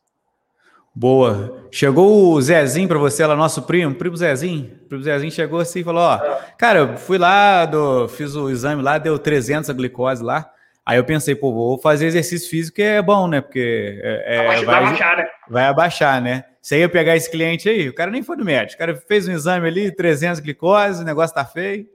Boa. 0.93 1.67
Chegou 1.71 2.33
o 2.33 2.41
Zezinho 2.41 2.87
para 2.87 2.97
você 2.97 3.25
lá, 3.25 3.35
nosso 3.35 3.63
primo, 3.63 3.95
primo 3.95 4.15
Zezinho. 4.17 4.71
O 4.83 4.89
primo 4.89 5.03
Zezinho 5.03 5.31
chegou 5.31 5.59
assim 5.59 5.79
e 5.79 5.83
falou: 5.83 6.03
Ó, 6.03 6.17
cara, 6.57 6.79
eu 6.79 6.97
fui 6.97 7.17
lá, 7.17 7.65
do, 7.65 8.07
fiz 8.09 8.35
o 8.35 8.49
exame 8.49 8.81
lá, 8.81 8.97
deu 8.97 9.17
300 9.17 9.69
a 9.69 9.73
glicose 9.73 10.21
lá. 10.21 10.51
Aí 10.85 10.97
eu 10.97 11.05
pensei, 11.05 11.35
pô, 11.35 11.53
vou 11.53 11.77
fazer 11.77 12.07
exercício 12.07 12.49
físico 12.49 12.75
que 12.75 12.81
é 12.81 13.01
bom, 13.01 13.27
né? 13.27 13.39
Porque 13.39 13.99
é, 14.03 14.35
é 14.35 14.47
vai, 14.47 14.65
vai, 14.65 14.83
abaixar, 14.83 15.17
né? 15.17 15.27
Vai 15.47 15.63
abaixar, 15.65 16.21
né? 16.21 16.43
Você 16.61 16.79
ia 16.79 16.89
pegar 16.89 17.15
esse 17.15 17.29
cliente 17.29 17.69
aí, 17.69 17.87
o 17.87 17.93
cara 17.93 18.11
nem 18.11 18.23
foi 18.23 18.35
no 18.35 18.43
médico. 18.43 18.75
O 18.75 18.85
cara 18.85 18.95
fez 18.95 19.27
um 19.27 19.31
exame 19.31 19.67
ali, 19.67 19.91
300 19.95 20.39
glicose, 20.39 21.01
o 21.01 21.05
negócio 21.05 21.35
tá 21.35 21.45
feio. 21.45 21.87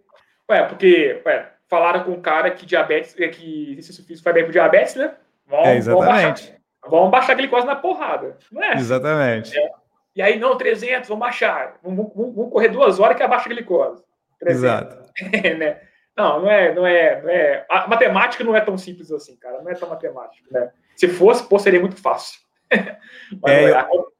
Ué, 0.48 0.62
porque 0.64 1.20
ué, 1.26 1.48
falaram 1.68 2.04
com 2.04 2.12
um 2.12 2.20
cara 2.20 2.50
que 2.50 2.64
diabetes, 2.64 3.12
que 3.12 3.72
exercício 3.72 4.04
físico 4.04 4.24
faz 4.24 4.34
bem 4.34 4.44
pro 4.44 4.52
diabetes, 4.52 4.94
né? 4.94 5.12
É, 5.50 5.76
exatamente. 5.76 6.55
Vamos 6.88 7.10
baixar 7.10 7.32
a 7.32 7.36
glicose 7.36 7.66
na 7.66 7.76
porrada, 7.76 8.38
não 8.50 8.62
é? 8.62 8.74
Exatamente. 8.74 9.56
É. 9.58 9.70
E 10.14 10.22
aí, 10.22 10.38
não, 10.38 10.56
300, 10.56 11.08
vamos 11.08 11.20
baixar. 11.20 11.78
Vamos, 11.82 12.10
vamos, 12.14 12.34
vamos 12.34 12.52
correr 12.52 12.68
duas 12.68 12.98
horas 12.98 13.16
que 13.16 13.22
abaixa 13.22 13.46
a 13.46 13.52
glicose. 13.52 14.02
300. 14.40 14.62
Exato. 14.62 15.06
É, 15.32 15.54
né? 15.54 15.80
Não, 16.16 16.42
não 16.42 16.50
é, 16.50 16.74
não 16.74 16.86
é, 16.86 17.22
não 17.22 17.30
é. 17.30 17.66
A 17.70 17.86
matemática 17.86 18.44
não 18.44 18.56
é 18.56 18.60
tão 18.60 18.76
simples 18.76 19.10
assim, 19.10 19.36
cara. 19.36 19.62
Não 19.62 19.70
é 19.70 19.74
tão 19.74 19.88
matemática, 19.88 20.46
né? 20.50 20.70
Se 20.94 21.08
fosse, 21.08 21.46
pô, 21.46 21.58
seria 21.58 21.80
muito 21.80 21.96
fácil. 21.96 22.40
é, 22.72 23.70
eu, 23.70 24.12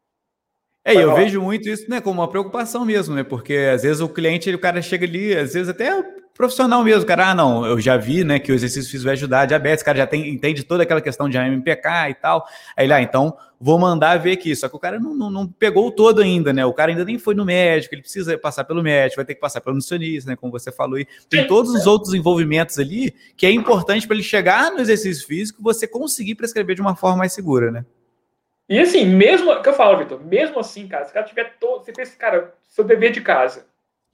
é, 0.85 0.95
eu 0.95 1.15
vejo 1.15 1.41
muito 1.43 1.69
isso, 1.69 1.91
né, 1.91 2.01
como 2.01 2.21
uma 2.21 2.29
preocupação 2.29 2.85
mesmo, 2.85 3.15
né? 3.15 3.25
Porque 3.25 3.71
às 3.73 3.83
vezes 3.83 4.01
o 4.01 4.09
cliente, 4.09 4.55
o 4.55 4.59
cara 4.59 4.81
chega 4.81 5.07
ali, 5.07 5.35
às 5.35 5.55
vezes 5.55 5.69
até 5.69 5.91
profissional 6.37 6.85
mesmo, 6.85 7.07
cara. 7.07 7.31
Ah, 7.31 7.35
não, 7.35 7.65
eu 7.67 7.81
já 7.81 7.97
vi, 7.97 8.23
né, 8.23 8.39
que 8.39 8.53
o 8.53 8.55
exercício 8.55 8.91
físico 8.91 9.07
vai 9.07 9.15
ajudar 9.15 9.41
a 9.41 9.47
diabetes, 9.47 9.83
cara 9.83 9.99
já 9.99 10.07
tem, 10.07 10.29
entende 10.29 10.63
toda 10.63 10.83
aquela 10.83 11.01
questão 11.01 11.29
de 11.29 11.39
AMPK 11.39 12.11
e 12.11 12.15
tal. 12.15 12.47
Aí 12.77 12.87
lá, 12.87 12.97
ah, 12.97 13.03
então 13.03 13.37
vou 13.61 13.79
mandar 13.79 14.19
ver 14.19 14.33
aqui. 14.33 14.55
Só 14.55 14.69
que 14.69 14.77
o 14.77 14.79
cara 14.79 15.01
não, 15.01 15.15
não, 15.15 15.31
não, 15.31 15.47
pegou 15.47 15.91
todo 15.91 16.21
ainda, 16.21 16.53
né? 16.53 16.65
O 16.65 16.73
cara 16.73 16.93
ainda 16.93 17.05
nem 17.05 17.19
foi 17.19 17.35
no 17.35 17.45
médico, 17.45 17.95
ele 17.95 18.03
precisa 18.03 18.37
passar 18.39 18.65
pelo 18.65 18.83
médico, 18.83 19.17
vai 19.17 19.25
ter 19.25 19.35
que 19.35 19.41
passar 19.41 19.61
pelo 19.61 19.75
nutricionista, 19.75 20.31
né? 20.31 20.37
Como 20.37 20.53
você 20.53 20.71
falou 20.71 20.97
aí. 20.97 21.07
Tem 21.29 21.47
todos 21.47 21.73
os 21.75 21.87
outros 21.87 22.15
envolvimentos 22.15 22.79
ali 22.79 23.15
que 23.37 23.47
é 23.47 23.51
importante 23.51 24.07
para 24.07 24.15
ele 24.15 24.23
chegar 24.23 24.71
no 24.71 24.81
exercício 24.81 25.27
físico 25.27 25.63
você 25.63 25.87
conseguir 25.87 26.35
prescrever 26.35 26.77
de 26.77 26.83
uma 26.83 26.95
forma 26.95 27.19
mais 27.19 27.33
segura, 27.33 27.71
né? 27.71 27.85
E 28.69 28.81
assim, 28.81 29.07
mesmo, 29.07 29.63
que 29.63 29.69
eu 29.69 29.75
falo, 29.75 29.99
Vitor, 29.99 30.21
mesmo 30.25 30.59
assim, 30.59 30.89
cara, 30.89 31.05
se 31.05 31.13
o 31.13 31.15
cara 31.15 31.25
tiver 31.25 31.57
todo, 31.59 31.85
você 31.85 31.93
fez, 31.95 32.15
cara, 32.17 32.53
seu 32.69 32.83
dever 32.83 33.13
de 33.13 33.21
casa, 33.21 33.65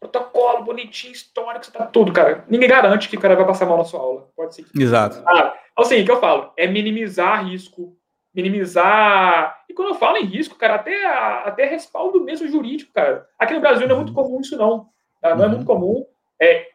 protocolo 0.02 0.64
bonitinho, 0.64 1.12
histórico, 1.12 1.64
você 1.64 1.70
tá 1.70 1.86
tudo, 1.86 2.12
cara. 2.12 2.44
Ninguém 2.48 2.68
garante 2.68 3.08
que 3.08 3.16
o 3.16 3.20
cara 3.20 3.36
vai 3.36 3.46
passar 3.46 3.66
mal 3.66 3.78
na 3.78 3.84
sua 3.84 4.00
aula. 4.00 4.28
Pode 4.36 4.54
ser 4.54 4.64
que. 4.64 4.82
Exato. 4.82 5.22
Ah, 5.24 5.54
assim, 5.76 6.02
o 6.02 6.04
que 6.04 6.10
eu 6.10 6.20
falo 6.20 6.52
é 6.56 6.66
minimizar 6.66 7.46
risco, 7.46 7.96
minimizar. 8.34 9.62
E 9.68 9.74
quando 9.74 9.90
eu 9.90 9.94
falo 9.94 10.16
em 10.16 10.24
risco, 10.24 10.56
cara, 10.56 10.74
até, 10.74 11.06
até 11.06 11.66
respaldo 11.66 12.20
mesmo 12.20 12.48
jurídico, 12.48 12.92
cara. 12.92 13.28
Aqui 13.38 13.54
no 13.54 13.60
Brasil 13.60 13.86
não 13.86 13.94
é 13.94 13.98
muito 13.98 14.08
uhum. 14.08 14.14
comum 14.14 14.40
isso, 14.40 14.56
não. 14.56 14.88
Tá? 15.20 15.36
Não 15.36 15.44
é 15.44 15.48
muito 15.48 15.60
uhum. 15.60 15.66
comum. 15.66 16.06
É, 16.40 16.68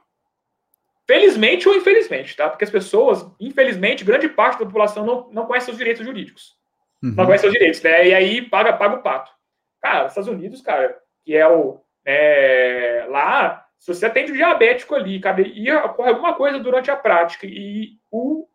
felizmente 1.06 1.68
ou 1.68 1.76
infelizmente, 1.76 2.36
tá? 2.36 2.50
Porque 2.50 2.63
as 2.63 2.72
pessoas, 2.72 3.30
infelizmente, 3.42 4.06
grande 4.06 4.30
parte 4.30 4.58
da 4.58 4.66
população 4.66 5.06
não, 5.06 5.30
não 5.32 5.46
conhece 5.46 5.70
os 5.70 5.78
direitos 5.78 6.06
jurídicos. 6.06 6.56
Uhum. 7.04 7.13
Não 7.16 7.26
conhece 7.26 7.46
os 7.46 7.52
direitos, 7.52 7.82
né? 7.82 8.08
E 8.08 8.13
aí 8.13 8.42
paga, 8.42 8.72
paga 8.72 8.96
o 8.96 9.04
pato. 9.04 9.32
Cara, 9.82 10.06
os 10.06 10.12
Estados 10.12 10.30
Unidos, 10.30 10.62
cara, 10.62 10.98
que 11.26 11.36
é 11.36 11.46
o 11.46 11.82
é, 12.10 13.06
lá, 13.10 13.65
se 13.78 13.93
você 13.93 14.06
atende 14.06 14.32
o 14.32 14.36
diabético 14.36 14.96
ali, 14.96 15.20
cadê, 15.20 15.43
e 15.43 15.70
ocorre 15.74 16.10
alguma 16.10 16.34
coisa 16.36 16.58
durante 16.58 16.89
a 16.89 16.96
prática, 16.96 17.46
e 17.46 17.98
o 18.10 18.48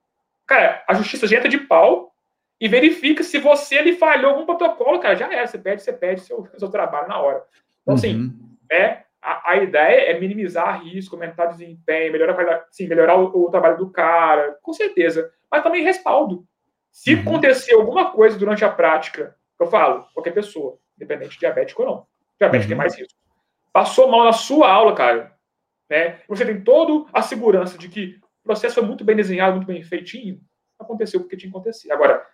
cara, 0.46 0.82
a 0.88 0.94
justiça 0.94 1.26
já 1.26 1.36
entra 1.36 1.50
de 1.50 1.58
pau 1.58 2.14
e 2.58 2.66
verifica 2.66 3.22
se 3.22 3.38
você 3.38 3.76
ele 3.76 3.92
falhou 3.92 4.30
algum 4.30 4.46
protocolo, 4.46 4.98
cara, 5.00 5.16
já 5.16 5.30
é, 5.30 5.46
você 5.46 5.58
pede, 5.58 5.82
você 5.82 5.92
pede 5.92 6.22
seu, 6.22 6.48
seu 6.56 6.70
trabalho 6.70 7.08
na 7.08 7.18
hora. 7.18 7.44
Então, 7.82 7.94
assim, 7.94 8.14
uhum. 8.14 8.22
assim, 8.24 8.56
é, 8.70 9.02
a, 9.20 9.50
a, 9.50 9.56
ideia 9.58 10.10
é 10.10 10.18
minimizar 10.18 10.82
risco, 10.82 11.14
aumentar 11.14 11.46
desempenho, 11.46 12.10
melhorar, 12.10 12.64
sim, 12.70 12.86
melhorar 12.86 13.18
o, 13.18 13.46
o, 13.46 13.50
trabalho 13.50 13.76
do 13.76 13.90
cara, 13.90 14.56
com 14.62 14.72
certeza, 14.72 15.30
mas 15.50 15.62
também 15.62 15.84
respaldo. 15.84 16.46
Se 16.90 17.14
uhum. 17.14 17.20
acontecer 17.20 17.74
alguma 17.74 18.12
coisa 18.12 18.38
durante 18.38 18.64
a 18.64 18.70
prática, 18.70 19.36
eu 19.60 19.66
falo, 19.66 20.06
qualquer 20.14 20.32
pessoa, 20.32 20.78
independente 20.96 21.32
de 21.32 21.40
diabético 21.40 21.82
ou 21.82 21.88
não, 21.88 22.06
diabético 22.38 22.64
uhum. 22.64 22.68
tem 22.68 22.78
mais 22.78 22.98
risco 22.98 23.21
passou 23.72 24.10
mal 24.10 24.24
na 24.24 24.32
sua 24.32 24.70
aula, 24.70 24.94
cara, 24.94 25.34
né? 25.88 26.20
Você 26.28 26.44
tem 26.44 26.62
toda 26.62 27.08
a 27.12 27.22
segurança 27.22 27.78
de 27.78 27.88
que 27.88 28.18
o 28.42 28.44
processo 28.44 28.74
foi 28.76 28.84
muito 28.84 29.04
bem 29.04 29.16
desenhado, 29.16 29.56
muito 29.56 29.66
bem 29.66 29.82
feitinho. 29.82 30.40
Aconteceu 30.78 31.20
porque 31.20 31.36
tinha 31.36 31.50
que 31.50 31.56
acontecer. 31.56 31.92
Agora, 31.92 32.26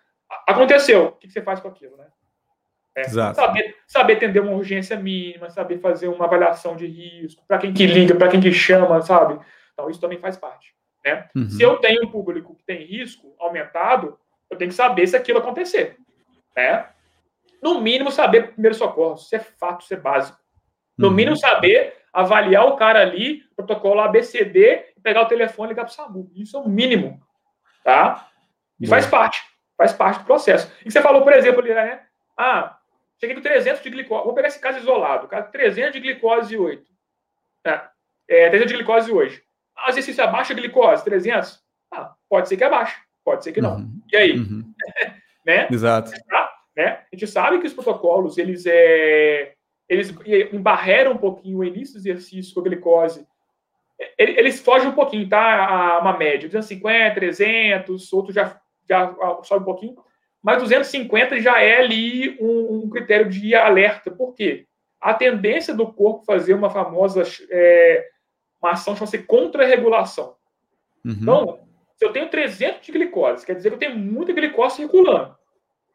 aconteceu. 0.47 1.05
O 1.07 1.11
que 1.13 1.29
você 1.29 1.41
faz 1.41 1.59
com 1.59 1.67
aquilo, 1.67 1.95
né? 1.97 2.07
É, 2.95 3.01
Exato. 3.01 3.35
Saber, 3.35 3.75
saber 3.87 4.13
atender 4.13 4.39
uma 4.39 4.53
urgência 4.53 4.97
mínima, 4.97 5.49
saber 5.49 5.79
fazer 5.79 6.07
uma 6.07 6.25
avaliação 6.25 6.75
de 6.75 6.87
risco, 6.87 7.43
para 7.47 7.59
quem 7.59 7.73
que 7.73 7.85
liga, 7.85 8.15
para 8.15 8.29
quem 8.29 8.41
que 8.41 8.51
chama, 8.51 9.01
sabe? 9.01 9.39
Então, 9.73 9.89
isso 9.89 10.01
também 10.01 10.19
faz 10.19 10.35
parte. 10.35 10.73
Né? 11.05 11.29
Uhum. 11.35 11.49
Se 11.49 11.61
eu 11.61 11.77
tenho 11.77 12.03
um 12.03 12.11
público 12.11 12.55
que 12.55 12.63
tem 12.63 12.83
risco 12.85 13.35
aumentado, 13.39 14.17
eu 14.49 14.57
tenho 14.57 14.69
que 14.69 14.75
saber 14.75 15.07
se 15.07 15.15
aquilo 15.15 15.39
acontecer. 15.39 15.97
Né? 16.55 16.87
No 17.61 17.79
mínimo, 17.79 18.11
saber 18.11 18.53
primeiro 18.53 18.75
socorro. 18.75 19.15
Isso 19.15 19.35
é 19.35 19.39
fato, 19.39 19.83
isso 19.83 19.93
é 19.93 19.97
básico. 19.97 20.38
No 20.99 21.07
uhum. 21.07 21.13
mínimo, 21.13 21.37
saber 21.37 21.95
avaliar 22.11 22.67
o 22.67 22.75
cara 22.75 23.01
ali, 23.01 23.43
protocolo 23.55 24.01
ABCD, 24.01 24.93
pegar 25.01 25.21
o 25.21 25.27
telefone 25.27 25.69
e 25.69 25.71
ligar 25.71 25.85
para 25.85 25.91
o 25.91 25.95
SAMU. 25.95 26.29
Isso 26.35 26.57
é 26.57 26.59
o 26.59 26.67
mínimo. 26.67 27.21
Tá? 27.85 28.27
E 28.77 28.85
faz 28.85 29.07
parte. 29.07 29.41
Faz 29.77 29.93
parte 29.93 30.19
do 30.19 30.25
processo. 30.25 30.69
E 30.85 30.91
você 30.91 31.01
falou, 31.01 31.21
por 31.21 31.31
exemplo, 31.31 31.61
ali, 31.61 31.73
né? 31.73 32.01
Ah, 32.37 32.77
cheguei 33.17 33.33
com 33.33 33.41
300 33.41 33.81
de 33.81 33.89
glicose. 33.89 34.25
Vou 34.25 34.33
pegar 34.33 34.49
esse 34.49 34.59
caso 34.59 34.79
isolado. 34.79 35.29
Caso 35.29 35.49
300 35.51 35.93
de 35.93 36.01
glicose 36.01 36.57
8. 36.57 36.83
É, 37.65 37.81
é 38.27 38.49
300 38.49 38.67
de 38.67 38.77
glicose 38.77 39.09
hoje. 39.09 39.41
Ah, 39.77 39.89
exercício 39.89 40.21
abaixa 40.21 40.51
a 40.51 40.55
glicose, 40.55 41.05
300? 41.05 41.63
Ah, 41.93 42.13
pode 42.27 42.49
ser 42.49 42.57
que 42.57 42.63
abaixe. 42.65 42.97
Pode 43.23 43.41
ser 43.45 43.53
que 43.53 43.61
não. 43.61 43.77
Uhum. 43.77 44.01
E 44.11 44.17
aí? 44.17 44.37
Uhum. 44.37 44.73
né? 45.45 45.69
Exato. 45.71 46.11
Né? 46.75 47.03
A 47.11 47.15
gente 47.15 47.27
sabe 47.27 47.59
que 47.59 47.67
os 47.67 47.73
protocolos, 47.73 48.37
eles 48.37 48.65
é, 48.65 49.53
eles 49.89 50.13
embarreram 50.53 51.13
um 51.13 51.17
pouquinho 51.17 51.57
o 51.57 51.63
início 51.63 51.95
do 51.95 51.99
exercício 51.99 52.53
com 52.53 52.59
a 52.59 52.63
glicose. 52.63 53.27
Eles 54.17 54.61
fogem 54.61 54.87
um 54.87 54.93
pouquinho, 54.93 55.27
tá? 55.27 55.65
A 55.65 55.99
uma 55.99 56.15
média, 56.15 56.47
250, 56.47 57.15
300, 57.15 58.13
outro 58.13 58.31
já, 58.31 58.61
já 58.87 59.13
sobe 59.43 59.63
um 59.63 59.65
pouquinho, 59.65 59.97
mas 60.41 60.61
250 60.61 61.41
já 61.41 61.61
é 61.61 61.79
ali 61.79 62.37
um, 62.39 62.83
um 62.83 62.89
critério 62.89 63.27
de 63.29 63.55
alerta. 63.55 64.11
Por 64.11 64.33
quê? 64.35 64.67
A 65.01 65.13
tendência 65.13 65.73
do 65.73 65.91
corpo 65.91 66.23
fazer 66.23 66.53
uma 66.53 66.69
famosa 66.69 67.23
é, 67.49 68.07
uma 68.61 68.71
ação 68.71 68.95
chamada 68.95 69.17
contra-regulação. 69.25 70.35
Uhum. 71.03 71.17
Então, 71.19 71.59
se 71.95 72.05
eu 72.05 72.13
tenho 72.13 72.29
300 72.29 72.85
de 72.85 72.91
glicose, 72.91 73.45
quer 73.45 73.55
dizer 73.55 73.69
que 73.69 73.75
eu 73.75 73.79
tenho 73.79 73.97
muita 73.97 74.31
glicose 74.33 74.77
circulando. 74.77 75.35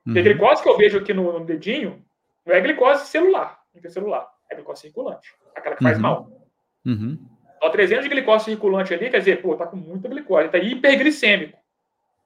Uhum. 0.07 0.19
A 0.19 0.23
glicose 0.23 0.63
que 0.63 0.69
eu 0.69 0.77
vejo 0.77 0.99
aqui 0.99 1.15
no, 1.15 1.39
no 1.39 1.45
dedinho 1.45 2.05
não 2.45 2.55
é 2.55 2.61
glicose 2.61 3.07
celular 3.07 3.64
intracelular. 3.79 4.29
É 4.51 4.55
glicose 4.55 4.83
circulante. 4.83 5.35
Aquela 5.55 5.77
que 5.77 5.83
faz 5.83 5.97
uhum. 5.97 6.03
mal. 6.03 6.49
Uhum. 6.85 7.19
Então, 7.57 7.71
300 7.71 8.05
de 8.05 8.11
glicose 8.11 8.45
circulante 8.45 8.93
ali, 8.93 9.11
quer 9.11 9.19
dizer, 9.19 9.41
pô, 9.41 9.57
tá 9.57 9.67
com 9.67 9.77
muita 9.77 10.09
glicose, 10.09 10.49
tá 10.49 10.59
hiperglicêmico. 10.59 11.59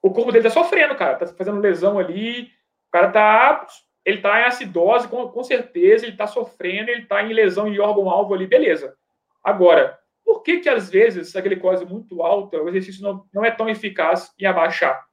O 0.01 0.11
corpo 0.11 0.31
dele 0.31 0.43
tá 0.43 0.49
sofrendo, 0.49 0.95
cara, 0.95 1.15
tá 1.15 1.27
fazendo 1.27 1.59
lesão 1.59 1.97
ali, 1.97 2.43
o 2.43 2.91
cara 2.91 3.09
tá, 3.09 3.67
ele 4.05 4.21
tá 4.21 4.41
em 4.41 4.45
acidose, 4.45 5.07
com, 5.07 5.27
com 5.27 5.43
certeza, 5.43 6.05
ele 6.05 6.15
tá 6.15 6.27
sofrendo, 6.27 6.89
ele 6.89 7.05
tá 7.05 7.23
em 7.23 7.33
lesão 7.33 7.71
de 7.71 7.79
órgão-alvo 7.79 8.33
ali, 8.33 8.47
beleza. 8.47 8.95
Agora, 9.43 9.97
por 10.25 10.43
que 10.43 10.59
que 10.59 10.69
às 10.69 10.89
vezes 10.89 11.35
a 11.35 11.41
glicose 11.41 11.85
muito 11.85 12.21
alta, 12.21 12.61
o 12.61 12.69
exercício 12.69 13.01
não, 13.01 13.25
não 13.33 13.43
é 13.43 13.51
tão 13.51 13.69
eficaz 13.69 14.33
em 14.39 14.45
abaixar? 14.45 15.05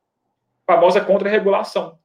A 0.66 0.74
famosa 0.74 1.00
contra-regulação. 1.00 1.98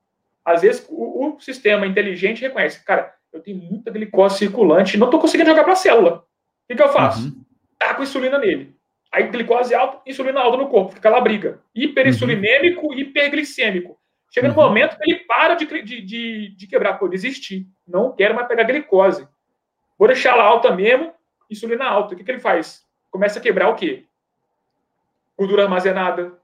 Às 0.45 0.61
vezes 0.61 0.85
o, 0.89 1.35
o 1.35 1.39
sistema 1.39 1.85
inteligente 1.85 2.41
reconhece, 2.41 2.83
cara, 2.83 3.13
eu 3.33 3.41
tenho 3.41 3.57
muita 3.57 3.91
glicose 3.91 4.37
circulante, 4.37 4.97
não 4.97 5.07
estou 5.07 5.19
conseguindo 5.19 5.49
jogar 5.49 5.63
para 5.63 5.73
a 5.73 5.77
célula. 5.77 6.17
O 6.17 6.23
que, 6.67 6.75
que 6.75 6.81
eu 6.81 6.89
faço? 6.89 7.27
Uhum. 7.27 7.45
Taco 7.77 8.03
insulina 8.03 8.37
nele. 8.37 8.75
Aí 9.11 9.27
glicose 9.27 9.73
alta, 9.73 10.01
insulina 10.05 10.39
alta 10.39 10.57
no 10.57 10.69
corpo, 10.69 10.93
fica 10.93 11.09
lá 11.09 11.19
briga. 11.19 11.61
Hiperinsulinêmico, 11.75 12.87
uhum. 12.87 12.93
hiperglicêmico. 12.93 13.97
Chega 14.33 14.47
uhum. 14.47 14.55
no 14.55 14.61
momento 14.61 14.97
que 14.97 15.11
ele 15.11 15.19
para 15.25 15.55
de, 15.55 15.65
de, 15.65 16.01
de, 16.01 16.55
de 16.55 16.67
quebrar, 16.67 16.93
pô, 16.97 17.07
desistir. 17.07 17.67
Não 17.85 18.15
quero 18.15 18.33
mais 18.33 18.47
pegar 18.47 18.63
glicose. 18.63 19.27
Vou 19.99 20.07
deixar 20.07 20.31
ela 20.31 20.43
alta 20.43 20.73
mesmo, 20.73 21.13
insulina 21.49 21.85
alta. 21.85 22.13
O 22.13 22.17
que, 22.17 22.23
que 22.23 22.31
ele 22.31 22.39
faz? 22.39 22.85
Começa 23.09 23.39
a 23.39 23.41
quebrar 23.41 23.69
o 23.69 23.75
quê? 23.75 24.05
Gordura 25.37 25.63
armazenada, 25.63 26.39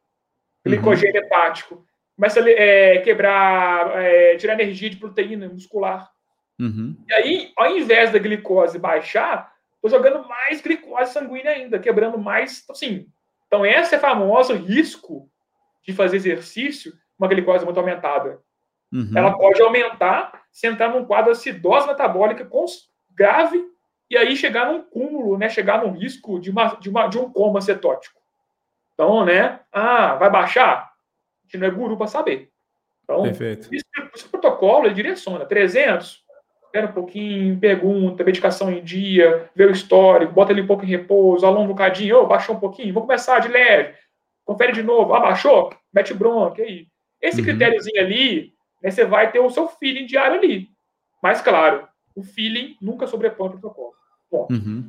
glicogênio 0.65 1.21
uhum. 1.21 1.27
hepático, 1.27 1.85
começa 2.15 2.43
a 2.43 2.49
é, 2.49 2.97
quebrar, 2.99 4.03
é, 4.03 4.35
tirar 4.35 4.53
energia 4.53 4.89
de 4.89 4.97
proteína 4.97 5.47
muscular. 5.47 6.11
Uhum. 6.59 6.95
E 7.07 7.13
aí, 7.13 7.51
ao 7.55 7.77
invés 7.77 8.11
da 8.11 8.19
glicose 8.19 8.79
baixar, 8.79 9.53
estou 9.75 9.89
jogando 9.89 10.27
mais 10.27 10.61
glicose 10.61 11.13
sanguínea 11.13 11.51
ainda, 11.51 11.79
quebrando 11.79 12.17
mais. 12.17 12.65
Assim, 12.69 13.07
então, 13.47 13.65
esse 13.65 13.95
é 13.95 13.99
famoso 13.99 14.53
risco 14.53 15.29
de 15.85 15.93
fazer 15.93 16.17
exercício, 16.17 16.93
uma 17.17 17.27
glicose 17.27 17.63
muito 17.63 17.79
aumentada. 17.79 18.41
Uhum. 18.91 19.11
Ela 19.15 19.37
pode 19.37 19.61
aumentar 19.61 20.43
se 20.51 20.67
entrar 20.67 20.89
num 20.89 21.05
quadro 21.05 21.31
acidose 21.31 21.87
metabólica 21.87 22.49
grave 23.11 23.63
e 24.09 24.17
aí 24.17 24.35
chegar 24.35 24.71
num 24.71 24.81
cúmulo, 24.81 25.37
né? 25.37 25.49
Chegar 25.49 25.83
num 25.83 25.91
risco 25.91 26.39
de, 26.39 26.49
uma, 26.49 26.75
de, 26.75 26.89
uma, 26.89 27.07
de 27.07 27.17
um 27.17 27.31
coma 27.31 27.61
cetótico. 27.61 28.19
Então, 28.93 29.25
né? 29.25 29.59
Ah, 29.71 30.15
vai 30.15 30.29
baixar? 30.29 30.83
A 30.83 31.45
gente 31.45 31.57
não 31.57 31.67
é 31.67 31.71
guru 31.71 31.97
para 31.97 32.07
saber. 32.07 32.51
Então, 33.03 33.23
Perfeito. 33.23 33.69
Esse, 33.71 33.85
esse 34.15 34.29
protocolo 34.29 34.85
ele 34.85 34.95
direciona 34.95 35.45
300, 35.45 36.23
espera 36.77 36.87
um 36.87 36.93
pouquinho, 36.93 37.59
pergunta, 37.59 38.23
medicação 38.23 38.71
em 38.71 38.83
dia, 38.83 39.49
vê 39.55 39.65
o 39.65 39.71
histórico, 39.71 40.33
bota 40.33 40.51
ele 40.51 40.61
um 40.61 40.67
pouco 40.67 40.85
em 40.85 40.87
repouso, 40.87 41.45
alonga 41.45 41.65
um 41.65 41.67
bocadinho, 41.67 42.17
oh, 42.17 42.27
baixou 42.27 42.55
um 42.55 42.59
pouquinho, 42.59 42.93
vamos 42.93 43.07
começar 43.07 43.39
de 43.39 43.47
leve, 43.47 43.95
confere 44.45 44.71
de 44.71 44.83
novo, 44.83 45.13
ah, 45.13 45.19
baixou? 45.19 45.73
Mete 45.91 46.13
bronca, 46.13 46.61
aí. 46.61 46.87
Esse 47.19 47.39
uhum. 47.39 47.47
critériozinho 47.47 47.99
ali, 47.99 48.53
né, 48.81 48.91
você 48.91 49.03
vai 49.05 49.31
ter 49.31 49.39
o 49.39 49.49
seu 49.49 49.67
feeling 49.67 50.05
diário 50.05 50.37
ali. 50.37 50.67
Mas, 51.21 51.41
claro, 51.41 51.87
o 52.15 52.23
feeling 52.23 52.75
nunca 52.79 53.07
sobrepõe 53.07 53.47
o 53.47 53.51
protocolo. 53.51 53.93
Bom. 54.31 54.47
Uhum. 54.51 54.87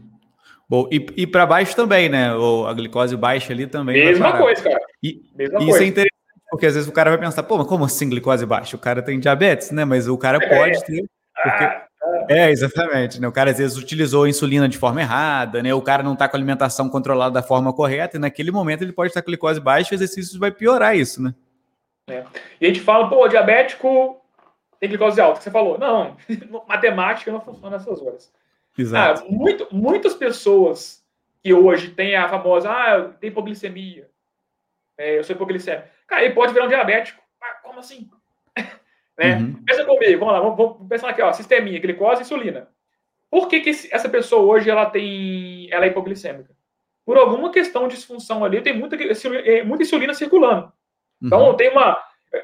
Bom, 0.69 0.87
e, 0.93 1.07
e 1.17 1.27
para 1.27 1.47
baixo 1.47 1.75
também, 1.75 2.11
né? 2.11 2.35
Ou 2.35 2.67
a 2.67 2.75
glicose 2.75 3.17
baixa 3.17 3.55
ali 3.55 3.67
também. 3.67 4.05
Mesma 4.05 4.37
coisa, 4.37 4.63
cara. 4.63 4.85
E, 5.03 5.23
Mesma 5.35 5.61
isso 5.61 5.69
é 5.69 5.71
coisa. 5.71 5.85
é 5.85 5.87
interessante, 5.87 6.51
porque 6.51 6.67
às 6.67 6.75
vezes 6.75 6.89
o 6.89 6.93
cara 6.93 7.09
vai 7.09 7.19
pensar, 7.19 7.43
pô, 7.45 7.57
mas 7.57 7.67
como 7.67 7.87
assim 7.87 8.11
glicose 8.11 8.45
baixa? 8.45 8.77
O 8.77 8.79
cara 8.79 9.01
tem 9.01 9.19
diabetes, 9.19 9.71
né? 9.71 9.87
Mas 9.87 10.07
o 10.07 10.19
cara 10.19 10.37
é. 10.39 10.49
pode 10.49 10.85
ter 10.85 11.09
porque... 11.43 11.65
Ah, 11.65 11.89
é, 12.29 12.51
exatamente. 12.51 13.21
Né? 13.21 13.27
O 13.27 13.33
cara 13.33 13.51
às 13.51 13.59
vezes 13.59 13.77
utilizou 13.77 14.25
a 14.25 14.29
insulina 14.29 14.69
de 14.69 14.79
forma 14.79 15.01
errada, 15.01 15.63
né? 15.63 15.75
O 15.75 15.83
cara 15.83 16.03
não 16.03 16.13
está 16.13 16.29
com 16.29 16.37
a 16.37 16.39
alimentação 16.39 16.89
controlada 16.89 17.35
da 17.35 17.43
forma 17.43 17.73
correta, 17.73 18.17
e 18.17 18.21
naquele 18.21 18.51
momento 18.51 18.83
ele 18.83 18.93
pode 18.93 19.11
estar 19.11 19.23
com 19.23 19.27
glicose 19.27 19.61
baixa, 19.61 19.93
e 19.93 19.95
o 19.95 19.99
exercício 19.99 20.39
vai 20.39 20.51
piorar 20.51 20.97
isso, 20.97 21.23
né? 21.23 21.35
É. 22.09 22.25
E 22.61 22.67
a 22.67 22.69
gente 22.69 22.81
fala, 22.81 23.09
pô, 23.09 23.27
diabético 23.29 24.21
tem 24.81 24.89
glicose 24.89 25.21
alta, 25.21 25.39
que 25.39 25.45
você 25.45 25.51
falou. 25.51 25.79
Não, 25.79 26.17
matemática 26.69 27.33
não 27.33 27.41
funciona 27.41 27.77
nessas 27.77 28.01
horas. 28.01 28.33
Exato. 28.77 29.25
Ah, 29.25 29.27
muito, 29.29 29.67
muitas 29.73 30.15
pessoas 30.15 31.05
que 31.43 31.53
hoje 31.53 31.91
têm 31.91 32.17
a 32.17 32.29
famosa, 32.29 32.71
ah, 32.71 33.09
tem 33.21 33.31
hipoglicemia, 33.31 34.09
é, 34.97 35.19
eu 35.19 35.25
sou 35.25 35.35
hipoglicemia. 35.35 35.89
Cara, 36.07 36.25
ele 36.25 36.35
pode 36.35 36.53
virar 36.53 36.67
um 36.67 36.69
diabético. 36.69 37.23
Ah, 37.41 37.55
como 37.63 37.79
assim? 37.79 38.11
Né? 39.19 39.37
Uhum. 39.37 39.65
Pensa 39.67 39.85
comigo, 39.85 40.21
vamos 40.21 40.35
lá, 40.35 40.41
vamos, 40.41 40.57
vamos, 40.57 40.89
pensar 40.89 41.09
aqui, 41.09 41.21
ó, 41.21 41.33
sisteminha, 41.33 41.81
glicose 41.81 42.21
e 42.21 42.25
insulina. 42.25 42.69
Por 43.29 43.49
que, 43.49 43.61
que 43.61 43.71
essa 43.91 44.09
pessoa 44.09 44.43
hoje 44.43 44.71
ela 44.71 44.87
tem, 44.87 45.69
ela 45.73 45.85
é 45.85 45.89
hipoglicêmica? 45.89 46.57
Por 47.05 47.19
alguma 47.19 47.51
questão 47.51 47.89
de 47.89 47.97
disfunção 47.97 48.45
ali, 48.45 48.61
tem 48.61 48.73
muita, 48.73 48.97
é, 48.97 49.63
muita 49.65 49.83
insulina 49.83 50.15
circulando. 50.15 50.73
Então, 51.21 51.49
uhum. 51.49 51.57
tem 51.57 51.71
uma, 51.71 51.99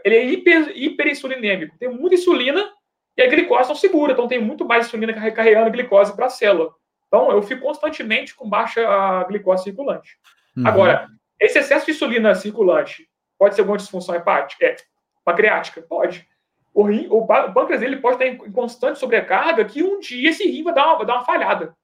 ele 0.04 0.16
é 0.16 0.24
hiper, 0.24 0.72
hiperinsulinêmico, 0.74 1.78
tem 1.78 1.88
muita 1.88 2.16
insulina 2.16 2.68
e 3.16 3.22
a 3.22 3.28
glicose 3.28 3.68
não 3.68 3.76
segura, 3.76 4.12
então 4.12 4.26
tem 4.26 4.40
muito 4.40 4.64
mais 4.64 4.86
insulina 4.86 5.12
carregando 5.30 5.70
glicose 5.70 6.14
para 6.16 6.26
a 6.26 6.30
célula. 6.30 6.74
Então, 7.06 7.30
eu 7.30 7.40
fico 7.42 7.62
constantemente 7.62 8.34
com 8.34 8.48
baixa 8.48 8.82
glicose 9.28 9.62
circulante. 9.62 10.18
Uhum. 10.56 10.66
Agora, 10.66 11.08
esse 11.38 11.58
excesso 11.58 11.86
de 11.86 11.92
insulina 11.92 12.34
circulante 12.34 13.08
pode 13.38 13.54
ser 13.54 13.60
alguma 13.60 13.78
disfunção 13.78 14.14
hepática? 14.16 14.66
É, 14.66 14.76
pancreática? 15.24 15.80
Pode 15.82 16.26
o, 16.74 16.82
rim, 16.82 17.06
o, 17.08 17.24
pâncreas 17.24 17.80
dele 17.80 17.96
pode 17.96 18.16
estar 18.16 18.26
em 18.26 18.52
constante 18.52 18.98
sobrecarga 18.98 19.64
que 19.64 19.82
um 19.82 20.00
dia 20.00 20.30
esse 20.30 20.44
rim 20.46 20.64
vai 20.64 20.74
dar 20.74 20.86
uma, 20.86 20.96
vai 20.96 21.06
dar 21.06 21.14
uma 21.14 21.24
falhada. 21.24 21.74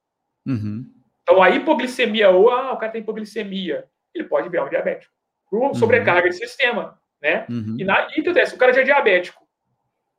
Uhum. 0.44 0.84
Então, 1.22 1.40
a 1.40 1.48
hipoglicemia, 1.48 2.30
ou 2.30 2.50
ah, 2.50 2.72
o 2.72 2.76
cara 2.76 2.90
tem 2.90 3.00
hipoglicemia, 3.00 3.86
ele 4.12 4.24
pode 4.24 4.48
virar 4.48 4.64
um 4.64 4.68
diabético. 4.68 5.12
Por 5.48 5.62
uhum. 5.62 5.74
sobrecarga 5.74 6.28
de 6.28 6.34
sistema, 6.34 6.98
né? 7.22 7.46
Uhum. 7.48 7.76
E, 7.78 7.84
na, 7.84 8.08
e 8.16 8.20
acontece, 8.20 8.54
o 8.54 8.58
cara 8.58 8.72
já 8.72 8.80
é 8.80 8.84
diabético. 8.84 9.46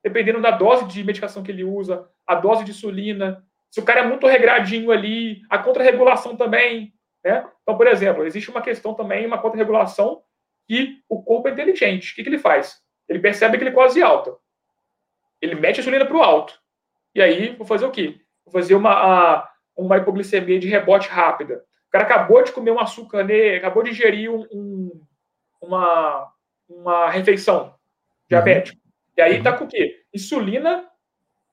Dependendo 0.01 0.41
da 0.41 0.51
dose 0.51 0.87
de 0.87 1.03
medicação 1.03 1.43
que 1.43 1.51
ele 1.51 1.65
usa, 1.65 2.07
a 2.25 2.35
dose 2.35 2.63
de 2.63 2.71
insulina, 2.71 3.45
se 3.69 3.81
o 3.81 3.83
cara 3.83 4.01
é 4.01 4.07
muito 4.07 4.25
regradinho 4.25 4.89
ali, 4.89 5.41
a 5.49 5.57
contrarregulação 5.57 6.37
também, 6.37 6.93
né? 7.23 7.45
Então, 7.61 7.75
por 7.75 7.87
exemplo, 7.87 8.25
existe 8.25 8.49
uma 8.49 8.61
questão 8.61 8.93
também, 8.93 9.25
uma 9.25 9.37
contrarregulação 9.37 10.23
que 10.67 11.01
o 11.09 11.21
corpo 11.21 11.49
é 11.49 11.51
inteligente. 11.51 12.13
O 12.13 12.15
que, 12.15 12.23
que 12.23 12.29
ele 12.29 12.39
faz? 12.39 12.81
Ele 13.07 13.19
percebe 13.19 13.57
que 13.57 13.63
ele 13.63 13.71
é 13.71 13.73
quase 13.73 14.01
alta. 14.01 14.33
Ele 15.41 15.55
mete 15.55 15.77
a 15.77 15.81
insulina 15.81 16.05
para 16.05 16.17
o 16.17 16.21
alto. 16.21 16.53
E 17.15 17.21
aí, 17.21 17.55
vou 17.55 17.65
fazer 17.65 17.85
o 17.85 17.91
quê? 17.91 18.19
Vou 18.45 18.51
fazer 18.53 18.75
uma, 18.75 19.49
uma 19.75 19.97
hipoglicemia 19.97 20.59
de 20.59 20.67
rebote 20.67 21.09
rápida. 21.09 21.63
O 21.87 21.91
cara 21.91 22.05
acabou 22.05 22.43
de 22.43 22.51
comer 22.51 22.71
um 22.71 22.79
açúcar, 22.79 23.23
né? 23.23 23.55
acabou 23.55 23.83
de 23.83 23.89
ingerir 23.89 24.31
um, 24.31 24.47
um, 24.51 25.01
uma, 25.61 26.31
uma 26.69 27.09
refeição 27.09 27.75
diabética. 28.29 28.77
Uhum. 28.77 28.91
E 29.17 29.21
aí 29.21 29.43
tá 29.43 29.51
com 29.51 29.65
o 29.65 29.67
quê? 29.67 30.01
Insulina 30.13 30.87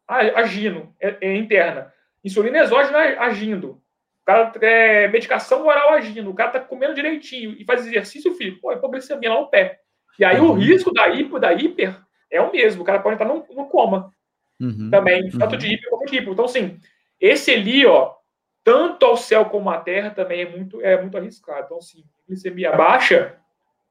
agindo, 0.06 0.94
é, 1.00 1.16
é 1.20 1.36
interna. 1.36 1.92
Insulina 2.24 2.58
exógena 2.58 2.98
agindo. 3.20 3.82
O 4.22 4.24
cara 4.24 4.52
é, 4.62 5.08
medicação 5.08 5.66
oral 5.66 5.90
agindo. 5.90 6.30
O 6.30 6.34
cara 6.34 6.50
tá 6.50 6.60
comendo 6.60 6.94
direitinho 6.94 7.56
e 7.58 7.64
faz 7.64 7.86
exercício, 7.86 8.34
filho. 8.34 8.60
Pô, 8.60 8.72
hipoglicemia 8.72 9.32
lá 9.32 9.40
no 9.40 9.48
pé. 9.48 9.80
E 10.18 10.24
aí 10.24 10.40
uhum. 10.40 10.50
o 10.50 10.52
risco 10.54 10.92
da 10.92 11.08
hipo, 11.08 11.38
da 11.38 11.52
hiper, 11.52 11.98
é 12.30 12.40
o 12.40 12.52
mesmo. 12.52 12.82
O 12.82 12.84
cara 12.84 13.00
pode 13.00 13.14
estar 13.14 13.24
no, 13.24 13.44
no 13.54 13.66
coma 13.66 14.12
uhum, 14.60 14.90
também, 14.90 15.30
tanto 15.30 15.52
uhum. 15.52 15.58
de 15.58 15.74
hipo 15.74 15.90
como 15.90 16.06
de 16.06 16.16
hipo. 16.16 16.32
Então, 16.32 16.44
assim, 16.44 16.78
esse 17.20 17.52
ali, 17.52 17.86
ó, 17.86 18.14
tanto 18.62 19.06
ao 19.06 19.16
céu 19.16 19.46
como 19.46 19.70
à 19.70 19.78
terra 19.78 20.10
também 20.10 20.42
é 20.42 20.48
muito, 20.50 20.80
é 20.82 21.00
muito 21.00 21.16
arriscado. 21.16 21.64
Então, 21.66 21.78
assim, 21.78 22.04
glicemia 22.26 22.72
baixa 22.72 23.36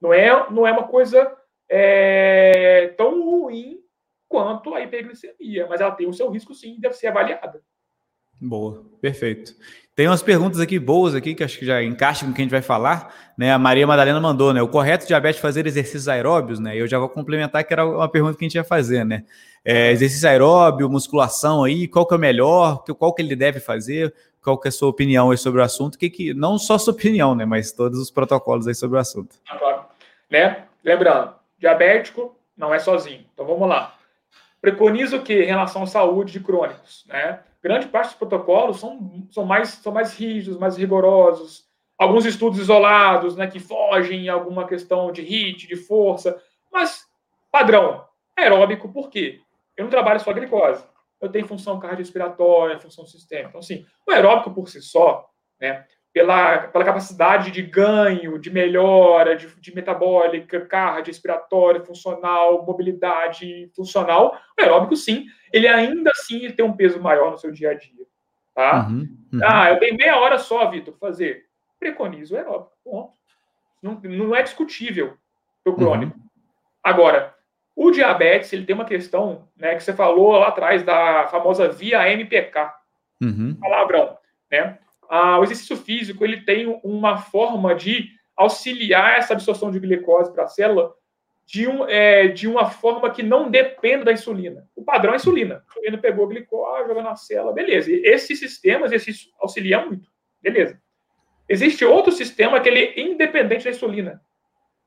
não 0.01 0.13
é, 0.13 0.49
não 0.51 0.67
é 0.67 0.71
uma 0.71 0.87
coisa 0.87 1.35
é, 1.69 2.93
tão 2.97 3.23
ruim 3.23 3.79
quanto 4.27 4.75
a 4.75 4.81
hiperglicemia, 4.81 5.67
mas 5.67 5.81
ela 5.81 5.91
tem 5.91 6.07
o 6.07 6.13
seu 6.13 6.29
risco 6.29 6.53
sim, 6.53 6.79
deve 6.79 6.95
ser 6.95 7.07
avaliada. 7.07 7.61
Boa, 8.39 8.85
perfeito. 9.01 9.55
Tem 9.97 10.07
umas 10.07 10.21
perguntas 10.21 10.59
aqui 10.59 10.77
boas 10.77 11.15
aqui 11.15 11.33
que 11.33 11.43
acho 11.43 11.57
que 11.57 11.65
já 11.65 11.81
encaixam 11.81 12.27
com 12.27 12.31
o 12.31 12.35
que 12.35 12.41
a 12.41 12.45
gente 12.45 12.51
vai 12.51 12.61
falar, 12.61 13.11
né? 13.35 13.51
A 13.51 13.57
Maria 13.57 13.87
Madalena 13.87 14.21
mandou, 14.21 14.53
né? 14.53 14.61
O 14.61 14.67
correto 14.67 15.07
diabetes 15.07 15.41
fazer 15.41 15.65
exercícios 15.65 16.07
aeróbios, 16.07 16.59
né? 16.59 16.77
Eu 16.77 16.85
já 16.85 16.99
vou 16.99 17.09
complementar 17.09 17.63
que 17.63 17.73
era 17.73 17.83
uma 17.83 18.07
pergunta 18.07 18.37
que 18.37 18.45
a 18.45 18.47
gente 18.47 18.53
ia 18.53 18.63
fazer, 18.63 19.03
né? 19.03 19.23
É, 19.65 19.89
exercício 19.89 20.29
aeróbio, 20.29 20.87
musculação 20.87 21.63
aí, 21.63 21.87
qual 21.87 22.05
que 22.05 22.13
é 22.13 22.17
o 22.17 22.19
melhor, 22.19 22.83
qual 22.95 23.11
que 23.11 23.23
ele 23.23 23.35
deve 23.35 23.59
fazer, 23.59 24.13
qual 24.39 24.59
que 24.59 24.67
é 24.67 24.69
a 24.69 24.71
sua 24.71 24.87
opinião 24.87 25.31
aí 25.31 25.37
sobre 25.39 25.61
o 25.61 25.63
assunto, 25.63 25.97
que, 25.97 26.11
que 26.11 26.31
não 26.31 26.59
só 26.59 26.77
sua 26.77 26.93
opinião, 26.93 27.33
né? 27.33 27.43
Mas 27.43 27.71
todos 27.71 27.97
os 27.97 28.11
protocolos 28.11 28.67
aí 28.67 28.75
sobre 28.75 28.97
o 28.97 28.99
assunto. 28.99 29.35
Agora, 29.49 29.87
né? 30.29 30.65
Lembrando, 30.83 31.33
diabético 31.57 32.37
não 32.55 32.71
é 32.71 32.77
sozinho. 32.77 33.25
Então 33.33 33.47
vamos 33.47 33.67
lá. 33.67 33.95
Preconiza 34.61 35.17
o 35.17 35.23
que 35.23 35.41
em 35.41 35.47
relação 35.47 35.81
à 35.81 35.87
saúde 35.87 36.33
de 36.33 36.39
crônicos, 36.39 37.03
né? 37.07 37.39
Grande 37.67 37.87
parte 37.89 38.07
dos 38.07 38.17
protocolos 38.17 38.79
são, 38.79 39.27
são, 39.29 39.45
mais, 39.45 39.69
são 39.69 39.91
mais 39.91 40.13
rígidos, 40.17 40.57
mais 40.57 40.77
rigorosos. 40.77 41.67
Alguns 41.97 42.25
estudos 42.25 42.59
isolados, 42.59 43.35
né, 43.35 43.47
que 43.47 43.59
fogem 43.59 44.25
em 44.25 44.29
alguma 44.29 44.65
questão 44.65 45.11
de 45.11 45.21
HIT, 45.21 45.67
de 45.67 45.75
força, 45.75 46.41
mas 46.71 47.05
padrão, 47.51 48.05
aeróbico, 48.37 48.91
por 48.93 49.09
quê? 49.09 49.41
Eu 49.75 49.83
não 49.83 49.91
trabalho 49.91 50.19
só 50.19 50.31
glicose. 50.31 50.83
Eu 51.19 51.29
tenho 51.29 51.47
função 51.47 51.79
cardiorrespiratória, 51.79 52.79
função 52.79 53.05
sistêmica. 53.05 53.49
Então, 53.49 53.59
assim, 53.59 53.85
o 54.07 54.11
aeróbico 54.11 54.53
por 54.53 54.69
si 54.69 54.81
só, 54.81 55.27
né, 55.59 55.85
pela, 56.17 56.57
pela 56.69 56.83
capacidade 56.83 57.51
de 57.51 57.61
ganho, 57.61 58.39
de 58.39 58.49
melhora, 58.49 59.35
de, 59.35 59.47
de 59.61 59.75
metabólica, 59.75 60.61
cardiorrespiratória, 60.61 61.85
funcional, 61.85 62.65
mobilidade 62.65 63.71
funcional, 63.75 64.35
o 64.57 64.61
aeróbico, 64.61 64.95
sim, 64.95 65.27
ele 65.53 65.67
ainda 65.67 66.09
assim 66.09 66.49
tem 66.51 66.65
um 66.65 66.75
peso 66.75 66.99
maior 66.99 67.29
no 67.29 67.37
seu 67.37 67.51
dia 67.51 67.69
a 67.69 67.73
dia. 67.75 68.03
Tá? 68.55 68.87
Uhum, 68.87 69.07
uhum. 69.31 69.39
Ah, 69.43 69.69
eu 69.69 69.77
tenho 69.77 69.95
meia 69.95 70.17
hora 70.17 70.39
só, 70.39 70.67
Vitor, 70.71 70.95
para 70.95 71.07
fazer. 71.07 71.45
Preconizo 71.79 72.33
o 72.33 72.37
aeróbico, 72.39 72.71
ponto. 72.83 73.13
Não, 73.79 74.01
não 74.01 74.35
é 74.35 74.41
discutível 74.41 75.15
o 75.63 75.73
crônico. 75.73 76.17
Uhum. 76.17 76.23
Agora, 76.83 77.35
o 77.75 77.91
diabetes, 77.91 78.51
ele 78.51 78.65
tem 78.65 78.73
uma 78.73 78.85
questão, 78.85 79.47
né, 79.55 79.75
que 79.75 79.83
você 79.83 79.93
falou 79.93 80.31
lá 80.31 80.47
atrás 80.47 80.81
da 80.81 81.27
famosa 81.27 81.69
via 81.69 82.11
MPK. 82.11 82.73
Uhum. 83.21 83.55
Palavrão, 83.61 84.17
né? 84.51 84.79
Ah, 85.09 85.39
o 85.39 85.43
exercício 85.43 85.77
físico 85.77 86.23
ele 86.23 86.41
tem 86.41 86.79
uma 86.83 87.17
forma 87.17 87.73
de 87.73 88.09
auxiliar 88.35 89.17
essa 89.17 89.33
absorção 89.33 89.71
de 89.71 89.79
glicose 89.79 90.31
para 90.31 90.43
a 90.43 90.47
célula 90.47 90.93
de, 91.45 91.67
um, 91.67 91.87
é, 91.87 92.27
de 92.27 92.47
uma 92.47 92.69
forma 92.69 93.09
que 93.09 93.23
não 93.23 93.49
dependa 93.49 94.05
da 94.05 94.11
insulina. 94.11 94.67
O 94.75 94.83
padrão 94.83 95.13
é 95.13 95.15
a 95.15 95.17
insulina. 95.17 95.55
A 95.55 95.71
insulina 95.71 95.97
pegou 95.97 96.25
a 96.25 96.29
glicose, 96.29 96.87
jogou 96.87 97.01
na 97.01 97.15
célula, 97.15 97.53
beleza. 97.53 97.89
Esse 97.91 98.35
sistema, 98.35 98.85
exercício 98.85 99.31
auxilia 99.39 99.83
muito, 99.83 100.09
beleza. 100.41 100.79
Existe 101.47 101.85
outro 101.85 102.11
sistema 102.11 102.59
que 102.59 102.67
ele 102.67 102.83
é 102.83 102.99
independente 102.99 103.63
da 103.63 103.71
insulina. 103.71 104.21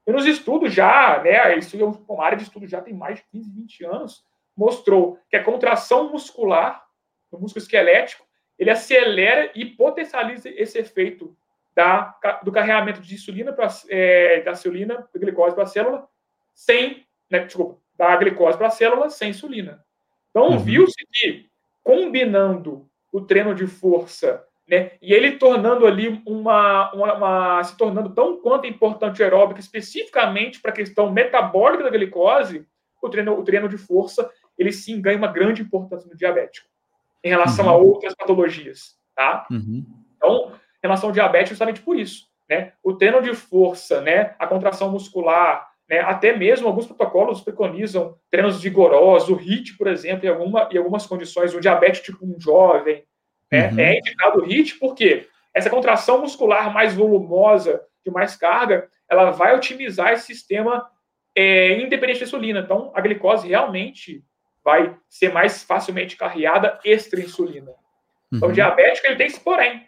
E 0.07 0.12
nos 0.12 0.27
estudos 0.27 0.73
já, 0.75 1.23
né, 1.23 1.57
isso 1.57 1.77
é 1.81 2.12
uma 2.12 2.25
área 2.25 2.37
de 2.37 2.45
estudo 2.45 2.66
já 2.66 2.83
tem 2.83 2.93
mais 2.93 3.16
de 3.16 3.25
15, 3.31 3.51
20 3.53 3.85
anos, 3.87 4.25
mostrou 4.57 5.18
que 5.31 5.37
a 5.37 5.43
contração 5.43 6.12
muscular, 6.12 6.85
no 7.33 7.39
músculo 7.39 7.62
esquelético, 7.62 8.27
ele 8.61 8.70
acelera 8.70 9.50
e 9.54 9.64
potencializa 9.64 10.50
esse 10.50 10.78
efeito 10.78 11.34
da, 11.74 12.14
do 12.44 12.52
carregamento 12.52 13.00
de 13.00 13.14
insulina 13.14 13.54
para 13.54 13.68
é, 13.88 14.42
da 14.42 14.52
insulina, 14.52 14.96
da 14.96 15.18
glicose 15.18 15.54
para 15.54 15.64
a 15.64 15.66
célula, 15.66 16.06
sem, 16.54 17.06
né, 17.30 17.38
desculpa, 17.38 17.80
da 17.96 18.14
glicose 18.16 18.58
para 18.58 18.66
a 18.66 18.70
célula 18.70 19.08
sem 19.08 19.30
insulina. 19.30 19.82
Então, 20.28 20.50
uhum. 20.50 20.58
viu-se 20.58 21.06
que 21.11 21.48
combinando 21.82 22.86
o 23.11 23.22
treino 23.22 23.54
de 23.54 23.66
força, 23.66 24.44
né, 24.68 24.92
e 25.00 25.14
ele 25.14 25.38
tornando 25.38 25.86
ali 25.86 26.22
uma, 26.26 26.92
uma, 26.92 27.14
uma 27.14 27.64
se 27.64 27.74
tornando 27.78 28.14
tão 28.14 28.42
quanto 28.42 28.66
importante 28.66 29.22
aeróbico, 29.22 29.58
especificamente 29.58 30.61
para 30.61 30.70
a 30.70 30.74
questão 30.74 31.11
metabólica 31.11 31.84
da 31.84 31.90
glicose, 31.90 32.66
o 33.00 33.08
treino, 33.08 33.38
o 33.38 33.42
treino 33.42 33.70
de 33.70 33.78
força, 33.78 34.30
ele 34.58 34.70
sim 34.70 35.00
ganha 35.00 35.16
uma 35.16 35.32
grande 35.32 35.62
importância 35.62 36.06
no 36.06 36.14
diabético 36.14 36.68
em 37.23 37.29
relação 37.29 37.66
uhum. 37.66 37.71
a 37.71 37.77
outras 37.77 38.14
patologias, 38.14 38.97
tá? 39.14 39.47
Uhum. 39.51 39.85
Então, 40.16 40.53
em 40.53 40.87
relação 40.87 41.09
ao 41.09 41.12
diabetes, 41.12 41.51
justamente 41.51 41.81
por 41.83 41.99
isso, 41.99 42.27
né? 42.49 42.73
O 42.83 42.95
treino 42.95 43.23
de 43.23 43.35
força, 43.35 44.01
né? 44.01 44.35
A 44.39 44.47
contração 44.47 44.91
muscular, 44.91 45.68
né? 45.89 46.01
Até 46.01 46.37
mesmo 46.37 46.66
alguns 46.66 46.87
protocolos 46.87 47.41
preconizam 47.41 48.16
treinos 48.31 48.62
vigorosos, 48.62 49.29
o 49.29 49.37
HIIT, 49.37 49.77
por 49.77 49.87
exemplo, 49.87 50.27
em, 50.27 50.29
alguma, 50.29 50.68
em 50.73 50.79
algumas 50.79 51.07
condições, 51.07 51.55
o 51.55 51.61
diabetes 51.61 52.01
tipo 52.01 52.25
um 52.25 52.41
jovem, 52.41 53.05
né? 53.51 53.71
Uhum. 53.71 53.79
É 53.79 53.99
indicado 53.99 54.41
o 54.41 54.47
HIIT 54.47 54.79
porque 54.79 55.29
essa 55.53 55.68
contração 55.68 56.21
muscular 56.21 56.73
mais 56.73 56.95
volumosa, 56.95 57.83
de 58.05 58.11
mais 58.11 58.37
carga, 58.37 58.89
ela 59.11 59.31
vai 59.31 59.55
otimizar 59.55 60.12
esse 60.12 60.27
sistema 60.27 60.89
é, 61.37 61.81
independente 61.81 62.21
da 62.21 62.27
insulina. 62.27 62.61
Então, 62.61 62.93
a 62.95 63.01
glicose 63.01 63.49
realmente 63.49 64.25
vai 64.64 64.96
ser 65.08 65.32
mais 65.32 65.62
facilmente 65.62 66.16
carreada 66.16 66.78
extra 66.84 67.20
insulina. 67.20 67.72
Então, 68.32 68.46
o 68.46 68.50
uhum. 68.50 68.54
diabético 68.54 69.06
ele 69.06 69.16
tem 69.16 69.26
esse 69.26 69.40
porém, 69.40 69.86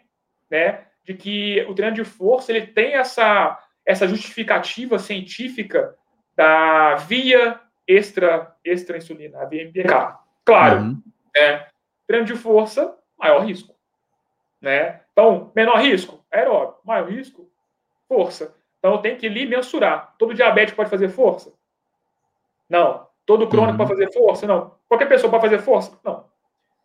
né, 0.49 0.85
de 1.03 1.13
que 1.13 1.61
o 1.69 1.73
treino 1.73 1.95
de 1.95 2.03
força 2.03 2.51
ele 2.51 2.67
tem 2.67 2.93
essa 2.93 3.59
essa 3.85 4.07
justificativa 4.07 4.97
científica 4.97 5.93
da 6.35 6.95
via 6.95 7.59
extra 7.87 8.55
extra 8.63 8.97
insulina, 8.97 9.41
a 9.41 9.45
via 9.45 9.63
MPK. 9.63 10.17
Claro, 10.45 10.81
uhum. 10.81 11.03
né, 11.35 11.67
treino 12.07 12.25
de 12.25 12.35
força 12.35 12.97
maior 13.17 13.45
risco, 13.45 13.75
né? 14.61 15.01
Então, 15.11 15.51
menor 15.55 15.79
risco, 15.79 16.25
aeróbico, 16.31 16.81
maior 16.83 17.09
risco, 17.09 17.49
força. 18.07 18.55
Então, 18.79 18.93
eu 18.93 18.97
tenho 18.97 19.17
que 19.17 19.27
ali 19.27 19.45
mensurar. 19.45 20.13
Todo 20.17 20.33
diabético 20.33 20.75
pode 20.75 20.89
fazer 20.89 21.07
força? 21.07 21.53
Não. 22.67 23.07
Todo 23.25 23.47
crônico 23.47 23.71
uhum. 23.71 23.77
pode 23.77 23.89
fazer 23.89 24.11
força? 24.11 24.47
Não. 24.47 24.75
Qualquer 24.87 25.07
pessoa 25.07 25.31
pode 25.31 25.43
fazer 25.43 25.59
força? 25.59 25.97
Não. 26.03 26.25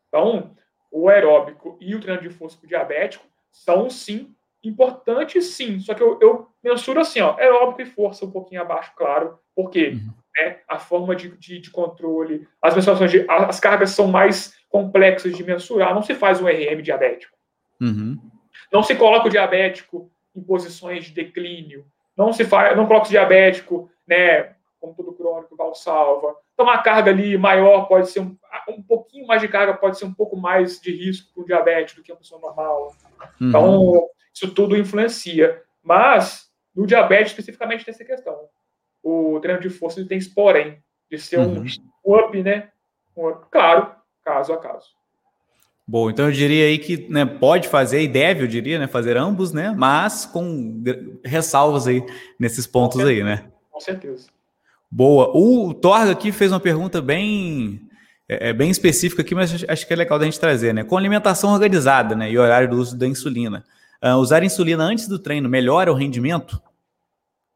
Então, 0.09 0.55
o 0.91 1.09
aeróbico 1.09 1.77
e 1.81 1.95
o 1.95 2.01
treino 2.01 2.23
de 2.23 2.31
força 2.31 2.57
para 2.57 2.67
o 2.67 2.69
diabético 2.69 3.25
são, 3.51 3.91
sim, 3.91 4.35
importantes, 4.63 5.47
sim. 5.47 5.81
Só 5.81 5.95
que 5.95 6.03
eu, 6.03 6.19
eu 6.21 6.49
mensuro 6.63 7.01
assim, 7.01 7.21
ó, 7.21 7.37
aeróbico 7.39 7.83
e 7.83 7.87
força 7.87 8.25
um 8.25 8.31
pouquinho 8.31 8.63
abaixo, 8.63 8.93
claro, 8.97 9.39
porque 9.55 9.91
uhum. 9.91 10.13
né, 10.37 10.59
a 10.69 10.79
forma 10.79 11.15
de, 11.15 11.37
de, 11.37 11.59
de, 11.61 11.71
controle, 11.71 12.47
as 12.63 12.75
mensurações, 12.75 13.11
de, 13.11 13.25
as 13.29 13.61
cargas 13.61 13.91
são 13.91 14.09
mais 14.09 14.57
complexas 14.69 15.37
de 15.37 15.45
mensurar. 15.45 15.95
Não 15.95 16.03
se 16.03 16.15
faz 16.15 16.41
um 16.41 16.47
RM 16.47 16.83
diabético. 16.83 17.37
Uhum. 17.81 18.19
Não 18.73 18.83
se 18.83 18.95
coloca 18.95 19.27
o 19.27 19.31
diabético 19.31 20.11
em 20.35 20.43
posições 20.43 21.07
de 21.07 21.13
declínio. 21.13 21.87
Não 22.17 22.33
se 22.33 22.45
faz, 22.45 22.77
não 22.77 22.87
coloca 22.87 23.07
o 23.07 23.11
diabético, 23.11 23.91
né, 24.07 24.55
como 24.81 24.95
todo 24.95 25.13
crônico, 25.13 25.57
valsalva. 25.57 26.37
Então, 26.55 26.67
uma 26.67 26.83
carga 26.83 27.11
ali 27.11 27.37
maior 27.37 27.87
pode 27.87 28.09
ser 28.11 28.21
um, 28.21 28.37
um 28.69 28.83
pouquinho 28.83 29.27
mais 29.27 29.41
de 29.41 29.49
carga, 29.49 29.75
pode 29.75 29.99
ser 29.99 30.05
um 30.05 30.15
pouco 30.15 30.37
mais 30.37 30.81
de 30.81 30.91
risco 30.93 31.33
para 31.33 31.43
o 31.43 31.47
diabetes 31.47 31.95
do 31.95 32.03
que 32.03 32.13
uma 32.13 32.19
pessoa 32.19 32.41
normal. 32.41 32.95
Uhum. 33.41 33.49
Então, 33.49 34.09
isso 34.33 34.53
tudo 34.55 34.77
influencia. 34.77 35.63
Mas, 35.83 36.49
no 36.75 36.87
diabetes, 36.87 37.33
especificamente, 37.33 37.85
tem 37.85 37.93
essa 37.93 38.05
questão. 38.05 38.49
O 39.03 39.39
treino 39.41 39.61
de 39.61 39.71
força 39.71 40.05
tem 40.07 40.19
esse 40.19 40.35
porém, 40.35 40.83
de 41.11 41.19
ser 41.19 41.39
uhum. 41.39 41.65
um 42.05 42.17
up, 42.17 42.43
né? 42.43 42.71
Um 43.17 43.29
up, 43.29 43.47
claro, 43.51 43.95
caso 44.25 44.53
a 44.53 44.59
caso. 44.59 44.99
Bom, 45.87 46.11
então 46.11 46.27
eu 46.27 46.33
diria 46.33 46.67
aí 46.67 46.79
que 46.79 47.09
né, 47.09 47.25
pode 47.25 47.67
fazer 47.67 48.03
e 48.03 48.09
deve, 48.09 48.45
eu 48.45 48.47
diria, 48.47 48.79
né, 48.79 48.87
fazer 48.87 49.17
ambos, 49.17 49.55
né, 49.55 49.75
mas 49.75 50.27
com 50.27 50.83
ressalvas 51.25 51.87
aí 51.87 52.05
nesses 52.39 52.67
pontos 52.67 53.01
aí, 53.01 53.25
né? 53.25 53.51
Com 53.71 53.81
certeza. 53.81 54.29
Boa. 54.91 55.31
O 55.37 55.75
Torga 55.75 56.13
aqui 56.13 56.33
fez 56.33 56.51
uma 56.51 56.61
pergunta 56.61 57.01
bem 57.01 57.89
é, 58.29 58.51
é, 58.51 58.53
bem 58.53 58.71
específica 58.71 59.23
aqui, 59.23 59.35
mas 59.35 59.65
acho 59.67 59.87
que 59.87 59.93
é 59.93 59.97
legal 59.97 60.19
da 60.19 60.27
gente 60.27 60.39
trazer, 60.39 60.75
né? 60.75 60.85
Com 60.85 60.99
alimentação 60.99 61.51
organizada, 61.53 62.15
né, 62.15 62.31
e 62.31 62.39
horário 62.39 62.69
do 62.69 62.77
uso 62.77 62.97
da 62.97 63.07
insulina, 63.07 63.65
uh, 64.05 64.17
usar 64.17 64.43
insulina 64.43 64.85
antes 64.85 65.09
do 65.09 65.19
treino 65.19 65.49
melhora 65.49 65.91
o 65.91 65.95
rendimento? 65.95 66.61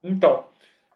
Então, 0.02 0.46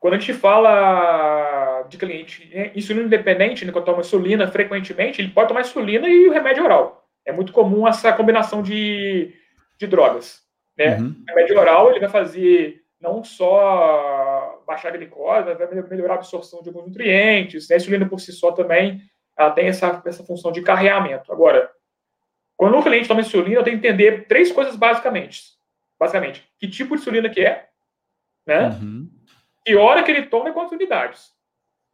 quando 0.01 0.14
a 0.14 0.18
gente 0.18 0.32
fala 0.32 1.82
de 1.91 1.99
cliente 1.99 2.51
né, 2.53 2.72
insulina 2.74 3.07
independente, 3.07 3.64
né, 3.66 3.72
quando 3.72 3.84
toma 3.84 4.01
insulina 4.01 4.49
frequentemente, 4.49 5.20
ele 5.20 5.28
pode 5.28 5.49
tomar 5.49 5.61
insulina 5.61 6.09
e 6.09 6.28
o 6.28 6.32
remédio 6.32 6.64
oral. 6.64 7.07
É 7.24 7.32
muito 7.32 7.53
comum 7.53 7.87
essa 7.87 8.12
combinação 8.12 8.62
de, 8.62 9.34
de 9.78 9.87
drogas. 9.87 10.41
Né? 10.76 10.97
Uhum. 10.97 11.14
O 11.22 11.30
remédio 11.30 11.59
oral 11.59 11.91
ele 11.91 12.01
vai 12.01 12.09
fazer 12.09 12.82
não 13.01 13.22
só 13.22 14.36
baixar 14.67 14.89
a 14.89 14.97
glicose, 14.97 15.55
vai 15.55 15.83
melhorar 15.89 16.14
a 16.14 16.17
absorção 16.17 16.62
de 16.62 16.69
alguns 16.69 16.87
nutrientes. 16.87 17.69
Né? 17.69 17.77
A 17.77 17.79
insulina 17.79 18.09
por 18.09 18.21
si 18.21 18.33
só 18.33 18.53
também 18.53 19.01
ela 19.39 19.51
tem 19.51 19.67
essa, 19.67 20.03
essa 20.05 20.25
função 20.25 20.51
de 20.51 20.62
carreamento. 20.62 21.33
Agora, 21.33 21.71
quando 22.57 22.77
o 22.77 22.83
cliente 22.83 23.09
toma 23.09 23.21
insulina, 23.21 23.57
eu 23.57 23.64
tenho 23.64 23.79
que 23.79 23.87
entender 23.87 24.27
três 24.27 24.51
coisas 24.51 24.77
basicamente. 24.77 25.57
Basicamente, 25.99 26.47
que 26.59 26.69
tipo 26.69 26.95
de 26.95 27.01
insulina 27.01 27.29
que 27.29 27.41
é, 27.41 27.69
né? 28.47 28.69
Uhum. 28.69 29.11
Que 29.64 29.77
hora 29.77 30.03
que 30.03 30.11
ele 30.11 30.27
toma 30.27 30.51
e 30.51 30.53
quantas 30.53 30.73
unidades. 30.73 31.33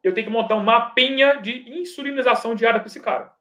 Eu 0.02 0.12
tenho 0.12 0.26
que 0.26 0.32
montar 0.32 0.56
um 0.56 0.62
mapinha 0.62 1.40
de 1.40 1.70
insulinização 1.78 2.54
diária 2.54 2.80
para 2.80 2.88
esse 2.88 3.00
cara. 3.00 3.32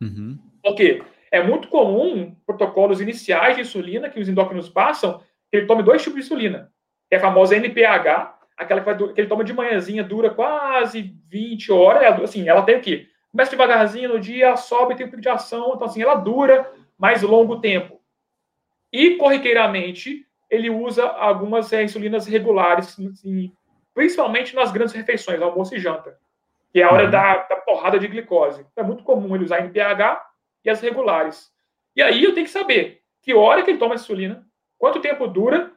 Uhum. 0.00 0.38
Por 0.62 0.74
quê? 0.76 1.02
É 1.32 1.42
muito 1.42 1.68
comum 1.68 2.34
protocolos 2.46 3.00
iniciais 3.00 3.56
de 3.56 3.62
insulina 3.62 4.08
que 4.08 4.20
os 4.20 4.28
endócrinos 4.28 4.68
passam, 4.68 5.18
que 5.50 5.56
ele 5.56 5.66
tome 5.66 5.82
dois 5.82 6.02
tipos 6.02 6.20
de 6.20 6.24
insulina 6.24 6.72
que 7.10 7.16
é 7.16 7.18
a 7.18 7.20
famosa 7.20 7.56
NPH, 7.56 8.38
aquela 8.60 8.80
que, 8.80 8.86
vai, 8.86 8.96
que 8.96 9.20
ele 9.20 9.28
toma 9.28 9.42
de 9.42 9.52
manhãzinha, 9.52 10.04
dura 10.04 10.30
quase 10.30 11.14
20 11.28 11.72
horas. 11.72 12.22
Assim, 12.22 12.48
ela 12.48 12.62
tem 12.62 12.76
o 12.76 12.80
quê? 12.80 13.08
Começa 13.30 13.50
devagarzinho 13.50 14.10
no 14.10 14.20
dia, 14.20 14.56
sobe, 14.56 14.96
tem 14.96 15.06
um 15.06 15.10
pico 15.10 15.22
de 15.22 15.28
ação, 15.28 15.72
então 15.74 15.86
assim, 15.86 16.02
ela 16.02 16.16
dura 16.16 16.70
mais 16.98 17.22
longo 17.22 17.60
tempo. 17.60 18.00
E, 18.92 19.16
corriqueiramente, 19.16 20.26
ele 20.50 20.68
usa 20.68 21.06
algumas 21.06 21.72
é, 21.72 21.82
insulinas 21.82 22.26
regulares, 22.26 22.98
assim, 22.98 23.52
principalmente 23.94 24.54
nas 24.54 24.72
grandes 24.72 24.94
refeições, 24.94 25.40
almoço 25.40 25.74
e 25.74 25.78
janta, 25.78 26.18
que 26.72 26.80
é 26.80 26.82
a 26.82 26.90
hora 26.90 27.04
uhum. 27.04 27.10
da, 27.10 27.36
da, 27.36 27.56
porrada 27.56 27.98
de 27.98 28.08
glicose. 28.08 28.66
Então, 28.72 28.84
é 28.84 28.86
muito 28.86 29.04
comum 29.04 29.34
ele 29.34 29.44
usar 29.44 29.60
NPH 29.60 30.22
e 30.64 30.70
as 30.70 30.80
regulares. 30.80 31.52
E 31.94 32.02
aí 32.02 32.24
eu 32.24 32.34
tenho 32.34 32.46
que 32.46 32.52
saber 32.52 33.00
que 33.22 33.32
hora 33.32 33.62
que 33.62 33.70
ele 33.70 33.78
toma 33.78 33.94
insulina, 33.94 34.44
quanto 34.76 35.00
tempo 35.00 35.26
dura 35.28 35.72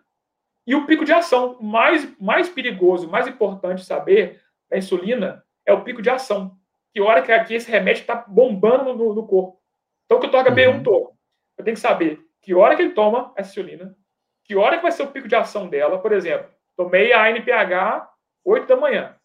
e 0.65 0.75
o 0.75 0.85
pico 0.85 1.03
de 1.03 1.11
ação, 1.11 1.57
mais, 1.59 2.17
mais 2.19 2.49
perigoso, 2.49 3.09
mais 3.09 3.27
importante 3.27 3.83
saber 3.83 4.41
da 4.69 4.77
insulina 4.77 5.43
é 5.65 5.73
o 5.73 5.83
pico 5.83 6.01
de 6.01 6.09
ação. 6.09 6.57
Que 6.93 7.01
hora 7.01 7.21
que 7.21 7.31
aqui 7.31 7.55
esse 7.55 7.69
remédio 7.69 8.01
está 8.01 8.15
bombando 8.15 8.93
no, 8.93 9.13
no, 9.13 9.27
corpo. 9.27 9.59
Então, 10.05 10.19
que 10.19 10.27
o 10.27 10.31
Torga 10.31 10.49
uhum. 10.49 10.55
perguntou, 10.55 11.17
eu 11.57 11.63
tenho 11.63 11.75
que 11.75 11.81
saber 11.81 12.21
que 12.41 12.53
hora 12.53 12.75
que 12.75 12.81
ele 12.81 12.93
toma 12.93 13.33
essa 13.35 13.49
insulina, 13.49 13.95
que 14.43 14.55
hora 14.55 14.77
que 14.77 14.83
vai 14.83 14.91
ser 14.91 15.03
o 15.03 15.11
pico 15.11 15.27
de 15.27 15.35
ação 15.35 15.67
dela. 15.67 15.99
Por 15.99 16.11
exemplo, 16.11 16.49
tomei 16.75 17.13
a 17.13 17.29
NPH 17.29 18.09
8 18.45 18.67
da 18.67 18.75
manhã. 18.75 19.15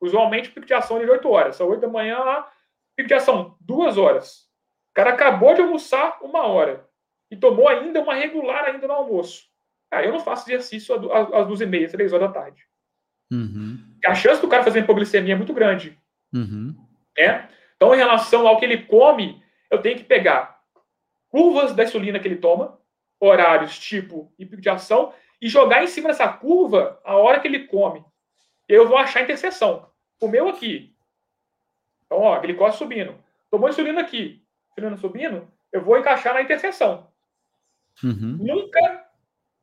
Usualmente, 0.00 0.50
o 0.50 0.52
pico 0.52 0.66
de 0.66 0.74
ação 0.74 0.98
é 0.98 1.04
de 1.04 1.10
8 1.10 1.28
horas. 1.28 1.56
São 1.56 1.68
8 1.68 1.80
da 1.80 1.88
manhã, 1.88 2.44
pico 2.96 3.08
de 3.08 3.14
ação, 3.14 3.56
2 3.60 3.96
horas. 3.96 4.48
O 4.90 4.94
cara 4.94 5.10
acabou 5.10 5.54
de 5.54 5.60
almoçar 5.60 6.18
uma 6.22 6.46
hora 6.46 6.88
e 7.30 7.36
tomou 7.36 7.68
ainda 7.68 8.00
uma 8.00 8.14
regular 8.14 8.64
ainda 8.64 8.86
no 8.86 8.94
almoço. 8.94 9.53
Cara, 9.90 10.06
eu 10.06 10.12
não 10.12 10.20
faço 10.20 10.48
exercício 10.48 10.94
às 11.12 11.46
duas 11.46 11.60
e 11.60 11.66
meia, 11.66 11.88
três 11.88 12.12
horas 12.12 12.28
da 12.28 12.40
tarde. 12.40 12.66
Uhum. 13.32 13.78
A 14.04 14.14
chance 14.14 14.40
do 14.40 14.48
cara 14.48 14.62
fazer 14.62 14.80
hipoglicemia 14.80 15.34
é 15.34 15.36
muito 15.36 15.54
grande. 15.54 15.98
Uhum. 16.32 16.74
Né? 17.16 17.48
Então, 17.76 17.94
em 17.94 17.98
relação 17.98 18.46
ao 18.46 18.58
que 18.58 18.64
ele 18.64 18.84
come, 18.84 19.42
eu 19.70 19.80
tenho 19.80 19.96
que 19.96 20.04
pegar 20.04 20.60
curvas 21.28 21.74
da 21.74 21.84
insulina 21.84 22.18
que 22.18 22.28
ele 22.28 22.36
toma, 22.36 22.78
horários, 23.18 23.78
tipo 23.78 24.32
e 24.38 24.46
pico 24.46 24.62
de 24.62 24.68
ação, 24.68 25.12
e 25.40 25.48
jogar 25.48 25.82
em 25.82 25.88
cima 25.88 26.08
dessa 26.08 26.28
curva 26.28 27.00
a 27.04 27.16
hora 27.16 27.40
que 27.40 27.48
ele 27.48 27.66
come. 27.66 28.04
Eu 28.68 28.88
vou 28.88 28.96
achar 28.96 29.20
a 29.20 29.22
interseção. 29.22 29.90
Comeu 30.18 30.48
aqui. 30.48 30.94
Então, 32.06 32.18
ó, 32.18 32.38
glicose 32.40 32.78
subindo. 32.78 33.14
Tomou 33.50 33.68
insulina 33.68 34.00
aqui. 34.00 34.42
Insulina 34.72 34.96
subindo, 34.96 35.48
eu 35.72 35.82
vou 35.82 35.98
encaixar 35.98 36.34
na 36.34 36.42
interseção. 36.42 37.08
Uhum. 38.02 38.38
Nunca 38.40 39.03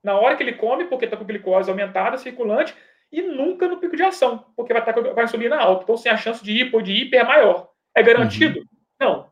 na 0.03 0.17
hora 0.17 0.35
que 0.35 0.43
ele 0.43 0.53
come, 0.53 0.85
porque 0.85 1.05
está 1.05 1.17
com 1.17 1.25
glicose 1.25 1.69
aumentada, 1.69 2.17
circulante, 2.17 2.75
e 3.11 3.21
nunca 3.21 3.67
no 3.67 3.77
pico 3.77 3.95
de 3.95 4.03
ação, 4.03 4.45
porque 4.55 4.73
vai 4.73 4.81
estar 4.81 4.93
com 4.93 5.19
a 5.19 5.23
insulina 5.23 5.57
alta. 5.57 5.83
Então, 5.83 5.97
sem 5.97 6.11
a 6.11 6.17
chance 6.17 6.43
de 6.43 6.51
hipo 6.51 6.77
ou 6.77 6.83
de 6.83 6.93
hiper 6.93 7.19
é 7.19 7.23
maior. 7.23 7.69
É 7.93 8.01
garantido? 8.01 8.59
Uhum. 8.59 8.65
Não. 8.99 9.31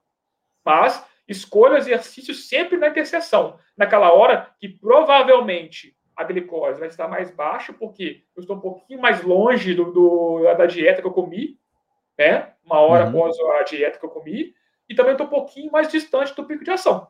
Mas 0.65 1.05
escolha 1.27 1.75
o 1.75 1.77
exercício 1.77 2.33
sempre 2.33 2.77
na 2.77 2.89
interseção, 2.89 3.57
naquela 3.77 4.11
hora 4.11 4.49
que 4.59 4.67
provavelmente 4.67 5.95
a 6.15 6.23
glicose 6.23 6.79
vai 6.79 6.89
estar 6.89 7.07
mais 7.07 7.31
baixa, 7.31 7.71
porque 7.71 8.23
eu 8.35 8.41
estou 8.41 8.57
um 8.57 8.59
pouquinho 8.59 8.99
mais 8.99 9.23
longe 9.23 9.73
do, 9.73 9.91
do 9.91 10.43
da 10.57 10.65
dieta 10.65 11.01
que 11.01 11.07
eu 11.07 11.13
comi, 11.13 11.57
né? 12.17 12.51
Uma 12.65 12.81
hora 12.81 13.05
uhum. 13.05 13.09
após 13.09 13.39
a 13.39 13.63
dieta 13.63 13.97
que 13.97 14.05
eu 14.05 14.09
comi, 14.09 14.53
e 14.89 14.93
também 14.93 15.13
estou 15.13 15.27
um 15.27 15.29
pouquinho 15.29 15.71
mais 15.71 15.87
distante 15.87 16.35
do 16.35 16.43
pico 16.43 16.63
de 16.63 16.71
ação. 16.71 17.07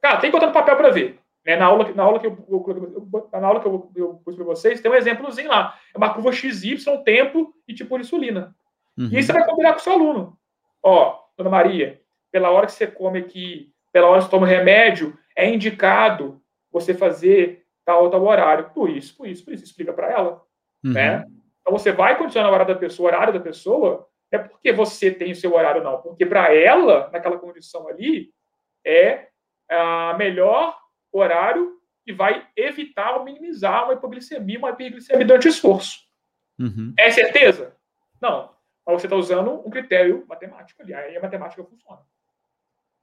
Cara, 0.00 0.20
tem 0.20 0.30
que 0.30 0.36
botar 0.36 0.46
no 0.46 0.52
papel 0.52 0.76
para 0.76 0.90
ver. 0.90 1.18
Né? 1.44 1.56
Na, 1.56 1.66
aula, 1.66 1.92
na 1.92 2.02
aula 2.02 2.18
que 2.18 2.26
eu, 2.26 2.36
eu 2.48 3.30
na 3.32 3.46
aula 3.46 3.60
que 3.60 3.66
eu, 3.66 3.90
eu 3.94 4.14
pus 4.24 4.34
para 4.34 4.44
vocês, 4.44 4.80
tem 4.80 4.90
um 4.90 4.94
exemplozinho 4.94 5.48
lá. 5.48 5.78
É 5.94 5.98
uma 5.98 6.12
curva 6.12 6.32
XY, 6.32 6.76
tempo 7.04 7.54
e 7.68 7.74
tipo 7.74 7.96
de 7.96 8.04
insulina. 8.04 8.54
Uhum. 8.96 9.08
E 9.10 9.16
aí 9.16 9.22
você 9.22 9.32
vai 9.32 9.44
combinar 9.44 9.72
com 9.72 9.78
o 9.78 9.82
seu 9.82 9.92
aluno. 9.92 10.38
Ó, 10.82 11.18
dona 11.36 11.50
Maria, 11.50 12.00
pela 12.30 12.50
hora 12.50 12.66
que 12.66 12.72
você 12.72 12.86
come 12.86 13.18
aqui, 13.18 13.72
pela 13.92 14.08
hora 14.08 14.18
que 14.18 14.24
você 14.24 14.30
toma 14.30 14.46
remédio, 14.46 15.16
é 15.36 15.48
indicado 15.48 16.40
você 16.72 16.94
fazer 16.94 17.64
tal 17.84 18.10
tal 18.10 18.24
horário. 18.24 18.70
Por 18.70 18.88
isso, 18.88 19.16
por 19.16 19.26
isso, 19.26 19.44
por 19.44 19.52
isso. 19.52 19.64
Explica 19.64 19.92
para 19.92 20.10
ela. 20.10 20.42
Uhum. 20.82 20.92
Né? 20.92 21.24
Então 21.60 21.76
você 21.76 21.92
vai 21.92 22.16
condicionar 22.16 22.50
o 22.50 22.54
horário 22.54 22.74
da 22.74 22.80
pessoa, 22.80 23.06
o 23.10 23.12
horário 23.14 23.32
da 23.32 23.40
pessoa, 23.40 24.06
é 24.30 24.38
porque 24.38 24.72
você 24.72 25.10
tem 25.10 25.32
o 25.32 25.36
seu 25.36 25.54
horário, 25.54 25.82
não. 25.82 26.00
Porque 26.00 26.26
para 26.26 26.54
ela, 26.54 27.08
naquela 27.12 27.38
condição 27.38 27.88
ali, 27.88 28.30
é 28.84 29.28
a 29.70 30.14
melhor 30.18 30.76
horário 31.18 31.78
que 32.04 32.12
vai 32.12 32.46
evitar 32.56 33.16
ou 33.16 33.24
minimizar 33.24 33.84
uma 33.84 33.94
hipoglicemia, 33.94 34.58
uma 34.58 34.70
hiperglicemia 34.70 35.24
durante 35.24 35.48
o 35.48 35.50
esforço. 35.50 36.00
Uhum. 36.58 36.92
É 36.98 37.10
certeza? 37.10 37.76
Não. 38.20 38.52
Mas 38.86 39.00
você 39.00 39.06
está 39.06 39.16
usando 39.16 39.66
um 39.66 39.70
critério 39.70 40.24
matemático 40.28 40.82
ali. 40.82 40.92
Aí 40.92 41.16
a 41.16 41.22
matemática 41.22 41.64
funciona. 41.64 42.00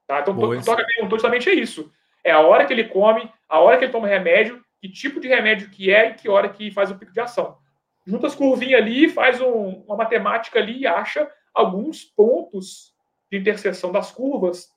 Tá? 0.05 0.20
Então, 0.20 0.38
o 0.38 0.64
Toca 0.64 0.86
perguntou 0.86 1.18
justamente 1.18 1.49
é 1.49 1.53
isso. 1.53 1.91
É 2.24 2.32
a 2.32 2.39
hora 2.39 2.66
que 2.66 2.74
ele 2.74 2.89
come, 2.89 3.32
a 3.49 3.59
hora 3.59 3.78
que 3.78 3.86
ele 3.86 3.91
toma 3.91 4.07
remédio, 4.07 4.64
que 4.80 4.89
tipo 4.89 5.20
de 5.20 5.28
remédio 5.28 5.70
que 5.70 5.91
é 5.91 6.09
e 6.09 6.14
que 6.14 6.30
hora 6.30 6.49
que 6.49 6.70
faz 6.70 6.91
o 6.91 6.97
pico 6.97 7.12
de 7.12 7.20
ação. 7.20 7.57
Junta 8.05 8.28
as 8.28 8.36
curvinhas 8.36 8.82
ali, 8.82 9.09
faz 9.09 9.41
um, 9.41 9.84
uma 9.88 9.95
matemática 9.95 10.59
ali 10.59 10.82
e 10.82 10.88
acha 10.88 11.30
alguns 11.53 12.03
pontos 12.03 12.93
de 13.32 13.38
interseção 13.38 13.91
das 13.91 14.12
curvas 14.12 14.70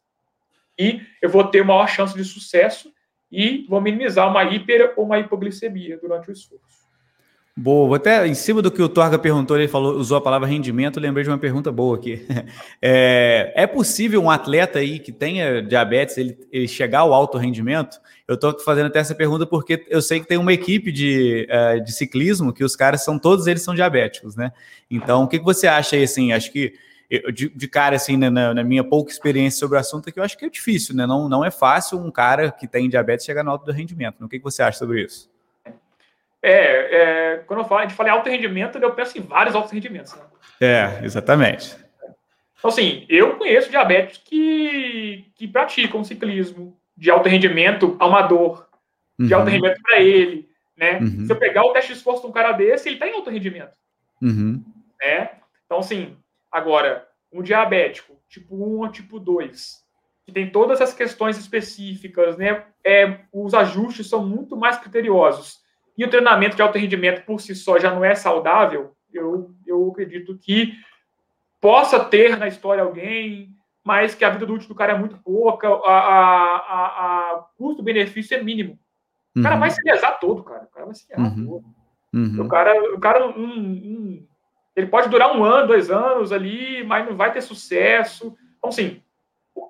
e 0.79 1.01
eu 1.23 1.29
vou 1.29 1.45
ter 1.45 1.65
maior 1.65 1.89
chance 1.89 2.15
de 2.15 2.25
sucesso 2.25 2.94
e 3.35 3.67
vou 3.69 3.81
minimizar 3.81 4.29
uma 4.31 4.45
hiper 4.45 4.95
ou 4.97 5.05
uma 5.05 5.19
hipoglicemia 5.19 5.99
durante 5.99 6.31
o 6.31 6.33
esforço. 6.33 6.85
Boa, 7.57 7.99
até 7.99 8.27
em 8.27 8.35
cima 8.35 8.61
do 8.61 8.69
que 8.69 8.83
o 8.83 8.89
Torga 8.89 9.17
perguntou, 9.17 9.57
ele 9.57 9.69
falou, 9.69 9.95
usou 9.95 10.19
a 10.19 10.21
palavra 10.21 10.49
rendimento, 10.49 10.99
lembrei 10.99 11.23
de 11.23 11.31
uma 11.31 11.39
pergunta 11.39 11.71
boa 11.71 11.97
aqui. 11.97 12.27
É, 12.83 13.53
é 13.55 13.67
possível 13.67 14.23
um 14.23 14.31
atleta 14.31 14.81
aí 14.81 14.99
que 14.99 15.13
tenha 15.13 15.63
diabetes, 15.63 16.19
ele, 16.19 16.37
ele 16.53 16.69
chegar 16.69 17.01
ao 17.01 17.15
alto 17.15 17.39
rendimento? 17.39 17.99
Eu 18.27 18.35
estou 18.35 18.59
fazendo 18.61 18.87
até 18.87 18.99
essa 18.99 19.15
pergunta 19.15 19.47
porque 19.47 19.87
eu 19.89 20.03
sei 20.03 20.21
que 20.21 20.27
tem 20.27 20.37
uma 20.37 20.53
equipe 20.53 20.91
de, 20.91 21.49
uh, 21.49 21.83
de 21.83 21.93
ciclismo 21.93 22.53
que 22.53 22.65
os 22.65 22.75
caras 22.75 23.05
são, 23.05 23.19
todos 23.19 23.47
eles 23.47 23.63
são 23.63 23.75
diabéticos, 23.75 24.35
né? 24.35 24.53
Então, 24.91 25.23
o 25.23 25.29
que, 25.29 25.39
que 25.39 25.45
você 25.45 25.67
acha 25.67 25.97
aí, 25.97 26.03
assim, 26.03 26.33
acho 26.33 26.53
que 26.53 26.75
eu, 27.11 27.31
de, 27.31 27.49
de, 27.49 27.69
cara, 27.69 27.97
assim, 27.97 28.17
né, 28.17 28.31
na, 28.31 28.55
na, 28.55 28.65
minha 28.65 28.83
pouca 28.83 29.11
experiência 29.11 29.59
sobre 29.59 29.77
o 29.77 29.81
assunto, 29.81 30.09
é 30.09 30.13
que 30.13 30.19
eu 30.19 30.25
acho 30.25 30.37
que 30.37 30.45
é 30.45 30.51
difícil, 30.51 30.95
né? 30.95 31.07
Não, 31.07 31.29
não 31.29 31.45
é 31.45 31.51
fácil 31.51 31.99
um 31.99 32.11
cara 32.11 32.51
que 32.51 32.67
tem 32.67 32.89
diabetes 32.89 33.27
chegar 33.27 33.45
no 33.45 33.51
alto 33.51 33.67
do 33.67 33.73
rendimento. 33.73 34.17
Né? 34.21 34.27
O 34.27 34.29
que, 34.29 34.39
que 34.39 34.45
você 34.45 34.63
acha 34.63 34.79
sobre 34.79 35.03
isso? 35.03 35.31
É, 36.43 37.33
é, 37.33 37.37
quando 37.47 37.61
eu 37.61 37.65
falo, 37.65 37.81
a 37.81 37.83
gente 37.85 37.95
fala 37.95 38.11
em 38.11 38.13
alto 38.13 38.29
rendimento, 38.29 38.79
eu 38.79 38.93
penso 38.93 39.17
em 39.19 39.23
vários 39.23 39.55
altos 39.55 39.73
rendimentos. 39.73 40.15
Né? 40.15 40.23
É, 40.61 41.05
exatamente. 41.05 41.77
Então, 42.59 42.71
assim, 42.71 43.05
eu 43.09 43.37
conheço 43.37 43.71
diabéticos 43.71 44.23
que, 44.25 45.27
que 45.35 45.49
praticam 45.49 46.05
ciclismo 46.05 46.77
de 46.97 47.11
alto 47.11 47.29
rendimento 47.29 47.97
amador, 48.01 48.67
de 49.19 49.33
uhum. 49.33 49.41
alto 49.41 49.51
rendimento 49.51 49.81
para 49.83 50.01
ele, 50.01 50.49
né? 50.77 50.99
Uhum. 50.99 51.27
Se 51.27 51.33
eu 51.33 51.37
pegar 51.37 51.65
o 51.65 51.73
teste 51.73 51.93
de 51.93 51.99
esforço 51.99 52.23
de 52.23 52.29
um 52.29 52.33
cara 52.33 52.53
desse, 52.53 52.89
ele 52.89 52.97
está 52.97 53.09
em 53.09 53.15
alto 53.15 53.31
rendimento. 53.31 53.77
Uhum. 54.23 54.63
Né? 55.01 55.31
Então, 55.67 55.79
assim, 55.79 56.17
agora, 56.55 57.07
um 57.33 57.43
diabético, 57.43 58.17
tipo 58.29 58.55
1 58.55 58.79
ou 58.79 58.89
tipo 58.89 59.19
2, 59.19 59.83
que 60.25 60.33
tem 60.33 60.51
todas 60.51 60.81
as 60.81 60.95
questões 60.95 61.37
específicas, 61.37 62.37
né? 62.37 62.65
É, 62.85 63.21
os 63.33 63.53
ajustes 63.53 64.09
são 64.09 64.25
muito 64.25 64.57
mais 64.57 64.79
criteriosos 64.79 65.59
e 65.99 66.05
o 66.05 66.11
treinamento 66.11 66.57
de 66.57 66.63
alto 66.63 66.79
rendimento 66.79 67.25
por 67.25 67.41
si 67.41 67.55
só 67.55 67.79
já 67.79 67.93
não 67.93 68.05
é 68.05 68.15
saudável, 68.15 68.95
eu, 69.13 69.51
eu 69.67 69.91
acredito 69.91 70.39
que 70.39 70.75
possa 71.61 72.05
ter 72.05 72.37
na 72.37 72.49
história 72.49 72.83
alguém, 72.83 73.51
mas 73.83 74.15
que 74.15 74.25
a 74.25 74.31
vida 74.31 74.51
útil 74.51 74.69
do 74.69 74.75
cara 74.75 74.93
é 74.93 74.99
muito 74.99 75.17
pouca, 75.19 75.69
a, 75.69 75.73
a, 75.73 76.57
a, 76.57 76.87
a 77.33 77.47
custo-benefício 77.57 78.37
é 78.37 78.43
mínimo. 78.43 78.79
O 79.37 79.43
cara 79.43 79.57
uhum. 79.57 79.61
vai 79.61 79.71
se 79.71 79.83
lesar 79.83 80.13
todo, 80.21 80.45
cara. 80.45 80.65
O 80.65 80.69
cara 80.69 80.87
vai 80.87 80.95
se 80.95 81.07
lesar 81.09 81.37
uhum. 81.37 81.47
todo. 81.47 81.65
Uhum. 82.15 82.45
O 82.45 82.49
cara, 82.49 82.95
o 82.95 83.01
cara 83.01 83.27
um, 83.27 83.43
um, 83.43 84.27
ele 84.77 84.87
pode 84.87 85.09
durar 85.09 85.37
um 85.37 85.45
ano, 85.45 85.69
dois 85.69 85.91
anos 85.91 86.33
ali, 86.33 86.85
mas 86.85 87.07
não 87.07 87.17
vai 87.17 87.33
ter 87.33 87.41
sucesso. 87.41 88.37
Então, 88.59 88.71
assim, 88.71 89.03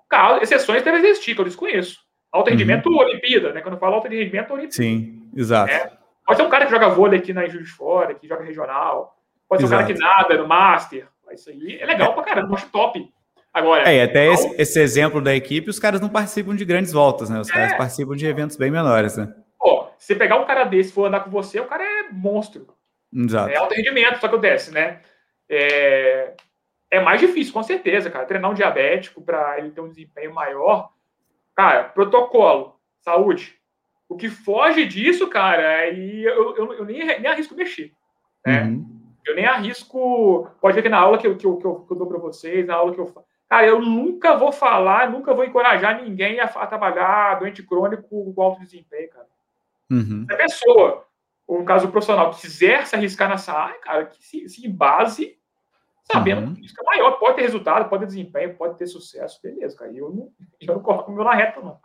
caso, 0.09 0.43
exceções 0.43 0.83
devem 0.83 1.01
existir, 1.01 1.35
que 1.35 1.41
eu 1.41 1.45
desconheço. 1.45 1.99
Alto 2.33 2.49
uhum. 2.49 2.53
rendimento, 2.53 2.89
Olimpíada, 2.89 3.53
né? 3.53 3.61
Quando 3.61 3.75
eu 3.75 3.81
falo 3.81 3.97
alto 3.97 4.09
rendimento, 4.09 4.53
Olimpíada. 4.53 4.75
Sim, 4.75 5.31
exato. 5.37 5.73
É. 5.73 5.93
Pode 6.27 6.39
ser 6.39 6.47
um 6.47 6.51
cara 6.51 6.65
que 6.65 6.71
joga 6.71 6.89
vôlei 6.89 7.19
aqui 7.19 7.33
na 7.33 7.47
Juiz 7.47 7.67
de 7.67 7.73
Fora, 7.73 8.15
que 8.15 8.27
joga 8.27 8.45
regional. 8.45 9.17
Pode 9.49 9.63
ser 9.63 9.67
Exato. 9.67 9.83
um 9.83 9.87
cara 9.87 9.95
que 9.95 10.01
nada 10.01 10.43
no 10.43 10.49
Master. 10.49 11.07
Isso 11.33 11.51
aí 11.51 11.79
é 11.81 11.87
legal 11.87 12.13
é. 12.13 12.15
pra 12.15 12.23
caramba, 12.23 12.55
acho 12.55 12.69
top. 12.71 13.09
Agora. 13.53 13.83
É, 13.91 14.03
até 14.03 14.33
esse, 14.33 14.55
esse, 14.61 14.81
exemplo 14.81 15.21
da 15.21 15.35
equipe, 15.35 15.71
os 15.71 15.79
caras 15.79 16.01
não 16.01 16.09
participam 16.09 16.57
de 16.57 16.65
grandes 16.65 16.93
voltas, 16.93 17.31
né? 17.31 17.39
Os 17.41 17.51
caras 17.51 17.73
é. 17.73 17.77
participam 17.77 18.17
de 18.17 18.27
eventos 18.27 18.57
bem 18.57 18.71
menores, 18.71 19.17
né? 19.17 19.33
Pô, 19.59 19.87
se 19.99 20.15
pegar 20.15 20.37
um 20.37 20.45
cara 20.45 20.65
desse 20.65 20.91
e 20.91 20.93
for 20.93 21.07
andar 21.07 21.21
com 21.21 21.31
você, 21.31 21.61
o 21.61 21.67
cara 21.67 21.85
é 21.85 22.09
monstro. 22.11 22.67
Exato. 23.15 23.51
É 23.51 23.57
alto 23.57 23.75
rendimento, 23.75 24.15
só 24.15 24.21
que 24.21 24.27
acontece, 24.27 24.73
né? 24.73 25.01
É, 25.49 26.35
é 26.91 27.01
mais 27.01 27.21
difícil, 27.21 27.53
com 27.53 27.63
certeza, 27.63 28.11
cara. 28.11 28.27
Treinar 28.27 28.51
um 28.51 28.55
diabético 28.55 29.23
para 29.23 29.59
ele 29.59 29.71
ter 29.71 29.81
um 29.81 29.89
desempenho 29.89 30.35
maior. 30.35 30.91
Cara, 31.55 31.85
protocolo, 31.85 32.79
saúde, 33.01 33.57
o 34.09 34.17
que 34.17 34.29
foge 34.29 34.85
disso, 34.87 35.29
cara, 35.29 35.79
aí 35.79 36.25
eu, 36.25 36.57
eu, 36.57 36.73
eu 36.75 36.85
nem, 36.85 37.07
nem 37.21 37.27
arrisco 37.27 37.55
mexer. 37.55 37.93
Né? 38.45 38.63
Uhum. 38.65 38.95
Eu 39.25 39.35
nem 39.35 39.47
arrisco. 39.47 40.51
Pode 40.61 40.75
ver 40.75 40.83
que 40.83 40.89
na 40.89 40.99
aula 40.99 41.17
que 41.17 41.27
eu, 41.27 41.37
que 41.37 41.47
eu, 41.47 41.57
que 41.57 41.67
eu, 41.67 41.97
dou 41.97 42.07
para 42.07 42.19
vocês, 42.19 42.67
na 42.67 42.75
aula 42.75 42.93
que 42.93 43.01
eu 43.01 43.13
Cara, 43.49 43.67
eu 43.67 43.81
nunca 43.81 44.37
vou 44.37 44.51
falar, 44.51 45.11
nunca 45.11 45.35
vou 45.35 45.45
encorajar 45.45 46.03
ninguém 46.03 46.41
a, 46.41 46.45
a 46.45 46.67
trabalhar 46.67 47.39
doente 47.39 47.63
crônico 47.63 48.33
com 48.35 48.43
alto 48.43 48.61
desempenho, 48.61 49.11
cara. 49.11 49.27
Uhum. 49.91 50.25
Se 50.27 50.33
a 50.33 50.37
pessoa, 50.37 51.07
ou 51.47 51.59
no 51.59 51.65
caso 51.65 51.87
o 51.87 51.91
profissional, 51.91 52.31
quiser 52.33 52.87
se 52.87 52.97
arriscar 52.97 53.29
nessa 53.29 53.53
área, 53.53 53.79
cara, 53.81 54.07
que 54.07 54.23
se, 54.25 54.49
se 54.49 54.69
base 54.69 55.39
sabendo 56.05 56.49
uhum. 56.49 56.55
que 56.55 56.67
isso 56.67 56.75
é 56.79 56.85
maior, 56.85 57.13
pode 57.13 57.37
ter 57.37 57.43
resultado, 57.43 57.89
pode 57.89 58.03
ter 58.03 58.07
desempenho, 58.07 58.57
pode 58.57 58.77
ter 58.77 58.87
sucesso, 58.87 59.41
beleza, 59.43 59.77
cara. 59.77 59.93
Eu 59.93 60.11
não, 60.11 60.31
eu 60.61 60.75
não 60.75 60.83
coloco 60.83 61.11
o 61.11 61.15
meu 61.15 61.25
na 61.25 61.35
reta, 61.35 61.61
não. 61.61 61.81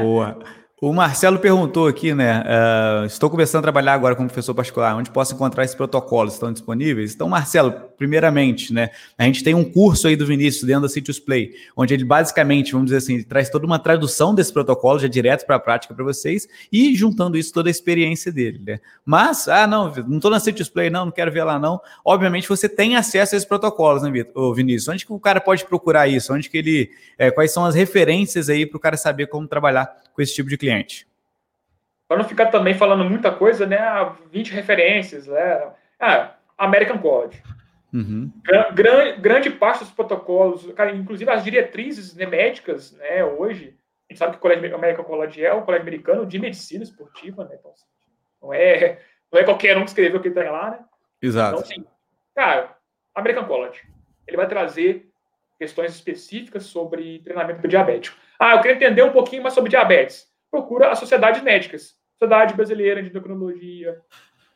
Boa. 0.00 0.38
O 0.82 0.94
Marcelo 0.94 1.38
perguntou 1.38 1.86
aqui, 1.86 2.14
né? 2.14 2.42
Uh, 2.42 3.04
estou 3.04 3.28
começando 3.28 3.58
a 3.58 3.62
trabalhar 3.64 3.92
agora 3.92 4.16
como 4.16 4.28
professor 4.28 4.54
particular. 4.54 4.96
Onde 4.96 5.10
posso 5.10 5.34
encontrar 5.34 5.62
esses 5.62 5.76
protocolos? 5.76 6.32
Estão 6.32 6.50
disponíveis? 6.50 7.12
Então, 7.14 7.28
Marcelo, 7.28 7.70
primeiramente, 7.98 8.72
né? 8.72 8.88
A 9.18 9.24
gente 9.24 9.44
tem 9.44 9.54
um 9.54 9.62
curso 9.62 10.08
aí 10.08 10.16
do 10.16 10.24
Vinícius 10.24 10.64
dentro 10.64 10.80
da 10.80 10.88
Citrus 10.88 11.20
Play, 11.20 11.52
onde 11.76 11.92
ele 11.92 12.02
basicamente, 12.02 12.72
vamos 12.72 12.86
dizer 12.86 12.96
assim, 12.96 13.22
traz 13.22 13.50
toda 13.50 13.66
uma 13.66 13.78
tradução 13.78 14.34
desse 14.34 14.50
protocolo 14.50 14.98
já 14.98 15.06
direto 15.06 15.44
para 15.44 15.56
a 15.56 15.60
prática 15.60 15.92
para 15.92 16.02
vocês 16.02 16.48
e 16.72 16.96
juntando 16.96 17.36
isso 17.36 17.52
toda 17.52 17.68
a 17.68 17.70
experiência 17.70 18.32
dele, 18.32 18.62
né? 18.66 18.80
Mas, 19.04 19.48
ah, 19.48 19.66
não, 19.66 19.92
não 20.08 20.16
estou 20.16 20.30
na 20.30 20.40
Citrus 20.40 20.70
Play, 20.70 20.88
não, 20.88 21.04
não 21.04 21.12
quero 21.12 21.30
ver 21.30 21.44
lá, 21.44 21.58
não. 21.58 21.78
Obviamente, 22.02 22.48
você 22.48 22.70
tem 22.70 22.96
acesso 22.96 23.34
a 23.34 23.36
esses 23.36 23.46
protocolos, 23.46 24.02
né, 24.02 24.10
Vinícius? 24.56 24.88
Onde 24.88 25.04
que 25.04 25.12
o 25.12 25.20
cara 25.20 25.42
pode 25.42 25.62
procurar 25.66 26.08
isso? 26.08 26.32
Onde 26.32 26.48
que 26.48 26.56
ele, 26.56 26.90
é, 27.18 27.30
quais 27.30 27.52
são 27.52 27.66
as 27.66 27.74
referências 27.74 28.48
aí 28.48 28.64
para 28.64 28.78
o 28.78 28.80
cara 28.80 28.96
saber 28.96 29.26
como 29.26 29.46
trabalhar 29.46 29.94
com 30.20 30.22
esse 30.22 30.34
tipo 30.34 30.50
de 30.50 30.58
cliente? 30.58 31.08
Para 32.06 32.18
não 32.18 32.28
ficar 32.28 32.46
também 32.46 32.74
falando 32.74 33.08
muita 33.08 33.32
coisa, 33.32 33.66
né? 33.66 33.78
20 34.30 34.52
referências, 34.52 35.26
né? 35.26 35.72
Ah, 35.98 36.34
American 36.58 36.98
College. 36.98 37.42
Uhum. 37.92 38.30
Gran, 38.74 39.18
grande 39.18 39.50
parte 39.50 39.82
dos 39.82 39.92
protocolos, 39.92 40.70
cara, 40.74 40.92
inclusive 40.92 41.30
as 41.30 41.42
diretrizes 41.42 42.14
né, 42.14 42.24
médicas, 42.24 42.92
né, 42.92 43.24
hoje, 43.24 43.76
a 44.08 44.12
gente 44.12 44.18
sabe 44.18 44.32
que 44.32 44.38
o 44.38 44.40
Colégio 44.40 44.74
American 44.74 45.04
College 45.04 45.44
é 45.44 45.52
um 45.52 45.62
colégio 45.62 45.82
americano 45.82 46.26
de 46.26 46.38
medicina 46.38 46.84
esportiva, 46.84 47.44
né? 47.44 47.56
Então, 47.58 47.72
assim, 47.72 47.86
não 48.42 48.52
é, 48.52 49.00
não 49.32 49.40
é 49.40 49.44
qualquer 49.44 49.76
um 49.76 49.82
que 49.82 49.88
escreveu 49.88 50.20
o 50.20 50.22
que 50.22 50.30
tem 50.30 50.50
lá, 50.50 50.70
né? 50.70 50.78
Exato. 51.22 51.56
Então, 51.56 51.64
assim, 51.64 51.84
cara, 52.34 52.76
American 53.14 53.46
College, 53.46 53.80
ele 54.26 54.36
vai 54.36 54.46
trazer 54.46 55.10
questões 55.58 55.94
específicas 55.94 56.64
sobre 56.64 57.20
treinamento 57.20 57.66
diabético. 57.66 58.16
Ah, 58.40 58.54
eu 58.54 58.62
quero 58.62 58.76
entender 58.76 59.02
um 59.02 59.12
pouquinho 59.12 59.42
mais 59.42 59.54
sobre 59.54 59.68
diabetes. 59.68 60.26
Procura 60.50 60.90
as 60.90 60.98
sociedades 60.98 61.42
médicas. 61.42 61.94
Sociedade 62.12 62.54
Brasileira 62.54 63.02
de 63.02 63.08
Endocrinologia, 63.08 64.00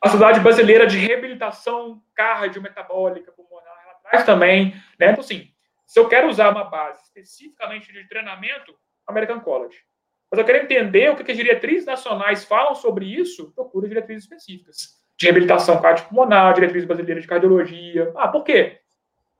A 0.01 0.09
Sociedade 0.09 0.39
Brasileira 0.39 0.85
de 0.85 0.97
Reabilitação 0.97 2.01
Cardiometabólica 2.13 3.31
Pulmonar, 3.31 3.73
ela 3.83 3.93
traz 4.03 4.23
também, 4.23 4.75
né? 4.99 5.11
Então, 5.11 5.21
assim, 5.21 5.49
se 5.85 5.99
eu 5.99 6.07
quero 6.07 6.27
usar 6.27 6.49
uma 6.49 6.63
base 6.63 7.01
especificamente 7.03 7.91
de 7.91 8.07
treinamento, 8.07 8.75
American 9.07 9.39
College. 9.39 9.77
Mas 10.29 10.39
eu 10.39 10.45
quero 10.45 10.63
entender 10.63 11.09
o 11.11 11.15
que 11.15 11.31
as 11.31 11.37
diretrizes 11.37 11.85
nacionais 11.85 12.43
falam 12.43 12.75
sobre 12.75 13.05
isso, 13.05 13.51
procura 13.55 13.87
diretrizes 13.87 14.25
específicas. 14.25 14.95
De 15.17 15.25
reabilitação 15.25 15.81
cardiopulmonar, 15.81 16.53
diretriz 16.53 16.85
brasileira 16.85 17.21
de 17.21 17.27
cardiologia. 17.27 18.11
Ah, 18.15 18.27
por 18.27 18.43
quê? 18.43 18.79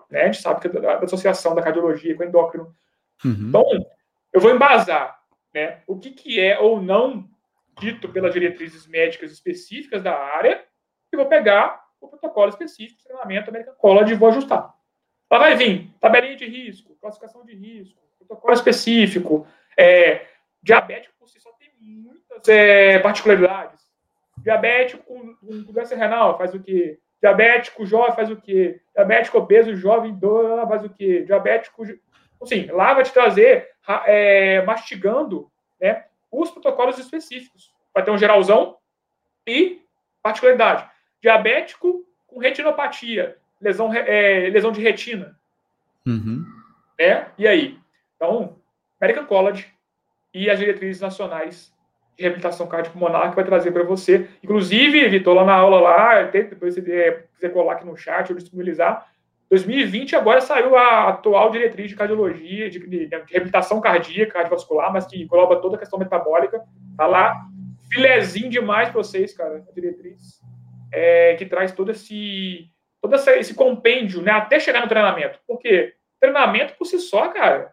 Né? 0.10 0.22
A 0.22 0.26
gente 0.26 0.41
sabe 0.41 0.62
que 0.62 0.78
é 0.78 0.88
a 0.88 1.00
associação 1.00 1.54
da 1.54 1.62
cardiologia 1.62 2.16
com 2.16 2.24
o 2.24 2.26
endócrino. 2.26 2.76
Uhum. 3.24 3.50
Então, 3.50 3.64
eu 4.36 4.41
vou 4.41 4.53
embasar 4.53 5.17
né, 5.53 5.81
o 5.88 5.97
que, 5.97 6.11
que 6.11 6.41
é 6.41 6.59
ou 6.59 6.81
não 6.81 7.25
dito 7.79 8.09
pelas 8.09 8.33
diretrizes 8.33 8.86
médicas 8.86 9.31
específicas 9.31 10.03
da 10.03 10.13
área 10.13 10.61
e 11.11 11.15
vou 11.15 11.25
pegar 11.25 11.81
o 12.01 12.07
protocolo 12.09 12.49
específico 12.49 12.97
de 12.97 13.05
treinamento 13.05 13.49
American 13.49 13.73
College 13.75 14.11
e 14.11 14.17
vou 14.17 14.27
ajustar. 14.27 14.73
Lá 15.31 15.39
vai 15.39 15.55
vir 15.55 15.89
tabelinha 16.01 16.36
de 16.36 16.45
risco, 16.45 16.97
classificação 16.99 17.45
de 17.45 17.55
risco, 17.55 17.97
protocolo 18.19 18.53
específico, 18.53 19.47
é, 19.77 20.25
diabético 20.61 21.15
por 21.17 21.29
si 21.29 21.39
só 21.39 21.51
tem 21.53 21.71
muitas 21.79 22.45
é, 22.49 22.99
particularidades. 22.99 23.86
Diabético 24.39 25.01
com, 25.05 25.38
doença 25.71 25.95
renal 25.95 26.38
faz 26.38 26.53
o 26.53 26.59
quê? 26.59 26.99
Diabético 27.21 27.86
jovem 27.86 28.15
faz 28.15 28.29
o 28.29 28.36
quê? 28.36 28.81
Diabético 28.93 29.38
obeso 29.38 29.73
jovem 29.77 30.13
faz 30.67 30.83
o 30.83 30.89
quê? 30.89 31.23
Diabético. 31.23 31.86
Assim, 32.41 32.65
lá 32.67 32.93
vai 32.93 33.03
te 33.03 33.11
trazer, 33.11 33.69
é, 34.05 34.61
mastigando 34.63 35.49
né, 35.79 36.05
os 36.31 36.51
protocolos 36.51 36.97
específicos. 36.97 37.73
Vai 37.93 38.03
ter 38.03 38.11
um 38.11 38.17
geralzão 38.17 38.77
e 39.47 39.81
particularidade. 40.21 40.89
Diabético 41.21 42.05
com 42.27 42.39
retinopatia, 42.39 43.38
lesão, 43.61 43.93
é, 43.93 44.49
lesão 44.49 44.71
de 44.71 44.81
retina. 44.81 45.38
Uhum. 46.05 46.45
Né? 46.99 47.27
E 47.38 47.47
aí? 47.47 47.79
Então, 48.15 48.57
American 48.99 49.25
College 49.25 49.67
e 50.33 50.49
as 50.49 50.59
diretrizes 50.59 51.01
nacionais 51.01 51.73
de 52.17 52.23
reabilitação 52.23 52.67
cardiopulmonar 52.67 53.29
que 53.29 53.36
vai 53.36 53.45
trazer 53.45 53.71
para 53.71 53.83
você. 53.83 54.29
Inclusive, 54.43 55.07
Vitor, 55.09 55.36
lá 55.36 55.45
na 55.45 55.53
aula 55.53 55.79
lá, 55.79 56.23
depois 56.23 56.73
se 56.73 56.81
quiser 56.81 57.53
colar 57.53 57.73
aqui 57.73 57.86
no 57.86 57.97
chat 57.97 58.29
ou 58.29 58.38
disponibilizar, 58.38 59.07
2020 59.50 60.16
agora 60.16 60.41
saiu 60.41 60.76
a 60.76 61.10
atual 61.10 61.52
diretriz 61.52 61.89
de 61.89 61.96
cardiologia, 61.96 62.70
de, 62.70 62.80
de, 62.80 63.06
de 63.08 63.24
reabilitação 63.30 63.80
cardíaca, 63.80 64.34
cardiovascular, 64.34 64.91
mas 64.91 65.06
que 65.06 65.22
engloba 65.22 65.62
toda 65.62 65.76
a 65.76 65.80
questão 65.80 66.00
metabólica. 66.00 66.64
Tá 66.98 67.06
lá, 67.06 67.46
filezinho 67.91 68.50
demais 68.50 68.89
para 68.89 69.02
vocês, 69.02 69.36
cara, 69.36 69.64
a 69.68 69.72
diretriz, 69.72 70.41
é, 70.91 71.36
que 71.36 71.46
traz 71.46 71.72
todo 71.72 71.91
esse 71.91 72.70
todo 73.02 73.16
esse 73.16 73.54
compêndio, 73.54 74.20
né, 74.20 74.32
até 74.32 74.60
chegar 74.60 74.82
no 74.82 74.88
treinamento. 74.88 75.39
Porque 75.48 75.93
treinamento 76.20 76.74
por 76.74 76.86
si 76.86 77.00
só, 77.00 77.28
cara, 77.28 77.72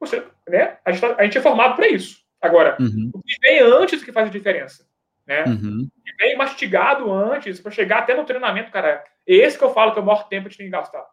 você, 0.00 0.24
né? 0.48 0.78
A 0.84 0.90
gente, 0.90 1.00
tá, 1.00 1.14
a 1.16 1.22
gente 1.24 1.38
é 1.38 1.40
formado 1.40 1.76
para 1.76 1.86
isso. 1.86 2.20
Agora, 2.40 2.76
uhum. 2.80 3.12
o 3.14 3.22
que 3.22 3.36
vem 3.40 3.60
antes 3.60 4.02
que 4.02 4.10
faz 4.10 4.26
a 4.26 4.32
diferença. 4.32 4.84
Né? 5.26 5.44
Uhum. 5.44 5.88
Que 6.04 6.16
vem 6.16 6.36
mastigado 6.36 7.12
antes, 7.12 7.60
para 7.60 7.70
chegar 7.70 8.00
até 8.00 8.14
no 8.14 8.24
treinamento, 8.24 8.70
cara. 8.70 9.04
Esse 9.26 9.56
que 9.56 9.64
eu 9.64 9.72
falo 9.72 9.92
que 9.92 9.98
é 9.98 10.02
o 10.02 10.04
maior 10.04 10.28
tempo 10.28 10.42
que 10.42 10.48
a 10.48 10.50
gente 10.50 10.58
tem 10.58 10.66
que 10.66 10.72
gastar. 10.72 11.06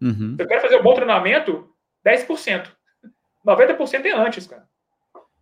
Uhum. 0.00 0.36
Se 0.36 0.42
eu 0.42 0.46
quero 0.46 0.60
fazer 0.60 0.76
um 0.76 0.82
bom 0.82 0.94
treinamento, 0.94 1.68
10%. 2.06 2.70
90% 3.46 4.04
é 4.04 4.12
antes, 4.12 4.46
cara. 4.46 4.68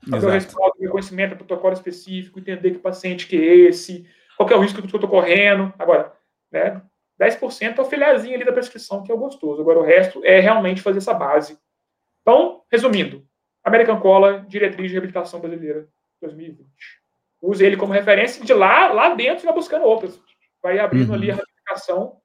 Fazer 0.09 0.27
o 0.27 0.31
respaldo, 0.31 0.77
reconhecimento, 0.81 1.37
protocolo 1.37 1.75
específico, 1.75 2.39
entender 2.39 2.71
que 2.71 2.79
paciente 2.79 3.27
que 3.27 3.37
é 3.37 3.55
esse, 3.69 4.09
qual 4.37 4.49
é 4.49 4.55
o 4.55 4.61
risco 4.61 4.79
que 4.79 4.85
eu 4.85 4.97
estou 4.97 5.11
correndo. 5.11 5.75
Agora, 5.79 6.13
né, 6.53 6.81
10% 7.21 7.79
é 7.79 7.81
o 7.81 7.85
filhazinho 7.85 8.37
ali 8.37 8.45
da 8.45 8.53
prescrição, 8.53 9.03
que 9.03 9.11
é 9.11 9.15
o 9.15 9.19
gostoso. 9.19 9.61
Agora, 9.61 9.81
o 9.81 9.83
resto 9.83 10.25
é 10.25 10.39
realmente 10.39 10.81
fazer 10.81 10.99
essa 10.99 11.13
base 11.13 11.59
então, 12.27 12.63
resumindo, 12.73 13.25
American 13.63 14.01
Cola, 14.01 14.45
diretriz 14.49 14.89
de 14.89 14.95
reabilitação 14.95 15.39
brasileira 15.39 15.87
2020. 16.21 16.69
Use 17.47 17.64
ele 17.64 17.76
como 17.76 17.92
referência 17.92 18.44
de 18.44 18.53
lá, 18.53 18.92
lá 18.92 19.14
dentro 19.14 19.44
vai 19.44 19.55
buscando 19.55 19.84
outras. 19.84 20.20
Vai 20.62 20.78
abrindo 20.78 21.11
uhum. 21.11 21.14
ali 21.14 21.30
a 21.30 21.36
ramificação. 21.36 22.20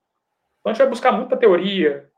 Então 0.59 0.71
a 0.71 0.73
gente 0.73 0.79
vai 0.79 0.89
buscar 0.89 1.11
muita 1.11 1.37
teoria, 1.37 2.10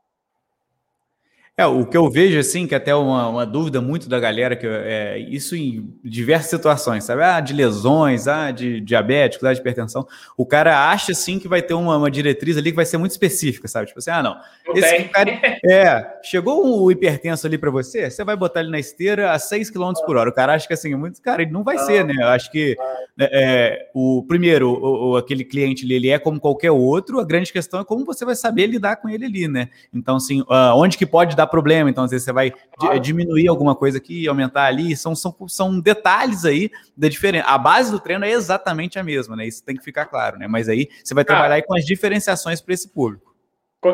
é, 1.56 1.64
o 1.64 1.86
que 1.86 1.96
eu 1.96 2.10
vejo, 2.10 2.36
assim, 2.36 2.66
que 2.66 2.74
até 2.74 2.92
uma, 2.92 3.28
uma 3.28 3.46
dúvida 3.46 3.80
muito 3.80 4.08
da 4.08 4.18
galera, 4.18 4.56
que 4.56 4.66
é 4.66 5.16
isso 5.18 5.54
em 5.54 5.88
diversas 6.02 6.50
situações, 6.50 7.04
sabe? 7.04 7.22
Ah, 7.22 7.38
de 7.38 7.52
lesões, 7.52 8.26
ah, 8.26 8.50
de 8.50 8.80
diabéticos, 8.80 9.46
ah, 9.46 9.52
de 9.52 9.60
hipertensão. 9.60 10.04
O 10.36 10.44
cara 10.44 10.90
acha, 10.90 11.12
assim, 11.12 11.38
que 11.38 11.46
vai 11.46 11.62
ter 11.62 11.74
uma, 11.74 11.96
uma 11.96 12.10
diretriz 12.10 12.56
ali 12.56 12.70
que 12.70 12.76
vai 12.76 12.84
ser 12.84 12.96
muito 12.96 13.12
específica, 13.12 13.68
sabe? 13.68 13.86
Tipo 13.86 14.00
assim, 14.00 14.10
ah, 14.10 14.20
não. 14.20 14.36
não 14.66 14.76
esse 14.76 15.04
cara, 15.04 15.30
é, 15.64 16.18
chegou 16.24 16.84
um 16.84 16.90
hipertenso 16.90 17.46
ali 17.46 17.56
para 17.56 17.70
você, 17.70 18.10
você 18.10 18.24
vai 18.24 18.34
botar 18.34 18.58
ele 18.58 18.70
na 18.70 18.80
esteira 18.80 19.30
a 19.30 19.38
6 19.38 19.70
km 19.70 19.92
por 20.04 20.16
hora. 20.16 20.30
O 20.30 20.34
cara 20.34 20.54
acha 20.54 20.66
que, 20.66 20.74
assim, 20.74 20.92
muito, 20.96 21.22
cara, 21.22 21.42
ele 21.42 21.52
não 21.52 21.62
vai 21.62 21.76
não, 21.76 21.86
ser, 21.86 22.04
né? 22.04 22.14
Eu 22.18 22.28
acho 22.30 22.50
que, 22.50 22.74
é, 23.16 23.30
é, 23.32 23.90
o 23.94 24.24
primeiro, 24.26 24.70
o, 24.70 25.10
o, 25.10 25.16
aquele 25.16 25.44
cliente 25.44 25.84
ali, 25.84 25.94
ele 25.94 26.10
é 26.10 26.18
como 26.18 26.40
qualquer 26.40 26.72
outro, 26.72 27.20
a 27.20 27.24
grande 27.24 27.52
questão 27.52 27.78
é 27.78 27.84
como 27.84 28.04
você 28.04 28.24
vai 28.24 28.34
saber 28.34 28.66
lidar 28.66 28.96
com 28.96 29.08
ele 29.08 29.24
ali, 29.24 29.46
né? 29.46 29.68
Então, 29.92 30.16
assim, 30.16 30.40
uh, 30.40 30.74
onde 30.74 30.98
que 30.98 31.06
pode 31.06 31.36
dar 31.36 31.43
dar 31.44 31.50
problema, 31.50 31.88
então 31.90 32.04
às 32.04 32.10
vezes 32.10 32.24
você 32.24 32.32
vai 32.32 32.52
claro. 32.78 32.98
diminuir 33.00 33.48
alguma 33.48 33.74
coisa 33.74 33.98
aqui, 33.98 34.26
aumentar 34.26 34.64
ali, 34.64 34.96
são, 34.96 35.14
são, 35.14 35.34
são 35.48 35.80
detalhes 35.80 36.44
aí 36.44 36.70
da 36.96 37.08
diferença. 37.08 37.46
A 37.46 37.58
base 37.58 37.90
do 37.90 38.00
treino 38.00 38.24
é 38.24 38.30
exatamente 38.30 38.98
a 38.98 39.04
mesma, 39.04 39.36
né? 39.36 39.46
Isso 39.46 39.64
tem 39.64 39.76
que 39.76 39.84
ficar 39.84 40.06
claro, 40.06 40.38
né? 40.38 40.46
Mas 40.48 40.68
aí 40.68 40.88
você 41.02 41.14
vai 41.14 41.24
trabalhar 41.24 41.62
com 41.62 41.76
as 41.76 41.84
diferenciações 41.84 42.60
para 42.60 42.74
esse 42.74 42.88
público. 42.88 43.34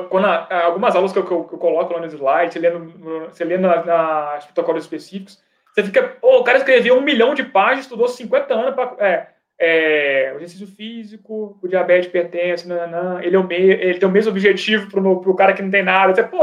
Quando, 0.08 0.24
a, 0.24 0.64
algumas 0.66 0.94
aulas 0.94 1.12
que 1.12 1.18
eu, 1.18 1.26
que 1.26 1.32
eu, 1.32 1.44
que 1.44 1.54
eu 1.54 1.58
coloco 1.58 1.92
lá 1.92 2.00
no 2.00 2.06
slide, 2.06 2.52
você 2.52 2.58
lê, 2.60 2.70
no, 2.70 3.28
você 3.28 3.44
lê 3.44 3.58
na, 3.58 3.84
na, 3.84 4.38
protocolos 4.44 4.84
específicos, 4.84 5.42
você 5.74 5.82
fica, 5.82 6.16
oh, 6.22 6.38
o 6.38 6.44
cara 6.44 6.58
escreveu 6.58 6.96
um 6.96 7.00
milhão 7.00 7.34
de 7.34 7.42
páginas, 7.42 7.86
estudou 7.86 8.06
50 8.06 8.54
anos 8.54 8.74
para 8.74 8.94
é, 9.04 9.26
é, 9.58 10.32
o 10.32 10.36
exercício 10.36 10.66
físico, 10.68 11.58
o 11.62 11.68
diabetes 11.68 12.10
pertence, 12.10 12.66
nananã, 12.66 13.20
ele, 13.22 13.36
é 13.36 13.38
o 13.38 13.46
me, 13.46 13.56
ele 13.56 13.98
tem 13.98 14.08
o 14.08 14.12
mesmo 14.12 14.30
objetivo 14.30 14.90
para 14.90 15.00
o 15.00 15.36
cara 15.36 15.52
que 15.52 15.62
não 15.62 15.70
tem 15.70 15.82
nada. 15.82 16.14
Você, 16.14 16.22
pô, 16.22 16.42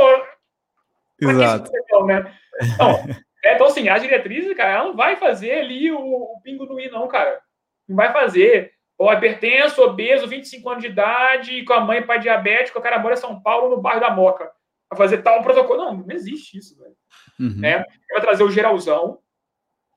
Exato. 1.21 1.71
né? 2.05 2.33
Então, 2.61 2.89
é, 3.43 3.55
então, 3.55 3.67
assim, 3.67 3.89
a 3.89 3.97
diretriz, 3.97 4.55
cara, 4.55 4.71
ela 4.71 4.83
não 4.85 4.95
vai 4.95 5.15
fazer 5.15 5.59
ali 5.59 5.91
o, 5.91 5.99
o 5.99 6.41
pingo 6.41 6.65
no 6.65 6.79
i, 6.79 6.89
não, 6.89 7.07
cara. 7.07 7.39
Não 7.87 7.95
vai 7.95 8.11
fazer. 8.11 8.73
Ó, 8.99 9.13
hipertenso, 9.13 9.81
obeso, 9.83 10.27
25 10.27 10.69
anos 10.69 10.83
de 10.83 10.89
idade, 10.89 11.63
com 11.63 11.73
a 11.73 11.79
mãe 11.79 12.01
pai 12.01 12.19
diabético, 12.19 12.79
o 12.79 12.81
cara 12.81 12.97
mora 12.97 13.13
em 13.13 13.17
São 13.17 13.39
Paulo, 13.39 13.69
no 13.75 13.81
bairro 13.81 13.99
da 13.99 14.09
Moca. 14.09 14.51
Vai 14.89 14.97
fazer 14.97 15.21
tal 15.21 15.43
protocolo. 15.43 15.85
Não, 15.85 15.93
não 15.97 16.15
existe 16.15 16.57
isso, 16.57 16.77
velho. 16.79 16.95
Uhum. 17.39 17.59
Né? 17.59 17.85
Vai 18.11 18.21
trazer 18.21 18.43
o 18.43 18.49
geralzão, 18.49 19.19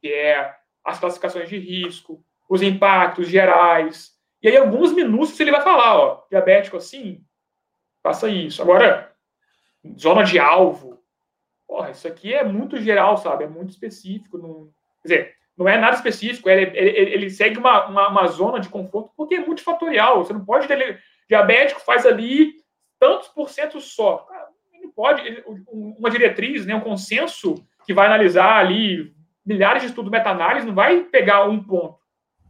que 0.00 0.12
é 0.12 0.54
as 0.84 0.98
classificações 0.98 1.48
de 1.48 1.58
risco, 1.58 2.22
os 2.48 2.62
impactos 2.62 3.28
gerais. 3.28 4.10
E 4.42 4.48
aí, 4.48 4.56
alguns 4.56 4.92
minutos 4.92 5.38
ele 5.40 5.50
vai 5.50 5.62
falar, 5.62 5.96
ó, 5.98 6.24
diabético 6.30 6.76
assim, 6.76 7.24
faça 8.02 8.28
isso. 8.28 8.60
Agora, 8.60 9.14
zona 9.98 10.24
de 10.24 10.38
alvo, 10.38 11.02
porra, 11.80 11.90
isso 11.92 12.06
aqui 12.06 12.34
é 12.34 12.44
muito 12.44 12.78
geral, 12.78 13.16
sabe? 13.16 13.44
É 13.44 13.48
muito 13.48 13.70
específico. 13.70 14.36
Não... 14.36 14.70
Quer 15.02 15.08
dizer, 15.08 15.34
não 15.56 15.68
é 15.68 15.78
nada 15.78 15.96
específico, 15.96 16.48
ele, 16.48 16.76
ele, 16.76 17.14
ele 17.14 17.30
segue 17.30 17.58
uma, 17.58 17.86
uma, 17.86 18.08
uma, 18.08 18.26
zona 18.28 18.60
de 18.60 18.68
conforto 18.68 19.10
porque 19.16 19.36
é 19.36 19.40
multifatorial. 19.40 20.24
Você 20.24 20.32
não 20.32 20.44
pode 20.44 20.68
ter. 20.68 21.00
Diabético 21.28 21.80
faz 21.80 22.04
ali 22.04 22.54
tantos 22.98 23.28
por 23.28 23.48
cento 23.48 23.80
só. 23.80 24.18
Cara, 24.18 24.48
não 24.82 24.90
pode. 24.90 25.26
Ele, 25.26 25.42
uma 25.72 26.10
diretriz, 26.10 26.66
né, 26.66 26.74
um 26.74 26.80
consenso 26.80 27.54
que 27.86 27.94
vai 27.94 28.06
analisar 28.06 28.58
ali 28.58 29.14
milhares 29.44 29.82
de 29.82 29.88
estudos 29.88 30.10
meta-análise, 30.10 30.66
não 30.66 30.74
vai 30.74 31.00
pegar 31.04 31.44
um 31.44 31.62
ponto. 31.62 31.98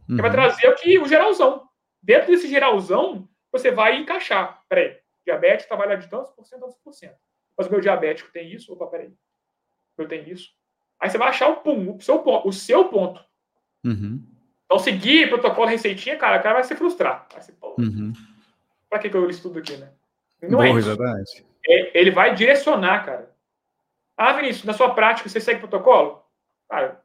Uhum. 0.09 0.15
Ele 0.15 0.21
vai 0.21 0.31
trazer 0.31 0.67
o 0.67 0.75
que 0.75 0.99
o 0.99 1.07
geralzão. 1.07 1.63
Dentro 2.03 2.27
desse 2.27 2.47
geralzão, 2.47 3.27
você 3.51 3.71
vai 3.71 3.97
encaixar. 3.97 4.61
Peraí, 4.67 4.97
diabetes 5.25 5.65
trabalha 5.65 5.97
de 5.97 6.07
tantos 6.09 6.31
por 6.31 6.45
cento, 6.45 6.61
tantos 6.61 6.77
por 6.83 6.93
cento. 6.93 7.17
Mas 7.57 7.67
o 7.67 7.71
meu 7.71 7.81
diabético 7.81 8.31
tem 8.31 8.51
isso? 8.51 8.73
Opa, 8.73 8.87
peraí. 8.87 9.11
Eu 9.97 10.07
tenho 10.07 10.27
isso. 10.29 10.49
Aí 10.99 11.09
você 11.09 11.17
vai 11.17 11.29
achar 11.29 11.47
o 11.49 11.57
pum, 11.57 11.95
o 11.95 12.01
seu 12.01 12.19
ponto. 12.19 12.47
O 12.47 12.53
seu 12.53 12.85
ponto. 12.85 13.23
Uhum. 13.83 14.23
Então, 14.65 14.79
seguir 14.79 15.29
protocolo 15.29 15.67
receitinha, 15.67 16.17
cara, 16.17 16.39
o 16.39 16.43
cara 16.43 16.55
vai 16.55 16.63
se 16.63 16.75
frustrar. 16.75 17.27
Vai 17.31 17.41
se, 17.41 17.51
pô, 17.53 17.75
uhum. 17.77 18.13
pra 18.89 18.99
que, 18.99 19.09
que 19.09 19.17
eu 19.17 19.29
estudo 19.29 19.59
aqui, 19.59 19.75
né? 19.77 19.91
Não 20.41 20.59
Boa, 20.59 20.67
é 20.67 20.69
isso. 20.69 20.89
Exatamente. 20.89 21.45
É, 21.67 21.99
ele 21.99 22.11
vai 22.11 22.33
direcionar, 22.33 23.05
cara. 23.05 23.31
Ah, 24.15 24.33
Vinícius, 24.33 24.65
na 24.65 24.73
sua 24.73 24.93
prática 24.93 25.27
você 25.27 25.39
segue 25.39 25.59
protocolo? 25.59 26.23
Cara, 26.69 27.01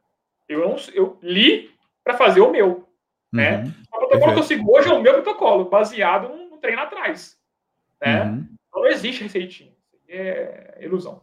eu, 0.47 0.59
não, 0.59 0.75
eu 0.93 1.17
li 1.21 1.71
para 2.03 2.15
fazer 2.15 2.41
o 2.41 2.51
meu. 2.51 2.87
Né? 3.31 3.63
Uhum. 3.63 3.73
O 3.93 3.99
protocolo 3.99 4.33
que 4.33 4.39
eu 4.39 4.43
sigo 4.43 4.71
hoje 4.71 4.89
é 4.89 4.93
o 4.93 5.01
meu 5.01 5.13
protocolo, 5.13 5.69
baseado 5.69 6.29
no, 6.29 6.51
no 6.51 6.57
treino 6.57 6.81
atrás. 6.81 7.37
Né? 8.01 8.23
Uhum. 8.23 8.47
Não 8.73 8.87
existe 8.87 9.23
receitinha 9.23 9.76
é 10.07 10.77
ilusão. 10.81 11.21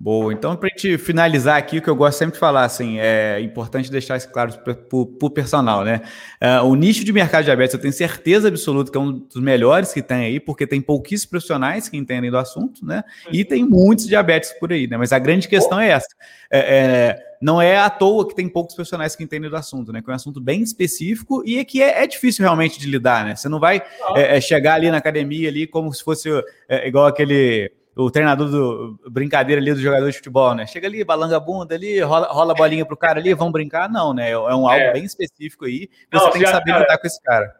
Boa. 0.00 0.32
Então, 0.32 0.54
para 0.54 0.68
a 0.68 0.70
gente 0.70 0.96
finalizar 0.96 1.56
aqui, 1.56 1.78
o 1.78 1.82
que 1.82 1.90
eu 1.90 1.96
gosto 1.96 2.18
sempre 2.18 2.34
de 2.34 2.38
falar, 2.38 2.64
assim, 2.64 3.00
é 3.00 3.40
importante 3.40 3.90
deixar 3.90 4.16
isso 4.16 4.30
claro 4.30 4.56
para 4.58 4.76
o 4.92 5.28
personal, 5.28 5.84
né? 5.84 6.02
Uh, 6.40 6.64
o 6.66 6.76
nicho 6.76 7.04
de 7.04 7.12
mercado 7.12 7.40
de 7.40 7.46
diabetes, 7.46 7.74
eu 7.74 7.80
tenho 7.80 7.92
certeza 7.92 8.46
absoluta 8.46 8.92
que 8.92 8.96
é 8.96 9.00
um 9.00 9.12
dos 9.12 9.42
melhores 9.42 9.92
que 9.92 10.00
tem 10.00 10.18
aí, 10.18 10.38
porque 10.38 10.68
tem 10.68 10.80
pouquíssimos 10.80 11.28
profissionais 11.28 11.88
que 11.88 11.96
entendem 11.96 12.30
do 12.30 12.38
assunto, 12.38 12.86
né? 12.86 13.02
E 13.32 13.44
tem 13.44 13.64
muitos 13.64 14.06
diabetes 14.06 14.52
por 14.60 14.72
aí, 14.72 14.86
né? 14.86 14.96
Mas 14.96 15.12
a 15.12 15.18
grande 15.18 15.48
questão 15.48 15.80
é 15.80 15.88
essa. 15.88 16.06
É, 16.48 16.58
é, 16.60 17.27
não 17.40 17.60
é 17.60 17.78
à 17.78 17.88
toa 17.88 18.26
que 18.26 18.34
tem 18.34 18.48
poucos 18.48 18.74
profissionais 18.74 19.14
que 19.14 19.22
entendem 19.22 19.48
do 19.48 19.56
assunto, 19.56 19.92
né? 19.92 20.02
Que 20.02 20.10
é 20.10 20.12
um 20.12 20.16
assunto 20.16 20.40
bem 20.40 20.62
específico 20.62 21.42
e 21.44 21.58
é 21.58 21.64
que 21.64 21.82
é, 21.82 22.02
é 22.02 22.06
difícil 22.06 22.42
realmente 22.42 22.78
de 22.78 22.88
lidar, 22.88 23.24
né? 23.24 23.36
Você 23.36 23.48
não 23.48 23.60
vai 23.60 23.82
é, 24.14 24.36
é, 24.36 24.40
chegar 24.40 24.74
ali 24.74 24.90
na 24.90 24.98
academia 24.98 25.48
ali 25.48 25.66
como 25.66 25.92
se 25.92 26.02
fosse 26.02 26.28
é, 26.68 26.86
igual 26.88 27.06
aquele 27.06 27.72
o 27.96 28.10
treinador 28.12 28.48
do 28.48 29.00
brincadeira 29.10 29.60
ali 29.60 29.74
do 29.74 29.80
jogador 29.80 30.08
de 30.08 30.16
futebol, 30.16 30.54
né? 30.54 30.66
Chega 30.66 30.86
ali, 30.86 31.02
balanga 31.02 31.36
a 31.36 31.40
bunda 31.40 31.74
ali, 31.74 32.00
rola, 32.00 32.28
rola 32.28 32.52
a 32.52 32.56
bolinha 32.56 32.86
pro 32.86 32.96
cara 32.96 33.18
ali, 33.18 33.34
vão 33.34 33.50
brincar? 33.50 33.88
Não, 33.88 34.14
né? 34.14 34.30
É 34.30 34.38
um 34.38 34.68
algo 34.68 34.84
é. 34.84 34.92
bem 34.92 35.04
específico 35.04 35.64
aí. 35.64 35.88
Você 36.12 36.24
não, 36.24 36.30
tem 36.30 36.42
que 36.42 36.48
saber 36.48 36.70
cara, 36.70 36.82
lidar 36.82 36.98
com 36.98 37.06
esse 37.06 37.20
cara. 37.20 37.56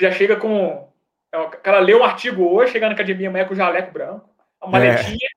Já 0.00 0.10
chega 0.10 0.36
com. 0.36 0.88
O 1.34 1.48
cara 1.62 1.80
lê 1.80 1.94
um 1.94 2.02
artigo 2.02 2.44
hoje, 2.44 2.72
chega 2.72 2.86
na 2.86 2.94
academia 2.94 3.28
amanhã 3.28 3.44
com 3.44 3.52
o 3.52 3.56
jaleco 3.56 3.92
branco, 3.92 4.30
a 4.60 4.68
maletinha, 4.68 5.28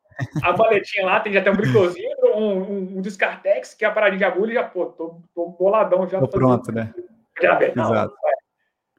a 0.44 0.56
maletinha 0.56 1.06
lá, 1.06 1.20
tem 1.20 1.34
já 1.34 1.42
tem 1.42 1.52
um 1.52 1.56
bricozinho, 1.56 2.17
um, 2.38 2.62
um, 2.62 2.98
um 2.98 3.02
descartex, 3.02 3.74
que 3.74 3.86
é 3.86 3.88
a 3.88 3.92
paradinha 3.92 4.20
de 4.20 4.26
agulha 4.26 4.52
e 4.52 4.56
já, 4.56 4.64
pô, 4.64 4.88
tô, 4.88 5.22
tô 5.34 5.50
boladão 5.50 6.08
já. 6.08 6.20
Tô 6.20 6.28
pronto, 6.28 6.72
né? 6.72 6.94
Diabetes. 7.40 7.76
Não, 7.76 7.92
Exato. 7.92 8.16
É. 8.26 8.38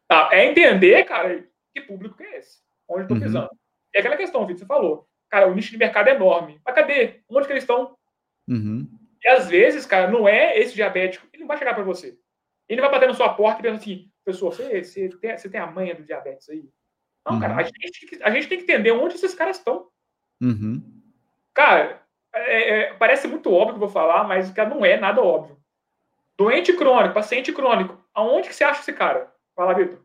Tá, 0.07 0.29
é 0.33 0.47
entender, 0.47 1.05
cara, 1.05 1.45
que 1.75 1.81
público 1.83 2.17
que 2.17 2.25
é 2.25 2.39
esse, 2.39 2.59
onde 2.89 3.03
eu 3.03 3.09
tô 3.09 3.15
uhum. 3.15 3.21
pisando. 3.21 3.51
E 3.95 3.99
aquela 3.99 4.17
questão, 4.17 4.47
Vitor, 4.47 4.61
você 4.61 4.67
falou 4.67 5.09
cara, 5.29 5.49
o 5.49 5.55
nicho 5.55 5.71
de 5.71 5.79
mercado 5.79 6.09
é 6.09 6.15
enorme. 6.15 6.61
Mas 6.65 6.75
cadê? 6.75 7.21
Onde 7.29 7.47
que 7.47 7.53
eles 7.53 7.63
estão? 7.63 7.97
Uhum. 8.49 8.89
E 9.23 9.29
às 9.29 9.49
vezes, 9.49 9.85
cara, 9.85 10.11
não 10.11 10.29
é 10.29 10.59
esse 10.59 10.75
diabético, 10.75 11.27
ele 11.33 11.43
não 11.43 11.49
vai 11.49 11.59
chegar 11.59 11.75
para 11.75 11.85
você. 11.85 12.19
Ele 12.69 12.81
vai 12.81 12.91
bater 12.91 13.09
na 13.09 13.15
sua 13.15 13.35
porta 13.35 13.61
e 13.61 13.63
pensar 13.63 13.79
assim, 13.79 14.11
pessoa, 14.25 14.53
você, 14.53 14.83
você, 14.83 15.09
tem, 15.09 15.37
você 15.37 15.49
tem 15.49 15.61
a 15.61 15.67
manha 15.67 15.95
do 15.95 16.05
diabetes 16.05 16.49
aí? 16.49 16.69
Não, 17.27 17.35
uhum. 17.35 17.41
cara, 17.41 17.57
a 17.57 17.63
gente, 17.63 18.23
a 18.23 18.31
gente 18.31 18.49
tem 18.49 18.59
que 18.59 18.65
entender 18.65 18.93
onde 18.93 19.15
esses 19.15 19.35
caras 19.35 19.59
estão. 19.59 19.89
Uhum. 20.41 20.83
Cara, 21.55 22.03
é, 22.35 22.71
é, 22.71 22.95
parece 22.95 23.27
muito 23.27 23.53
óbvio 23.53 23.75
que 23.75 23.77
eu 23.77 23.87
vou 23.87 23.89
falar, 23.89 24.25
mas 24.25 24.51
cara, 24.51 24.69
não 24.69 24.85
é 24.85 24.97
nada 24.97 25.23
óbvio. 25.23 25.59
Doente 26.37 26.73
crônico, 26.73 27.15
paciente 27.15 27.53
crônico, 27.53 27.99
aonde 28.15 28.49
que 28.49 28.55
você 28.55 28.65
acha 28.65 28.81
esse 28.81 28.93
cara? 28.93 29.33
Fala, 29.57 29.75
Vitor. 29.75 29.99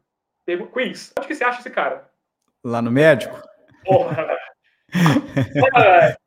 Quiz, 0.71 1.13
onde 1.17 1.27
que 1.27 1.35
você 1.35 1.43
acha 1.43 1.59
esse 1.59 1.69
cara? 1.69 2.09
Lá 2.63 2.81
no 2.81 2.91
médico? 2.91 3.39
Porra, 3.85 4.37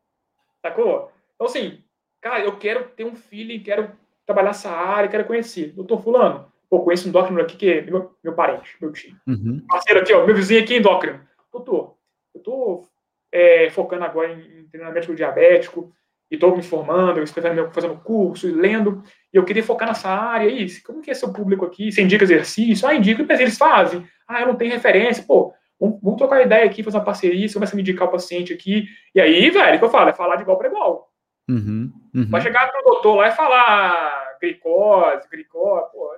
Sacou? 0.61 1.11
Então, 1.35 1.47
assim, 1.47 1.83
cara, 2.21 2.39
eu 2.39 2.57
quero 2.57 2.89
ter 2.89 3.03
um 3.03 3.15
feeling, 3.15 3.61
quero 3.61 3.91
trabalhar 4.25 4.51
essa 4.51 4.69
área, 4.69 5.09
quero 5.09 5.25
conhecer. 5.25 5.73
Doutor 5.73 6.01
Fulano, 6.01 6.51
pô, 6.69 6.81
conheço 6.81 7.05
um 7.05 7.09
endócrino 7.09 7.41
aqui 7.41 7.55
que 7.55 7.71
é 7.71 7.81
meu, 7.81 8.15
meu 8.23 8.33
parente, 8.33 8.75
meu 8.81 8.91
tio. 8.91 9.15
Uhum. 9.27 9.63
Parceiro 9.67 10.01
aqui, 10.01 10.13
ó, 10.13 10.25
meu 10.25 10.35
vizinho 10.35 10.61
aqui 10.61 10.75
endócrino. 10.75 11.25
Doutor, 11.51 11.95
eu 12.33 12.41
tô 12.41 12.87
é, 13.31 13.69
focando 13.69 14.05
agora 14.05 14.31
em, 14.31 14.61
em 14.61 14.67
treinamento 14.67 15.15
diabético 15.15 15.91
e 16.29 16.35
estou 16.35 16.55
me 16.55 16.63
formando, 16.63 17.21
escrevendo, 17.21 17.71
fazendo 17.71 17.95
curso 17.97 18.47
e 18.47 18.51
lendo, 18.51 19.01
e 19.33 19.37
eu 19.37 19.45
queria 19.45 19.63
focar 19.63 19.87
nessa 19.87 20.09
área 20.09 20.49
aí. 20.49 20.67
Como 20.81 21.01
que 21.01 21.09
é 21.09 21.13
seu 21.13 21.31
público 21.31 21.65
aqui? 21.65 21.91
Você 21.91 22.01
indica 22.01 22.23
exercício? 22.23 22.87
Ah, 22.87 22.93
indica, 22.93 23.25
mas 23.27 23.39
eles 23.39 23.57
fazem. 23.57 24.05
Ah, 24.27 24.41
eu 24.41 24.47
não 24.47 24.55
tenho 24.55 24.73
referência. 24.73 25.23
Pô, 25.25 25.53
Vamos, 25.79 25.99
vamos 26.01 26.17
trocar 26.17 26.41
ideia 26.41 26.65
aqui, 26.65 26.83
fazer 26.83 26.97
uma 26.97 27.03
parceria, 27.03 27.47
você 27.47 27.53
começa 27.53 27.73
a 27.73 27.77
me 27.77 27.81
indicar 27.81 28.07
o 28.07 28.11
paciente 28.11 28.51
aqui. 28.51 28.87
E 29.13 29.21
aí, 29.21 29.49
velho, 29.49 29.75
o 29.75 29.79
que 29.79 29.85
eu 29.85 29.89
falo? 29.89 30.09
É 30.09 30.13
falar 30.13 30.35
de 30.35 30.41
igual 30.41 30.57
para 30.57 30.67
igual. 30.67 31.11
Uhum, 31.49 31.91
uhum. 32.13 32.29
Vai 32.29 32.41
chegar 32.41 32.71
pro 32.71 32.83
doutor 32.83 33.15
lá 33.15 33.27
e 33.27 33.31
falar 33.31 34.37
glicose, 34.41 35.29
glicose, 35.29 35.91
pô. 35.91 36.13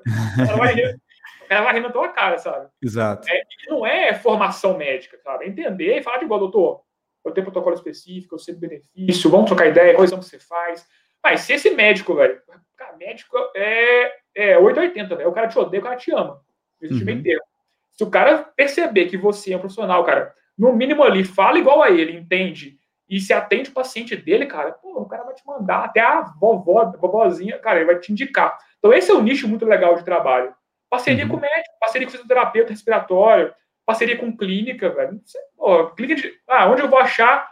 O 1.44 1.48
cara 1.50 1.64
vai 1.64 1.74
rir 1.74 1.82
na 1.82 1.92
tua 1.92 2.10
cara, 2.10 2.38
sabe? 2.38 2.68
Exato. 2.82 3.28
É, 3.30 3.42
não 3.68 3.86
é 3.86 4.14
formação 4.14 4.78
médica, 4.78 5.18
sabe? 5.24 5.46
É 5.46 5.48
entender 5.50 6.00
e 6.00 6.04
falar 6.04 6.18
de 6.18 6.26
igual, 6.26 6.40
doutor. 6.40 6.82
Eu 7.24 7.32
tenho 7.32 7.46
protocolo 7.46 7.76
específico, 7.76 8.36
eu 8.36 8.40
sei 8.40 8.54
do 8.54 8.60
benefício, 8.60 9.30
vamos 9.30 9.48
trocar 9.48 9.68
ideia, 9.68 9.96
quais 9.96 10.10
são 10.10 10.20
que 10.20 10.26
você 10.26 10.40
faz. 10.40 10.86
Mas 11.24 11.42
se 11.42 11.54
esse 11.54 11.70
médico, 11.72 12.16
velho, 12.16 12.42
cara, 12.78 12.96
médico 12.98 13.36
é, 13.56 14.12
é 14.36 14.58
880, 14.58 15.16
velho. 15.16 15.30
O 15.30 15.34
cara 15.34 15.48
te 15.48 15.60
odeia, 15.60 15.82
o 15.82 15.84
cara 15.84 15.98
te 15.98 16.12
ama. 16.12 16.42
Existe 16.82 17.02
uhum. 17.02 17.06
bem 17.06 17.22
termo. 17.22 17.44
Se 17.92 18.04
o 18.04 18.10
cara 18.10 18.50
perceber 18.56 19.08
que 19.08 19.18
você 19.18 19.54
é 19.54 19.58
um 19.58 19.60
profissional, 19.60 20.04
cara, 20.06 20.34
no 20.58 20.74
mínimo 20.74 21.04
ali, 21.04 21.24
fala 21.26 21.60
igual 21.60 21.84
a 21.84 21.90
ele, 21.90 22.18
entende? 22.18 22.80
E 23.10 23.20
se 23.20 23.34
atende 23.34 23.70
o 23.70 23.74
paciente 23.74 24.16
dele, 24.16 24.46
cara, 24.46 24.72
pô, 24.72 25.02
o 25.02 25.08
cara 25.08 25.24
vai 25.24 25.34
te 25.34 25.46
mandar 25.46 25.84
até 25.84 26.00
a 26.00 26.22
vovó, 26.22 26.80
a 26.80 26.86
vovozinha, 26.86 27.58
cara, 27.60 27.80
ele 27.80 27.88
vai 27.88 28.00
te 28.00 28.12
indicar. 28.12 28.58
Então, 28.78 28.94
esse 28.94 29.12
é 29.12 29.14
um 29.14 29.24
nicho 29.24 29.48
muito 29.48 29.66
legal 29.66 29.96
de 29.96 30.06
trabalho. 30.06 30.54
Parceria 30.90 31.26
uhum. 31.26 31.32
com 31.32 31.38
médico, 31.38 31.76
parceria 31.80 32.08
com 32.08 32.12
fisioterapeuta 32.12 32.70
respiratório, 32.70 33.54
parceria 33.90 34.18
com 34.18 34.36
clínica, 34.36 34.92
velho. 34.92 35.20
Pô, 35.58 35.88
clínica 35.92 36.22
de. 36.22 36.34
Ah, 36.48 36.70
onde 36.70 36.82
eu 36.82 36.88
vou 36.88 37.00
achar. 37.00 37.50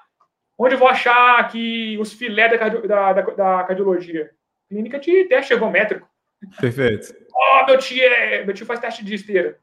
Onde 0.56 0.76
eu 0.76 0.80
vou 0.80 0.88
achar 0.88 1.48
que 1.50 1.98
os 2.00 2.14
filé 2.14 2.48
da, 2.48 2.58
cardio, 2.58 2.88
da, 2.88 3.14
da, 3.14 3.22
da 3.22 3.64
cardiologia? 3.64 4.32
Clínica 4.70 5.00
de 5.00 5.26
teste 5.26 5.54
ergométrico. 5.54 6.08
Perfeito. 6.60 7.16
Ó, 7.34 7.64
oh, 7.64 7.66
meu 7.66 7.78
tio 7.80 8.04
é, 8.04 8.46
meu 8.46 8.54
tio 8.54 8.66
faz 8.66 8.80
teste 8.80 9.04
de 9.04 9.16
esteira. 9.16 9.60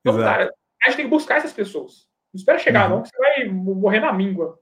Então, 0.00 0.18
Exato. 0.18 0.38
cara, 0.38 0.54
a 0.82 0.86
gente 0.88 0.96
tem 0.96 1.04
que 1.06 1.10
buscar 1.10 1.36
essas 1.36 1.52
pessoas. 1.52 2.06
Não 2.32 2.38
espera 2.38 2.58
chegar, 2.58 2.90
uhum. 2.90 2.96
não, 2.96 3.02
que 3.02 3.08
você 3.08 3.18
vai 3.18 3.44
morrer 3.48 4.00
na 4.00 4.12
míngua. 4.12 4.58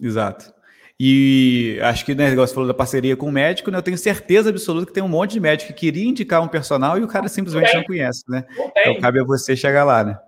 Exato. 0.00 0.52
E 0.98 1.78
acho 1.82 2.04
que 2.04 2.14
né, 2.14 2.26
o 2.26 2.30
negócio 2.30 2.54
falou 2.54 2.68
da 2.68 2.74
parceria 2.74 3.16
com 3.16 3.26
o 3.26 3.32
médico, 3.32 3.70
né? 3.70 3.78
Eu 3.78 3.82
tenho 3.82 3.98
certeza 3.98 4.50
absoluta 4.50 4.86
que 4.86 4.92
tem 4.92 5.02
um 5.02 5.08
monte 5.08 5.32
de 5.32 5.40
médico 5.40 5.72
que 5.72 5.80
queria 5.80 6.08
indicar 6.08 6.42
um 6.42 6.48
personal 6.48 6.98
e 6.98 7.02
o 7.02 7.08
cara 7.08 7.28
simplesmente 7.28 7.72
não, 7.72 7.80
não 7.80 7.86
conhece, 7.86 8.24
né? 8.28 8.46
Não 8.56 8.72
então 8.76 9.00
cabe 9.00 9.20
a 9.20 9.24
você 9.24 9.56
chegar 9.56 9.84
lá, 9.84 10.04
né? 10.04 10.18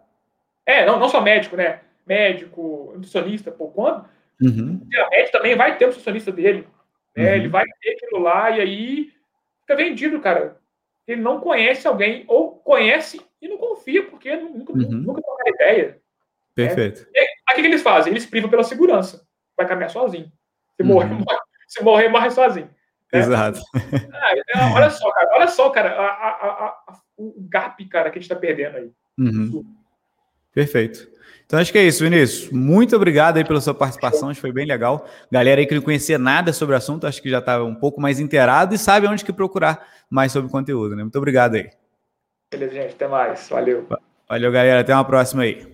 É, 0.67 0.85
não, 0.87 0.99
não 0.99 1.09
só 1.09 1.21
médico, 1.21 1.57
né? 1.57 1.81
Médico, 2.07 2.93
nutricionista, 2.95 3.51
pô, 3.51 3.69
quando? 3.69 4.07
Uhum. 4.41 4.81
O 4.83 4.89
diabetes 4.89 5.31
também 5.31 5.57
vai 5.57 5.77
ter 5.77 5.85
o 5.85 5.89
nutricionista 5.89 6.33
dele. 6.33 6.67
Né? 7.17 7.31
Uhum. 7.31 7.35
Ele 7.37 7.49
vai 7.49 7.65
ter 7.81 7.91
aquilo 7.91 8.23
lá 8.23 8.51
e 8.51 8.61
aí 8.61 9.13
fica 9.61 9.77
vendido, 9.77 10.21
cara. 10.21 10.59
Ele 11.07 11.21
não 11.21 11.41
conhece 11.41 11.87
alguém, 11.87 12.25
ou 12.27 12.57
conhece 12.59 13.21
e 13.41 13.49
não 13.49 13.59
confia, 13.59 14.05
porque 14.07 14.35
nunca, 14.37 14.73
uhum. 14.73 14.91
nunca 14.91 15.23
trocaram 15.23 15.55
ideia. 15.55 15.99
Perfeito. 16.55 17.07
Né? 17.15 17.23
Aqui 17.47 17.61
que 17.61 17.67
eles 17.67 17.83
fazem? 17.83 18.13
Eles 18.13 18.27
privam 18.27 18.49
pela 18.49 18.63
segurança. 18.63 19.27
Vai 19.57 19.67
caminhar 19.67 19.91
sozinho. 19.91 20.33
Se 20.77 20.83
uhum. 20.83 20.89
morrer, 20.89 21.09
morre. 21.13 21.39
Se 21.69 21.83
morrer, 21.83 22.09
morre 22.09 22.31
sozinho. 22.31 22.71
Né? 23.13 23.21
Exato. 23.21 23.61
Ah, 24.15 24.33
é, 24.37 24.75
olha 24.75 24.91
só, 24.91 25.11
cara. 25.11 25.31
Olha 25.35 25.49
só, 25.49 25.71
cara, 25.71 25.91
a, 25.91 26.07
a, 26.07 26.69
a, 26.69 27.01
o 27.17 27.35
gap, 27.49 27.85
cara, 27.89 28.11
que 28.11 28.19
a 28.19 28.21
gente 28.21 28.31
está 28.31 28.37
perdendo 28.37 28.77
aí. 28.79 28.91
Uhum. 29.19 29.65
Perfeito. 30.55 31.09
Então 31.47 31.59
acho 31.59 31.71
que 31.71 31.79
é 31.79 31.85
isso, 31.85 32.03
Vinícius. 32.03 32.51
Muito 32.51 32.97
obrigado 32.97 33.37
aí 33.37 33.45
pela 33.45 33.61
sua 33.61 33.75
participação, 33.75 34.31
acho 34.31 34.39
que 34.39 34.41
foi 34.41 34.53
bem 34.53 34.67
legal. 34.67 35.07
Galera 35.31 35.61
aí 35.61 35.67
que 35.67 35.75
não 35.75 35.83
conhecia 35.83 36.19
nada 36.19 36.53
sobre 36.53 36.75
o 36.75 36.79
assunto, 36.79 37.07
acho 37.07 37.21
que 37.21 37.29
já 37.29 37.39
estava 37.39 37.65
um 37.65 37.75
pouco 37.75 38.01
mais 38.01 38.19
inteirado 38.19 38.75
e 38.75 38.79
sabe 38.79 39.07
onde 39.07 39.25
que 39.25 39.33
procurar 39.33 39.87
mais 40.09 40.33
sobre 40.33 40.49
o 40.49 40.51
conteúdo, 40.51 40.97
né? 40.97 41.03
Muito 41.03 41.19
obrigado 41.19 41.57
aí. 41.57 41.69
Beleza, 42.51 42.73
gente. 42.73 42.95
Até 42.95 43.09
mais. 43.09 43.49
Valeu. 43.49 43.87
Valeu, 44.29 44.53
galera. 44.53 44.81
Até 44.81 44.95
uma 44.95 45.05
próxima 45.05 45.43
aí. 45.43 45.74